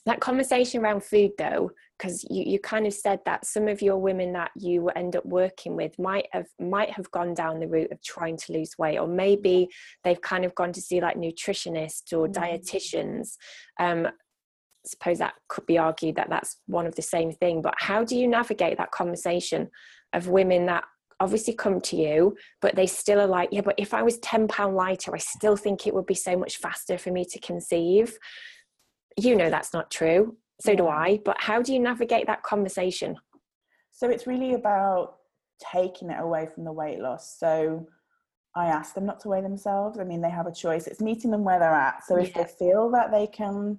that 0.06 0.20
conversation 0.20 0.82
around 0.82 1.04
food 1.04 1.30
though 1.38 1.70
because 1.96 2.24
you, 2.28 2.42
you 2.44 2.58
kind 2.58 2.86
of 2.86 2.92
said 2.92 3.20
that 3.24 3.46
some 3.46 3.68
of 3.68 3.80
your 3.80 3.98
women 3.98 4.32
that 4.32 4.50
you 4.56 4.88
end 4.90 5.14
up 5.14 5.24
working 5.24 5.76
with 5.76 5.96
might 5.98 6.26
have 6.32 6.46
might 6.58 6.90
have 6.90 7.08
gone 7.12 7.34
down 7.34 7.60
the 7.60 7.68
route 7.68 7.92
of 7.92 8.02
trying 8.02 8.36
to 8.36 8.52
lose 8.52 8.76
weight 8.78 8.98
or 8.98 9.06
maybe 9.06 9.68
they've 10.02 10.20
kind 10.20 10.44
of 10.44 10.54
gone 10.56 10.72
to 10.72 10.80
see 10.80 11.00
like 11.00 11.16
nutritionists 11.16 12.12
or 12.12 12.26
mm-hmm. 12.26 12.42
dietitians 12.42 13.36
um, 13.78 14.08
suppose 14.84 15.18
that 15.18 15.34
could 15.48 15.66
be 15.66 15.78
argued 15.78 16.16
that 16.16 16.28
that's 16.28 16.58
one 16.66 16.86
of 16.86 16.94
the 16.96 17.02
same 17.02 17.32
thing 17.32 17.62
but 17.62 17.74
how 17.78 18.04
do 18.04 18.16
you 18.16 18.26
navigate 18.26 18.76
that 18.78 18.90
conversation 18.90 19.68
of 20.12 20.28
women 20.28 20.66
that 20.66 20.84
obviously 21.20 21.54
come 21.54 21.80
to 21.80 21.96
you 21.96 22.36
but 22.60 22.74
they 22.74 22.86
still 22.86 23.20
are 23.20 23.26
like 23.26 23.48
yeah 23.52 23.60
but 23.60 23.76
if 23.78 23.94
i 23.94 24.02
was 24.02 24.18
10 24.18 24.48
pound 24.48 24.74
lighter 24.74 25.14
i 25.14 25.18
still 25.18 25.56
think 25.56 25.86
it 25.86 25.94
would 25.94 26.06
be 26.06 26.14
so 26.14 26.36
much 26.36 26.56
faster 26.56 26.98
for 26.98 27.10
me 27.10 27.24
to 27.24 27.38
conceive. 27.40 28.18
You 29.20 29.36
know 29.36 29.50
that's 29.50 29.72
not 29.72 29.90
true 29.90 30.36
so 30.60 30.72
yeah. 30.72 30.76
do 30.78 30.88
i 30.88 31.20
but 31.24 31.40
how 31.40 31.62
do 31.62 31.72
you 31.72 31.78
navigate 31.78 32.26
that 32.26 32.42
conversation? 32.42 33.16
So 33.92 34.08
it's 34.08 34.26
really 34.26 34.54
about 34.54 35.16
taking 35.72 36.10
it 36.10 36.18
away 36.18 36.48
from 36.52 36.64
the 36.64 36.72
weight 36.72 36.98
loss. 36.98 37.38
So 37.38 37.86
i 38.56 38.66
ask 38.66 38.94
them 38.94 39.06
not 39.06 39.20
to 39.20 39.28
weigh 39.28 39.42
themselves. 39.42 39.98
I 40.00 40.04
mean 40.04 40.22
they 40.22 40.30
have 40.30 40.46
a 40.46 40.54
choice. 40.54 40.86
It's 40.86 41.00
meeting 41.00 41.30
them 41.30 41.44
where 41.44 41.60
they're 41.60 41.70
at. 41.72 42.04
So 42.04 42.16
if 42.16 42.34
they 42.34 42.44
feel 42.44 42.90
that 42.90 43.12
they 43.12 43.26
can 43.28 43.78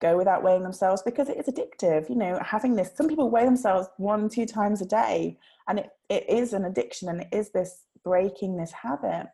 go 0.00 0.16
without 0.16 0.42
weighing 0.42 0.62
themselves 0.62 1.02
because 1.02 1.28
it 1.28 1.36
is 1.36 1.46
addictive 1.46 2.08
you 2.08 2.16
know 2.16 2.38
having 2.42 2.74
this 2.74 2.90
some 2.94 3.08
people 3.08 3.30
weigh 3.30 3.44
themselves 3.44 3.88
one 3.98 4.28
two 4.28 4.46
times 4.46 4.80
a 4.80 4.86
day 4.86 5.36
and 5.68 5.78
it, 5.78 5.90
it 6.08 6.28
is 6.28 6.52
an 6.52 6.64
addiction 6.64 7.08
and 7.08 7.20
it 7.20 7.28
is 7.32 7.50
this 7.50 7.84
breaking 8.04 8.56
this 8.56 8.72
habit. 8.72 9.26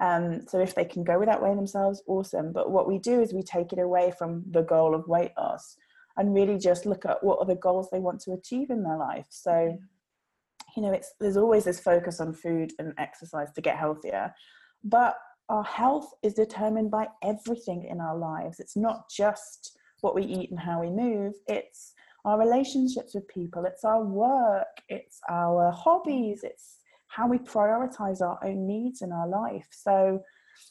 Um, 0.00 0.46
so 0.46 0.60
if 0.60 0.74
they 0.74 0.84
can 0.84 1.04
go 1.04 1.18
without 1.18 1.42
weighing 1.42 1.56
themselves 1.56 2.02
awesome. 2.06 2.52
But 2.52 2.70
what 2.70 2.88
we 2.88 2.98
do 2.98 3.20
is 3.20 3.32
we 3.32 3.42
take 3.42 3.72
it 3.72 3.78
away 3.78 4.12
from 4.18 4.44
the 4.50 4.62
goal 4.62 4.94
of 4.94 5.08
weight 5.08 5.32
loss 5.38 5.76
and 6.16 6.34
really 6.34 6.58
just 6.58 6.86
look 6.86 7.04
at 7.06 7.22
what 7.22 7.38
are 7.38 7.46
the 7.46 7.54
goals 7.54 7.88
they 7.90 7.98
want 7.98 8.20
to 8.22 8.32
achieve 8.32 8.70
in 8.70 8.82
their 8.82 8.98
life. 8.98 9.26
So 9.30 9.78
you 10.76 10.82
know 10.82 10.92
it's 10.92 11.14
there's 11.20 11.38
always 11.38 11.64
this 11.64 11.80
focus 11.80 12.20
on 12.20 12.34
food 12.34 12.72
and 12.78 12.92
exercise 12.98 13.52
to 13.52 13.60
get 13.62 13.78
healthier. 13.78 14.34
But 14.84 15.16
our 15.48 15.64
health 15.64 16.12
is 16.22 16.34
determined 16.34 16.90
by 16.90 17.06
everything 17.22 17.84
in 17.84 18.00
our 18.00 18.16
lives. 18.16 18.60
It's 18.60 18.76
not 18.76 19.08
just 19.08 19.78
what 20.06 20.14
we 20.14 20.22
eat 20.22 20.50
and 20.50 20.60
how 20.60 20.80
we 20.80 20.90
move 20.90 21.34
it's 21.46 21.92
our 22.24 22.38
relationships 22.38 23.14
with 23.14 23.26
people 23.28 23.64
it's 23.64 23.84
our 23.84 24.02
work 24.04 24.74
it's 24.88 25.18
our 25.28 25.70
hobbies 25.72 26.40
it's 26.42 26.78
how 27.16 27.26
we 27.26 27.38
prioritize 27.38 28.20
our 28.20 28.38
own 28.44 28.66
needs 28.66 29.02
in 29.02 29.10
our 29.10 29.28
life. 29.28 29.66
So 29.70 30.22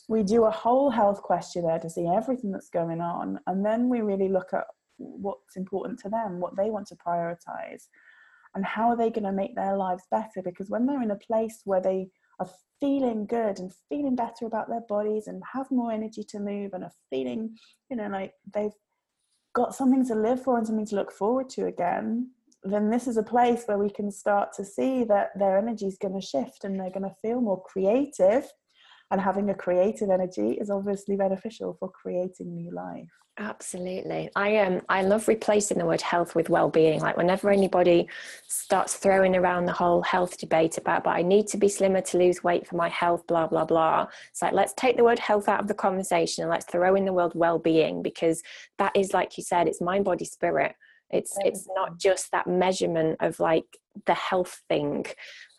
we 0.07 0.23
do 0.23 0.45
a 0.45 0.51
whole 0.51 0.89
health 0.89 1.21
questionnaire 1.21 1.79
to 1.79 1.89
see 1.89 2.07
everything 2.07 2.51
that's 2.51 2.69
going 2.69 3.01
on 3.01 3.39
and 3.47 3.65
then 3.65 3.89
we 3.89 4.01
really 4.01 4.29
look 4.29 4.53
at 4.53 4.65
what's 4.97 5.57
important 5.57 5.99
to 5.99 6.09
them 6.09 6.39
what 6.39 6.55
they 6.55 6.69
want 6.69 6.87
to 6.87 6.95
prioritize 6.95 7.83
and 8.53 8.63
how 8.63 8.87
are 8.89 8.95
they 8.95 9.09
going 9.09 9.25
to 9.25 9.33
make 9.33 9.55
their 9.55 9.75
lives 9.75 10.03
better? 10.09 10.41
Because 10.43 10.69
when 10.69 10.85
they're 10.85 11.01
in 11.01 11.11
a 11.11 11.17
place 11.17 11.61
where 11.65 11.81
they 11.81 12.07
are 12.39 12.49
feeling 12.79 13.25
good 13.25 13.59
and 13.59 13.73
feeling 13.89 14.15
better 14.15 14.45
about 14.45 14.69
their 14.69 14.83
bodies 14.87 15.27
and 15.27 15.41
have 15.51 15.69
more 15.71 15.91
energy 15.91 16.23
to 16.23 16.39
move 16.39 16.71
and 16.73 16.83
are 16.83 16.91
feeling 17.09 17.55
you 17.89 17.95
know 17.95 18.07
like 18.07 18.33
they've 18.53 18.71
got 19.55 19.73
something 19.73 20.05
to 20.05 20.15
live 20.15 20.43
for 20.43 20.57
and 20.57 20.67
something 20.67 20.85
to 20.85 20.95
look 20.95 21.11
forward 21.11 21.49
to 21.49 21.65
again, 21.65 22.29
then 22.63 22.89
this 22.89 23.07
is 23.07 23.17
a 23.17 23.23
place 23.23 23.63
where 23.65 23.77
we 23.77 23.89
can 23.89 24.11
start 24.11 24.53
to 24.53 24.65
see 24.65 25.03
that 25.05 25.29
their 25.39 25.57
energy 25.57 25.85
is 25.85 25.97
going 25.97 26.13
to 26.13 26.25
shift 26.25 26.63
and 26.63 26.79
they're 26.79 26.91
going 26.91 27.09
to 27.09 27.15
feel 27.21 27.41
more 27.41 27.63
creative. 27.63 28.45
And 29.11 29.21
having 29.21 29.49
a 29.49 29.55
creative 29.55 30.09
energy 30.09 30.53
is 30.53 30.69
obviously 30.69 31.15
beneficial 31.15 31.77
for 31.79 31.89
creating 31.89 32.55
new 32.55 32.71
life. 32.71 33.07
Absolutely. 33.37 34.29
I 34.33 34.57
um 34.59 34.81
I 34.87 35.01
love 35.01 35.27
replacing 35.27 35.77
the 35.77 35.85
word 35.85 35.99
health 35.99 36.35
with 36.35 36.49
well-being. 36.49 37.01
Like 37.01 37.17
whenever 37.17 37.49
anybody 37.49 38.07
starts 38.47 38.95
throwing 38.95 39.35
around 39.35 39.65
the 39.65 39.73
whole 39.73 40.01
health 40.03 40.37
debate 40.37 40.77
about 40.77 41.03
but 41.03 41.09
I 41.17 41.21
need 41.21 41.47
to 41.47 41.57
be 41.57 41.67
slimmer 41.67 41.99
to 41.99 42.17
lose 42.17 42.45
weight 42.45 42.65
for 42.65 42.77
my 42.77 42.87
health, 42.87 43.27
blah 43.27 43.47
blah 43.47 43.65
blah. 43.65 44.07
It's 44.31 44.41
like 44.41 44.53
let's 44.53 44.73
take 44.77 44.95
the 44.95 45.03
word 45.03 45.19
health 45.19 45.49
out 45.49 45.59
of 45.59 45.67
the 45.67 45.73
conversation 45.73 46.43
and 46.43 46.49
let's 46.51 46.65
throw 46.65 46.95
in 46.95 47.03
the 47.03 47.11
word 47.11 47.33
well-being 47.35 48.01
because 48.01 48.41
that 48.77 48.95
is 48.95 49.13
like 49.13 49.37
you 49.37 49.43
said, 49.43 49.67
it's 49.67 49.81
mind, 49.81 50.05
body, 50.05 50.23
spirit. 50.23 50.73
It's 51.09 51.37
it's 51.41 51.67
not 51.75 51.99
just 51.99 52.31
that 52.31 52.47
measurement 52.47 53.17
of 53.19 53.41
like 53.41 53.65
the 54.05 54.13
health 54.13 54.61
thing 54.69 55.05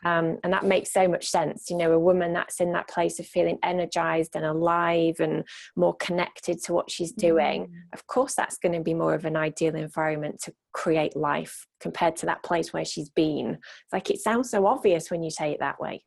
um, 0.06 0.38
and 0.44 0.52
that 0.52 0.64
makes 0.64 0.92
so 0.92 1.08
much 1.08 1.26
sense 1.26 1.68
you 1.68 1.76
know 1.76 1.92
a 1.92 1.98
woman 1.98 2.32
that's 2.32 2.60
in 2.60 2.72
that 2.72 2.88
place 2.88 3.18
of 3.18 3.26
feeling 3.26 3.58
energized 3.64 4.36
and 4.36 4.44
alive 4.44 5.16
and 5.18 5.44
more 5.74 5.96
connected 5.96 6.62
to 6.62 6.72
what 6.72 6.90
she's 6.90 7.12
doing 7.12 7.66
mm. 7.66 7.72
of 7.92 8.06
course 8.06 8.34
that's 8.34 8.56
going 8.58 8.72
to 8.72 8.80
be 8.80 8.94
more 8.94 9.14
of 9.14 9.24
an 9.24 9.36
ideal 9.36 9.74
environment 9.74 10.40
to 10.40 10.54
create 10.72 11.16
life 11.16 11.66
compared 11.80 12.14
to 12.14 12.26
that 12.26 12.42
place 12.44 12.72
where 12.72 12.84
she's 12.84 13.10
been 13.10 13.54
it's 13.54 13.92
like 13.92 14.10
it 14.10 14.20
sounds 14.20 14.48
so 14.48 14.66
obvious 14.66 15.10
when 15.10 15.22
you 15.22 15.30
say 15.30 15.50
it 15.50 15.58
that 15.58 15.80
way 15.80 16.04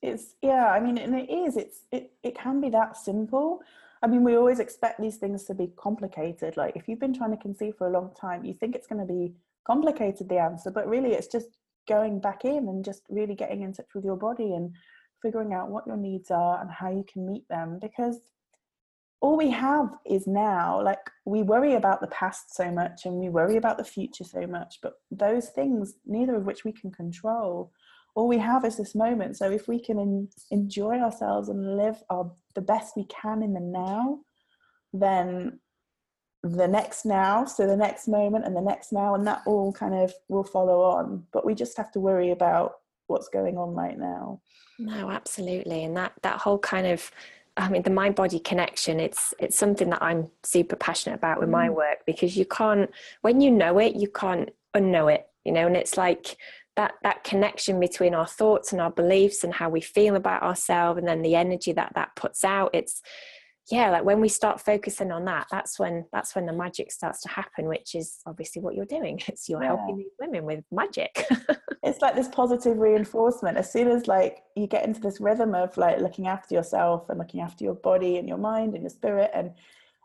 it's 0.00 0.34
yeah 0.40 0.70
i 0.70 0.80
mean 0.80 0.96
and 0.96 1.14
it 1.14 1.30
is 1.30 1.56
it's 1.56 1.80
it, 1.92 2.12
it 2.22 2.34
can 2.34 2.60
be 2.60 2.70
that 2.70 2.96
simple 2.96 3.60
I 4.02 4.06
mean, 4.06 4.22
we 4.22 4.36
always 4.36 4.58
expect 4.58 5.00
these 5.00 5.16
things 5.16 5.44
to 5.44 5.54
be 5.54 5.70
complicated. 5.78 6.58
Like, 6.58 6.76
if 6.76 6.88
you've 6.88 7.00
been 7.00 7.14
trying 7.14 7.30
to 7.30 7.38
conceive 7.38 7.76
for 7.78 7.86
a 7.86 7.90
long 7.90 8.10
time, 8.14 8.44
you 8.44 8.52
think 8.52 8.74
it's 8.74 8.86
going 8.86 9.00
to 9.00 9.10
be 9.10 9.32
complicated, 9.66 10.28
the 10.28 10.36
answer, 10.36 10.70
but 10.70 10.86
really 10.86 11.12
it's 11.12 11.26
just 11.26 11.48
going 11.88 12.20
back 12.20 12.44
in 12.44 12.68
and 12.68 12.84
just 12.84 13.02
really 13.08 13.34
getting 13.34 13.62
in 13.62 13.72
touch 13.72 13.94
with 13.94 14.04
your 14.04 14.16
body 14.16 14.54
and 14.54 14.74
figuring 15.22 15.52
out 15.54 15.70
what 15.70 15.86
your 15.86 15.96
needs 15.96 16.30
are 16.30 16.60
and 16.60 16.70
how 16.70 16.90
you 16.90 17.04
can 17.10 17.26
meet 17.26 17.48
them 17.48 17.78
because 17.80 18.20
all 19.20 19.38
we 19.38 19.50
have 19.50 19.88
is 20.04 20.26
now 20.26 20.82
like 20.82 21.10
we 21.24 21.42
worry 21.42 21.74
about 21.74 22.02
the 22.02 22.06
past 22.08 22.54
so 22.54 22.70
much 22.70 23.06
and 23.06 23.14
we 23.14 23.30
worry 23.30 23.56
about 23.56 23.78
the 23.78 23.84
future 23.84 24.24
so 24.24 24.46
much 24.46 24.80
but 24.82 24.94
those 25.10 25.48
things 25.48 25.94
neither 26.04 26.36
of 26.36 26.44
which 26.44 26.64
we 26.64 26.72
can 26.72 26.90
control. 26.90 27.72
All 28.14 28.28
we 28.28 28.38
have 28.38 28.64
is 28.64 28.76
this 28.76 28.94
moment. 28.94 29.36
So 29.36 29.50
if 29.50 29.66
we 29.66 29.80
can 29.80 29.98
en- 29.98 30.28
enjoy 30.50 30.98
ourselves 30.98 31.48
and 31.48 31.76
live 31.76 32.00
our 32.10 32.30
the 32.54 32.60
best 32.60 32.96
we 32.96 33.06
can 33.06 33.42
in 33.42 33.54
the 33.54 33.60
now 33.60 34.20
then 34.92 35.58
the 36.44 36.68
next 36.68 37.06
now 37.06 37.44
so 37.44 37.66
the 37.66 37.76
next 37.76 38.06
moment 38.06 38.44
and 38.44 38.54
the 38.54 38.60
next 38.60 38.92
now 38.92 39.14
and 39.14 39.26
that 39.26 39.42
all 39.46 39.72
kind 39.72 39.94
of 39.94 40.12
will 40.28 40.44
follow 40.44 40.82
on. 40.82 41.24
But 41.32 41.46
we 41.46 41.54
just 41.54 41.76
have 41.76 41.90
to 41.92 42.00
worry 42.00 42.30
about 42.30 42.74
what's 43.06 43.28
going 43.28 43.56
on 43.56 43.74
right 43.74 43.98
now. 43.98 44.40
No 44.78 45.10
absolutely. 45.10 45.84
And 45.84 45.96
that 45.96 46.12
that 46.22 46.38
whole 46.38 46.58
kind 46.58 46.86
of 46.86 47.10
I 47.56 47.68
mean 47.68 47.82
the 47.82 47.90
mind 47.90 48.14
body 48.14 48.38
connection 48.38 49.00
it's 49.00 49.32
it's 49.38 49.56
something 49.56 49.90
that 49.90 50.02
I'm 50.02 50.30
super 50.42 50.76
passionate 50.76 51.16
about 51.16 51.40
with 51.40 51.48
mm. 51.48 51.52
my 51.52 51.70
work 51.70 51.98
because 52.06 52.36
you 52.36 52.44
can't 52.44 52.90
when 53.22 53.40
you 53.40 53.50
know 53.50 53.78
it 53.78 53.96
you 53.96 54.08
can't 54.08 54.50
unknow 54.76 55.12
it 55.12 55.26
you 55.44 55.52
know? 55.52 55.66
And 55.66 55.76
it's 55.76 55.96
like 55.96 56.36
that 56.76 56.94
that 57.02 57.22
connection 57.22 57.78
between 57.78 58.14
our 58.14 58.26
thoughts 58.26 58.72
and 58.72 58.80
our 58.80 58.90
beliefs 58.90 59.44
and 59.44 59.54
how 59.54 59.68
we 59.68 59.80
feel 59.80 60.16
about 60.16 60.42
ourselves 60.42 60.98
and 60.98 61.06
then 61.06 61.22
the 61.22 61.36
energy 61.36 61.72
that 61.72 61.92
that 61.94 62.16
puts 62.16 62.44
out 62.44 62.70
it's 62.72 63.00
yeah 63.70 63.90
like 63.90 64.04
when 64.04 64.20
we 64.20 64.28
start 64.28 64.60
focusing 64.60 65.10
on 65.10 65.24
that 65.24 65.46
that's 65.50 65.78
when 65.78 66.04
that's 66.12 66.34
when 66.34 66.46
the 66.46 66.52
magic 66.52 66.92
starts 66.92 67.20
to 67.22 67.28
happen 67.28 67.66
which 67.66 67.94
is 67.94 68.18
obviously 68.26 68.62
what 68.62 68.74
you're 68.74 68.84
doing. 68.86 69.20
It's 69.28 69.48
you're 69.48 69.62
yeah. 69.62 69.76
helping 69.76 69.96
these 69.96 70.12
women 70.20 70.44
with 70.44 70.64
magic. 70.70 71.26
It's 71.86 72.00
like 72.00 72.14
this 72.14 72.28
positive 72.28 72.78
reinforcement. 72.78 73.58
As 73.58 73.70
soon 73.70 73.88
as 73.88 74.08
like 74.08 74.38
you 74.56 74.66
get 74.66 74.86
into 74.86 75.00
this 75.00 75.20
rhythm 75.20 75.54
of 75.54 75.76
like 75.76 75.98
looking 75.98 76.26
after 76.26 76.54
yourself 76.54 77.10
and 77.10 77.18
looking 77.18 77.42
after 77.42 77.62
your 77.62 77.74
body 77.74 78.16
and 78.16 78.26
your 78.26 78.38
mind 78.38 78.72
and 78.72 78.82
your 78.82 78.90
spirit 78.90 79.30
and 79.34 79.50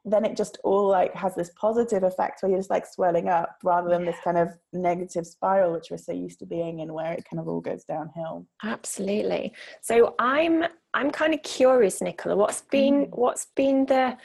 then 0.10 0.26
it 0.26 0.36
just 0.36 0.58
all 0.64 0.88
like 0.88 1.14
has 1.14 1.36
this 1.36 1.52
positive 1.56 2.04
effect 2.04 2.42
where 2.42 2.50
you're 2.50 2.60
just 2.60 2.70
like 2.70 2.86
swirling 2.86 3.30
up 3.30 3.58
rather 3.64 3.90
than 3.90 4.04
yeah. 4.04 4.12
this 4.12 4.20
kind 4.24 4.38
of 4.38 4.50
negative 4.74 5.26
spiral 5.26 5.74
which 5.74 5.88
we're 5.92 5.98
so 5.98 6.12
used 6.12 6.40
to 6.40 6.46
being 6.46 6.80
in 6.80 6.94
where 6.94 7.14
it 7.14 7.26
kind 7.30 7.40
of 7.40 7.48
all 7.48 7.62
goes 7.62 7.84
downhill. 7.84 8.46
Absolutely. 8.64 9.54
So 9.82 10.16
i'm 10.20 10.64
i'm 10.94 11.12
kind 11.12 11.36
of 11.36 11.44
curious 11.44 12.02
nicola 12.02 12.36
what's 12.36 12.62
been 12.62 13.06
mm. 13.06 13.10
what's 13.12 13.48
been 13.56 13.86
the 13.86 14.18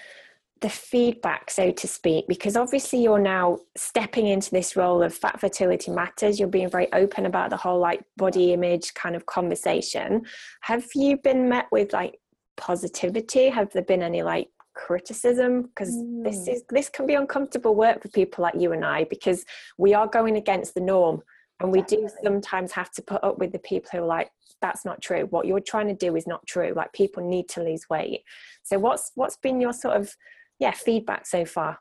the 0.64 0.70
feedback 0.70 1.50
so 1.50 1.70
to 1.70 1.86
speak? 1.86 2.26
Because 2.26 2.56
obviously 2.56 3.02
you're 3.02 3.18
now 3.18 3.58
stepping 3.76 4.28
into 4.28 4.50
this 4.50 4.76
role 4.76 5.02
of 5.02 5.14
fat 5.14 5.38
fertility 5.38 5.90
matters. 5.90 6.40
You're 6.40 6.48
being 6.48 6.70
very 6.70 6.90
open 6.94 7.26
about 7.26 7.50
the 7.50 7.56
whole 7.58 7.78
like 7.78 8.02
body 8.16 8.54
image 8.54 8.94
kind 8.94 9.14
of 9.14 9.26
conversation. 9.26 10.24
Have 10.62 10.86
you 10.94 11.18
been 11.18 11.50
met 11.50 11.66
with 11.70 11.92
like 11.92 12.18
positivity? 12.56 13.50
Have 13.50 13.74
there 13.74 13.82
been 13.82 14.02
any 14.02 14.22
like 14.22 14.48
criticism 14.74 15.62
because 15.62 15.90
mm. 15.90 16.24
this 16.24 16.48
is 16.48 16.64
this 16.70 16.88
can 16.88 17.06
be 17.06 17.14
uncomfortable 17.14 17.74
work 17.74 18.02
for 18.02 18.08
people 18.08 18.42
like 18.42 18.54
you 18.56 18.72
and 18.72 18.84
I 18.84 19.04
because 19.04 19.44
we 19.78 19.94
are 19.94 20.06
going 20.06 20.36
against 20.36 20.74
the 20.74 20.80
norm 20.80 21.22
and 21.60 21.70
we 21.70 21.80
Definitely. 21.80 22.06
do 22.06 22.14
sometimes 22.24 22.72
have 22.72 22.90
to 22.92 23.02
put 23.02 23.22
up 23.22 23.38
with 23.38 23.52
the 23.52 23.58
people 23.58 23.90
who 23.92 23.98
are 23.98 24.06
like 24.06 24.30
that's 24.60 24.84
not 24.84 25.02
true. 25.02 25.26
What 25.30 25.46
you're 25.46 25.60
trying 25.60 25.88
to 25.88 25.94
do 25.94 26.16
is 26.16 26.26
not 26.26 26.46
true. 26.46 26.72
Like 26.74 26.92
people 26.92 27.28
need 27.28 27.48
to 27.50 27.62
lose 27.62 27.88
weight. 27.90 28.22
So 28.62 28.78
what's 28.78 29.12
what's 29.14 29.36
been 29.36 29.60
your 29.60 29.72
sort 29.72 29.96
of 29.96 30.14
yeah 30.58 30.72
feedback 30.72 31.26
so 31.26 31.44
far? 31.44 31.78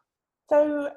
So 0.50 0.92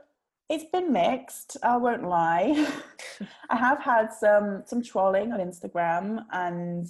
it's 0.49 0.65
been 0.73 0.93
mixed 0.93 1.57
i 1.63 1.77
won't 1.77 2.09
lie. 2.09 2.69
I 3.51 3.57
have 3.57 3.81
had 3.81 4.13
some 4.13 4.63
some 4.67 4.83
trolling 4.83 5.33
on 5.33 5.41
instagram 5.41 6.25
and 6.33 6.87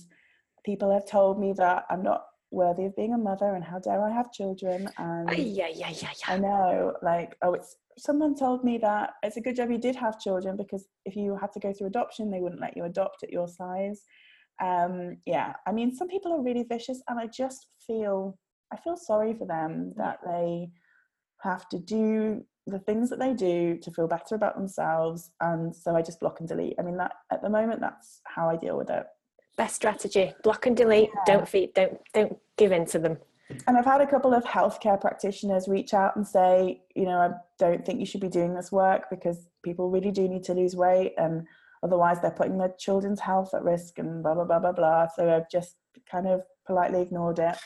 people 0.64 0.92
have 0.92 1.06
told 1.06 1.38
me 1.38 1.52
that 1.56 1.84
i'm 1.88 2.02
not 2.02 2.26
worthy 2.50 2.84
of 2.84 2.96
being 2.96 3.14
a 3.14 3.18
mother 3.18 3.54
and 3.54 3.64
how 3.64 3.78
dare 3.78 4.02
I 4.02 4.10
have 4.10 4.32
children 4.32 4.88
and 4.98 5.28
yeah 5.36 5.68
yeah 5.68 5.90
yeah 5.90 6.12
yeah 6.12 6.28
I 6.28 6.38
know 6.38 6.94
like 7.02 7.36
oh 7.42 7.54
it's 7.54 7.76
someone 7.98 8.36
told 8.36 8.62
me 8.62 8.78
that 8.78 9.14
it's 9.22 9.36
a 9.36 9.40
good 9.40 9.56
job 9.56 9.70
you 9.70 9.78
did 9.78 9.96
have 9.96 10.20
children 10.20 10.56
because 10.56 10.86
if 11.04 11.16
you 11.16 11.36
had 11.40 11.52
to 11.52 11.60
go 11.60 11.72
through 11.72 11.88
adoption 11.88 12.30
they 12.30 12.40
wouldn't 12.40 12.60
let 12.60 12.76
you 12.76 12.84
adopt 12.84 13.22
at 13.22 13.30
your 13.30 13.48
size 13.48 14.02
um 14.62 15.16
yeah 15.26 15.54
I 15.66 15.72
mean 15.72 15.94
some 15.94 16.08
people 16.08 16.32
are 16.32 16.42
really 16.42 16.64
vicious 16.68 17.02
and 17.08 17.18
I 17.18 17.26
just 17.26 17.66
feel 17.86 18.38
I 18.72 18.76
feel 18.76 18.96
sorry 18.96 19.34
for 19.34 19.46
them 19.46 19.92
that 19.96 20.18
they 20.26 20.70
have 21.42 21.68
to 21.70 21.78
do 21.78 22.44
the 22.66 22.78
things 22.80 23.10
that 23.10 23.18
they 23.20 23.32
do 23.32 23.78
to 23.80 23.90
feel 23.92 24.08
better 24.08 24.34
about 24.34 24.56
themselves 24.56 25.30
and 25.40 25.74
so 25.74 25.94
I 25.94 26.02
just 26.02 26.20
block 26.20 26.40
and 26.40 26.48
delete. 26.48 26.74
I 26.78 26.82
mean 26.82 26.96
that 26.96 27.12
at 27.30 27.42
the 27.42 27.50
moment 27.50 27.80
that's 27.80 28.20
how 28.24 28.48
I 28.48 28.56
deal 28.56 28.76
with 28.76 28.90
it. 28.90 29.04
Best 29.56 29.74
strategy. 29.74 30.34
Block 30.42 30.66
and 30.66 30.76
delete. 30.76 31.10
Yeah. 31.14 31.34
Don't 31.34 31.48
feed 31.48 31.74
don't 31.74 31.98
don't 32.12 32.36
give 32.56 32.72
in 32.72 32.86
to 32.86 32.98
them. 32.98 33.18
And 33.66 33.76
I've 33.76 33.84
had 33.84 34.00
a 34.00 34.06
couple 34.06 34.34
of 34.34 34.44
healthcare 34.44 35.00
practitioners 35.00 35.68
reach 35.68 35.94
out 35.94 36.16
and 36.16 36.26
say, 36.26 36.82
you 36.96 37.04
know, 37.04 37.18
I 37.18 37.30
don't 37.58 37.86
think 37.86 38.00
you 38.00 38.06
should 38.06 38.20
be 38.20 38.28
doing 38.28 38.54
this 38.54 38.72
work 38.72 39.04
because 39.08 39.46
people 39.62 39.88
really 39.88 40.10
do 40.10 40.26
need 40.28 40.42
to 40.44 40.54
lose 40.54 40.74
weight 40.74 41.14
and 41.16 41.46
otherwise 41.82 42.20
they're 42.20 42.32
putting 42.32 42.58
their 42.58 42.74
children's 42.78 43.20
health 43.20 43.54
at 43.54 43.62
risk 43.62 43.98
and 43.98 44.22
blah 44.22 44.34
blah 44.34 44.44
blah 44.44 44.58
blah 44.58 44.72
blah. 44.72 45.06
So 45.14 45.34
I've 45.34 45.50
just 45.50 45.76
kind 46.10 46.26
of 46.26 46.42
politely 46.66 47.02
ignored 47.02 47.38
it. 47.38 47.56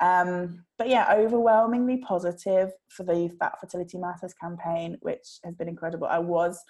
Um, 0.00 0.64
but 0.78 0.88
yeah, 0.88 1.14
overwhelmingly 1.14 1.98
positive 1.98 2.72
for 2.88 3.04
the 3.04 3.30
Fat 3.38 3.60
Fertility 3.60 3.98
Matters 3.98 4.34
campaign, 4.34 4.96
which 5.00 5.38
has 5.44 5.54
been 5.54 5.68
incredible. 5.68 6.08
I 6.08 6.18
was 6.18 6.60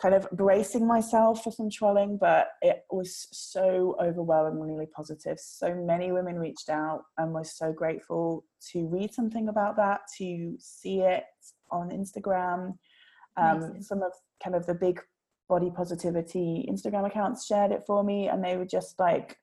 kind 0.00 0.14
of 0.14 0.26
bracing 0.32 0.86
myself 0.86 1.44
for 1.44 1.52
some 1.52 1.68
trolling, 1.68 2.16
but 2.16 2.48
it 2.62 2.84
was 2.90 3.28
so 3.32 3.96
overwhelmingly 4.02 4.86
positive. 4.86 5.38
So 5.38 5.74
many 5.74 6.10
women 6.10 6.38
reached 6.38 6.70
out 6.70 7.02
and 7.18 7.32
was 7.32 7.56
so 7.56 7.72
grateful 7.72 8.44
to 8.72 8.86
read 8.86 9.12
something 9.12 9.48
about 9.48 9.76
that, 9.76 10.00
to 10.18 10.56
see 10.58 11.00
it 11.00 11.24
on 11.70 11.90
Instagram. 11.90 12.78
Um, 13.36 13.80
some 13.80 14.02
of 14.02 14.12
kind 14.42 14.56
of 14.56 14.66
the 14.66 14.74
big 14.74 15.00
body 15.48 15.70
positivity 15.70 16.66
Instagram 16.70 17.06
accounts 17.06 17.46
shared 17.46 17.72
it 17.72 17.82
for 17.86 18.02
me, 18.02 18.28
and 18.28 18.42
they 18.42 18.56
were 18.56 18.64
just 18.64 18.98
like 18.98 19.36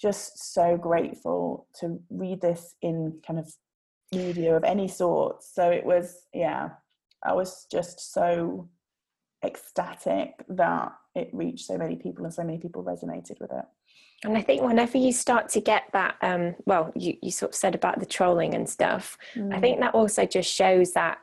just 0.00 0.52
so 0.52 0.76
grateful 0.76 1.68
to 1.80 2.00
read 2.10 2.40
this 2.40 2.74
in 2.82 3.18
kind 3.26 3.38
of 3.38 3.52
media 4.12 4.56
of 4.56 4.64
any 4.64 4.88
sort. 4.88 5.42
So 5.42 5.70
it 5.70 5.84
was, 5.84 6.26
yeah, 6.34 6.70
I 7.24 7.32
was 7.32 7.66
just 7.70 8.12
so 8.12 8.68
ecstatic 9.46 10.34
that 10.48 10.92
it 11.14 11.30
reached 11.32 11.66
so 11.66 11.78
many 11.78 11.96
people 11.96 12.24
and 12.24 12.34
so 12.34 12.44
many 12.44 12.58
people 12.58 12.84
resonated 12.84 13.40
with 13.40 13.50
it. 13.52 13.64
And 14.24 14.36
I 14.36 14.42
think 14.42 14.62
whenever 14.62 14.98
you 14.98 15.12
start 15.12 15.48
to 15.50 15.60
get 15.60 15.84
that, 15.92 16.16
um, 16.22 16.54
well, 16.64 16.92
you, 16.94 17.16
you 17.22 17.30
sort 17.30 17.52
of 17.52 17.54
said 17.54 17.74
about 17.74 18.00
the 18.00 18.06
trolling 18.06 18.54
and 18.54 18.68
stuff, 18.68 19.16
mm. 19.34 19.54
I 19.54 19.60
think 19.60 19.80
that 19.80 19.94
also 19.94 20.24
just 20.26 20.52
shows 20.52 20.92
that 20.92 21.18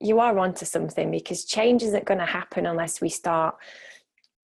you 0.00 0.20
are 0.20 0.38
onto 0.38 0.64
something 0.64 1.10
because 1.10 1.44
change 1.44 1.82
isn't 1.82 2.04
going 2.04 2.20
to 2.20 2.26
happen 2.26 2.66
unless 2.66 3.00
we 3.00 3.08
start 3.08 3.56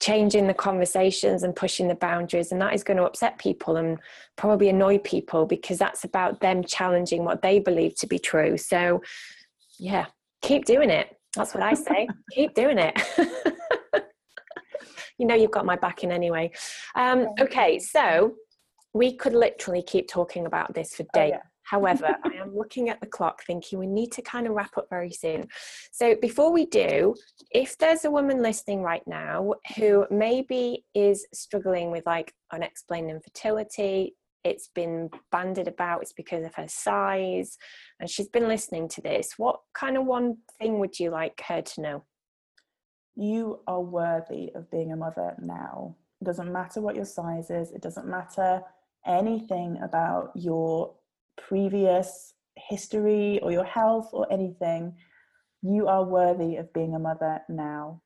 changing 0.01 0.49
the 0.49 0.55
conversations 0.55 1.45
and 1.45 1.55
pushing 1.55 1.87
the 1.87 1.95
boundaries 1.95 2.51
and 2.51 2.61
that 2.61 2.75
is 2.75 2.83
going 2.83 2.97
to 2.97 3.05
upset 3.05 3.39
people 3.39 3.77
and 3.77 3.99
probably 4.35 4.69
annoy 4.69 4.99
people 4.99 5.47
because 5.47 5.79
that's 5.79 6.03
about 6.03 6.41
them 6.41 6.65
challenging 6.65 7.25
what 7.25 7.41
they 7.41 7.61
believe 7.61 7.95
to 7.95 8.09
be 8.09 8.19
true 8.19 8.57
so 8.57 9.01
yeah 9.79 10.07
keep 10.41 10.65
doing 10.65 10.91
it 10.91 11.17
that's 11.35 11.55
what 11.55 11.63
i 11.63 11.75
say. 11.75 12.09
Keep 12.33 12.55
doing 12.55 12.79
it. 12.79 13.01
You 15.19 15.29
know 15.29 15.37
you've 15.37 15.53
got 15.53 15.67
my 15.67 15.77
backing 15.77 16.11
anyway. 16.11 16.51
Um, 16.97 17.29
okay 17.41 17.79
so 17.79 18.35
we 18.93 19.17
could 19.17 19.35
literally 19.35 19.83
keep 19.83 20.09
talking 20.09 20.47
about 20.47 20.75
this 20.75 20.95
for 20.95 21.05
days. 21.15 21.33
oh, 21.35 21.37
yeah. 21.37 21.43
However, 21.65 22.17
I 22.25 22.35
am 22.35 22.55
looking 22.55 22.91
at 22.91 23.01
the 23.01 23.07
clock 23.07 23.45
thinking 23.47 23.79
we 23.79 23.87
need 23.87 24.11
to 24.13 24.23
kind 24.23 24.47
of 24.47 24.53
wrap 24.53 24.77
up 24.77 24.89
very 24.91 25.13
soon. 25.13 25.47
So, 25.93 26.17
before 26.21 26.53
we 26.53 26.67
do, 26.67 27.15
if 27.53 27.79
there's 27.79 28.05
a 28.05 28.11
woman 28.11 28.43
listening 28.43 28.83
right 28.83 29.03
now 29.07 29.55
who 29.77 30.05
maybe 30.11 30.85
is 30.95 31.25
struggling 31.33 31.91
with 31.91 32.05
like 32.05 32.35
unexplained 32.53 33.11
infertility, 33.11 34.17
it's 34.45 34.69
been 34.69 35.11
banded 35.31 35.69
about, 35.69 36.03
it's 36.03 36.13
because 36.13 36.45
of 36.45 36.55
her 36.55 36.69
size, 36.69 37.59
and 38.01 38.09
she's 38.09 38.29
been 38.29 38.49
listening 38.49 38.89
to 38.89 39.01
this, 39.01 39.35
what 39.37 39.61
kind 39.75 39.97
of 39.97 40.05
one 40.05 40.39
thing 40.59 40.79
would 40.79 40.99
you 40.99 41.11
like 41.11 41.41
her 41.47 41.63
to 41.63 41.81
know? 41.81 42.05
You 43.15 43.61
are 43.67 43.81
worthy 43.81 44.51
of 44.55 44.71
being 44.71 44.93
a 44.93 44.97
mother 44.97 45.35
now. 45.41 45.97
It 46.21 46.25
doesn't 46.25 46.53
matter 46.53 46.81
what 46.81 46.97
your 46.97 47.05
size 47.05 47.51
is, 47.51 47.73
it 47.73 47.83
doesn't 47.83 48.07
matter 48.07 48.63
anything 49.07 49.79
about 49.83 50.31
your 50.35 50.95
previous 51.37 52.35
history 52.57 53.41
or 53.43 53.53
your 53.53 53.65
health 53.65 54.11
or 54.13 54.31
anything, 54.33 54.95
you 55.63 55.87
are 55.89 56.05
worthy 56.05 56.57
of 56.57 56.73
being 56.73 56.95
a 56.95 56.99
mother 56.99 57.41
now. 57.49 58.03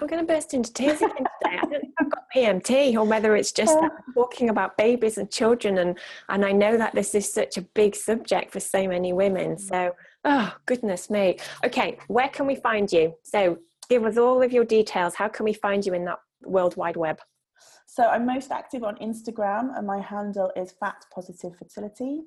I'm 0.00 0.06
going 0.06 0.24
to 0.24 0.32
burst 0.32 0.54
into 0.54 0.72
tears 0.72 1.00
again 1.02 1.16
today. 1.16 1.58
I 1.60 1.66
don't 1.66 1.80
think 1.80 1.94
I've 1.98 2.10
got 2.10 2.24
PMT 2.34 2.94
or 2.94 3.04
whether 3.04 3.34
it's 3.34 3.52
just 3.52 3.76
talking 4.14 4.48
about 4.48 4.76
babies 4.76 5.18
and 5.18 5.30
children, 5.30 5.78
and 5.78 5.98
and 6.28 6.44
I 6.44 6.52
know 6.52 6.76
that 6.76 6.94
this 6.94 7.14
is 7.14 7.32
such 7.32 7.56
a 7.56 7.62
big 7.62 7.96
subject 7.96 8.52
for 8.52 8.60
so 8.60 8.86
many 8.86 9.12
women. 9.12 9.58
So, 9.58 9.92
oh 10.24 10.54
goodness 10.66 11.10
me. 11.10 11.38
Okay, 11.64 11.98
where 12.06 12.28
can 12.28 12.46
we 12.46 12.54
find 12.54 12.92
you? 12.92 13.14
So, 13.24 13.58
give 13.88 14.04
us 14.04 14.16
all 14.16 14.42
of 14.42 14.52
your 14.52 14.64
details. 14.64 15.14
How 15.14 15.28
can 15.28 15.44
we 15.44 15.52
find 15.52 15.84
you 15.84 15.94
in 15.94 16.04
that 16.04 16.18
world 16.42 16.76
wide 16.76 16.96
web? 16.96 17.18
So 17.86 18.04
I'm 18.04 18.26
most 18.26 18.52
active 18.52 18.84
on 18.84 18.96
Instagram 18.96 19.76
and 19.76 19.86
my 19.86 20.00
handle 20.00 20.52
is 20.54 20.72
Fat 20.78 21.04
Positive 21.12 21.56
Fertility. 21.58 22.20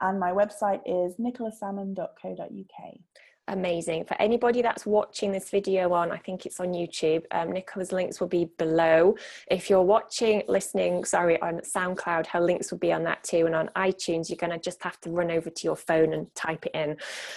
And 0.00 0.20
my 0.20 0.32
website 0.32 0.80
is 0.84 1.16
nicolasalmon.co.uk. 1.16 2.94
Amazing. 3.48 4.04
For 4.04 4.14
anybody 4.20 4.60
that's 4.60 4.84
watching 4.84 5.32
this 5.32 5.48
video 5.48 5.94
on, 5.94 6.12
I 6.12 6.18
think 6.18 6.44
it's 6.44 6.60
on 6.60 6.68
YouTube, 6.68 7.24
um, 7.30 7.50
Nicola's 7.50 7.92
links 7.92 8.20
will 8.20 8.28
be 8.28 8.50
below. 8.58 9.16
If 9.50 9.70
you're 9.70 9.82
watching, 9.82 10.42
listening, 10.48 11.04
sorry, 11.04 11.40
on 11.40 11.60
SoundCloud, 11.60 12.26
her 12.26 12.40
links 12.40 12.70
will 12.70 12.78
be 12.78 12.92
on 12.92 13.04
that 13.04 13.24
too. 13.24 13.46
And 13.46 13.54
on 13.54 13.70
iTunes, 13.74 14.28
you're 14.28 14.36
going 14.36 14.52
to 14.52 14.58
just 14.58 14.82
have 14.82 15.00
to 15.00 15.10
run 15.10 15.30
over 15.30 15.48
to 15.48 15.64
your 15.64 15.76
phone 15.76 16.12
and 16.12 16.32
type 16.34 16.66
it 16.66 16.72
in. 16.74 16.96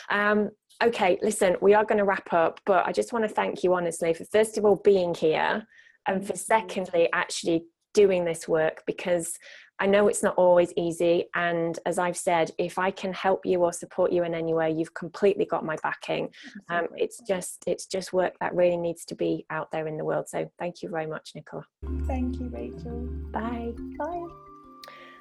Um, 0.09 0.49
okay, 0.83 1.17
listen, 1.21 1.55
we 1.61 1.73
are 1.73 1.85
going 1.85 1.99
to 1.99 2.05
wrap 2.05 2.33
up, 2.33 2.59
but 2.65 2.85
I 2.85 2.91
just 2.91 3.13
want 3.13 3.23
to 3.23 3.33
thank 3.33 3.63
you 3.63 3.73
honestly 3.73 4.13
for 4.13 4.25
first 4.25 4.57
of 4.57 4.65
all 4.65 4.81
being 4.83 5.13
here 5.13 5.65
and 6.07 6.27
for 6.27 6.35
secondly 6.35 7.07
actually 7.13 7.63
doing 7.93 8.25
this 8.25 8.47
work 8.49 8.83
because 8.85 9.37
I 9.81 9.87
know 9.87 10.07
it's 10.07 10.21
not 10.21 10.35
always 10.35 10.71
easy. 10.77 11.25
And 11.33 11.77
as 11.87 11.97
I've 11.97 12.15
said, 12.15 12.51
if 12.59 12.77
I 12.77 12.91
can 12.91 13.11
help 13.13 13.47
you 13.47 13.63
or 13.63 13.73
support 13.73 14.11
you 14.11 14.23
in 14.23 14.35
any 14.35 14.53
way, 14.53 14.69
you've 14.69 14.93
completely 14.93 15.45
got 15.45 15.65
my 15.65 15.75
backing. 15.81 16.29
Um, 16.69 16.87
it's 16.95 17.19
just 17.27 17.63
it's 17.65 17.87
just 17.87 18.13
work 18.13 18.35
that 18.39 18.53
really 18.53 18.77
needs 18.77 19.05
to 19.05 19.15
be 19.15 19.45
out 19.49 19.71
there 19.71 19.87
in 19.87 19.97
the 19.97 20.05
world. 20.05 20.29
So 20.29 20.47
thank 20.59 20.83
you 20.83 20.89
very 20.89 21.07
much, 21.07 21.31
Nicola. 21.33 21.65
Thank 22.05 22.39
you, 22.39 22.49
Rachel. 22.49 23.09
Bye. 23.31 23.73
Bye. 23.97 24.50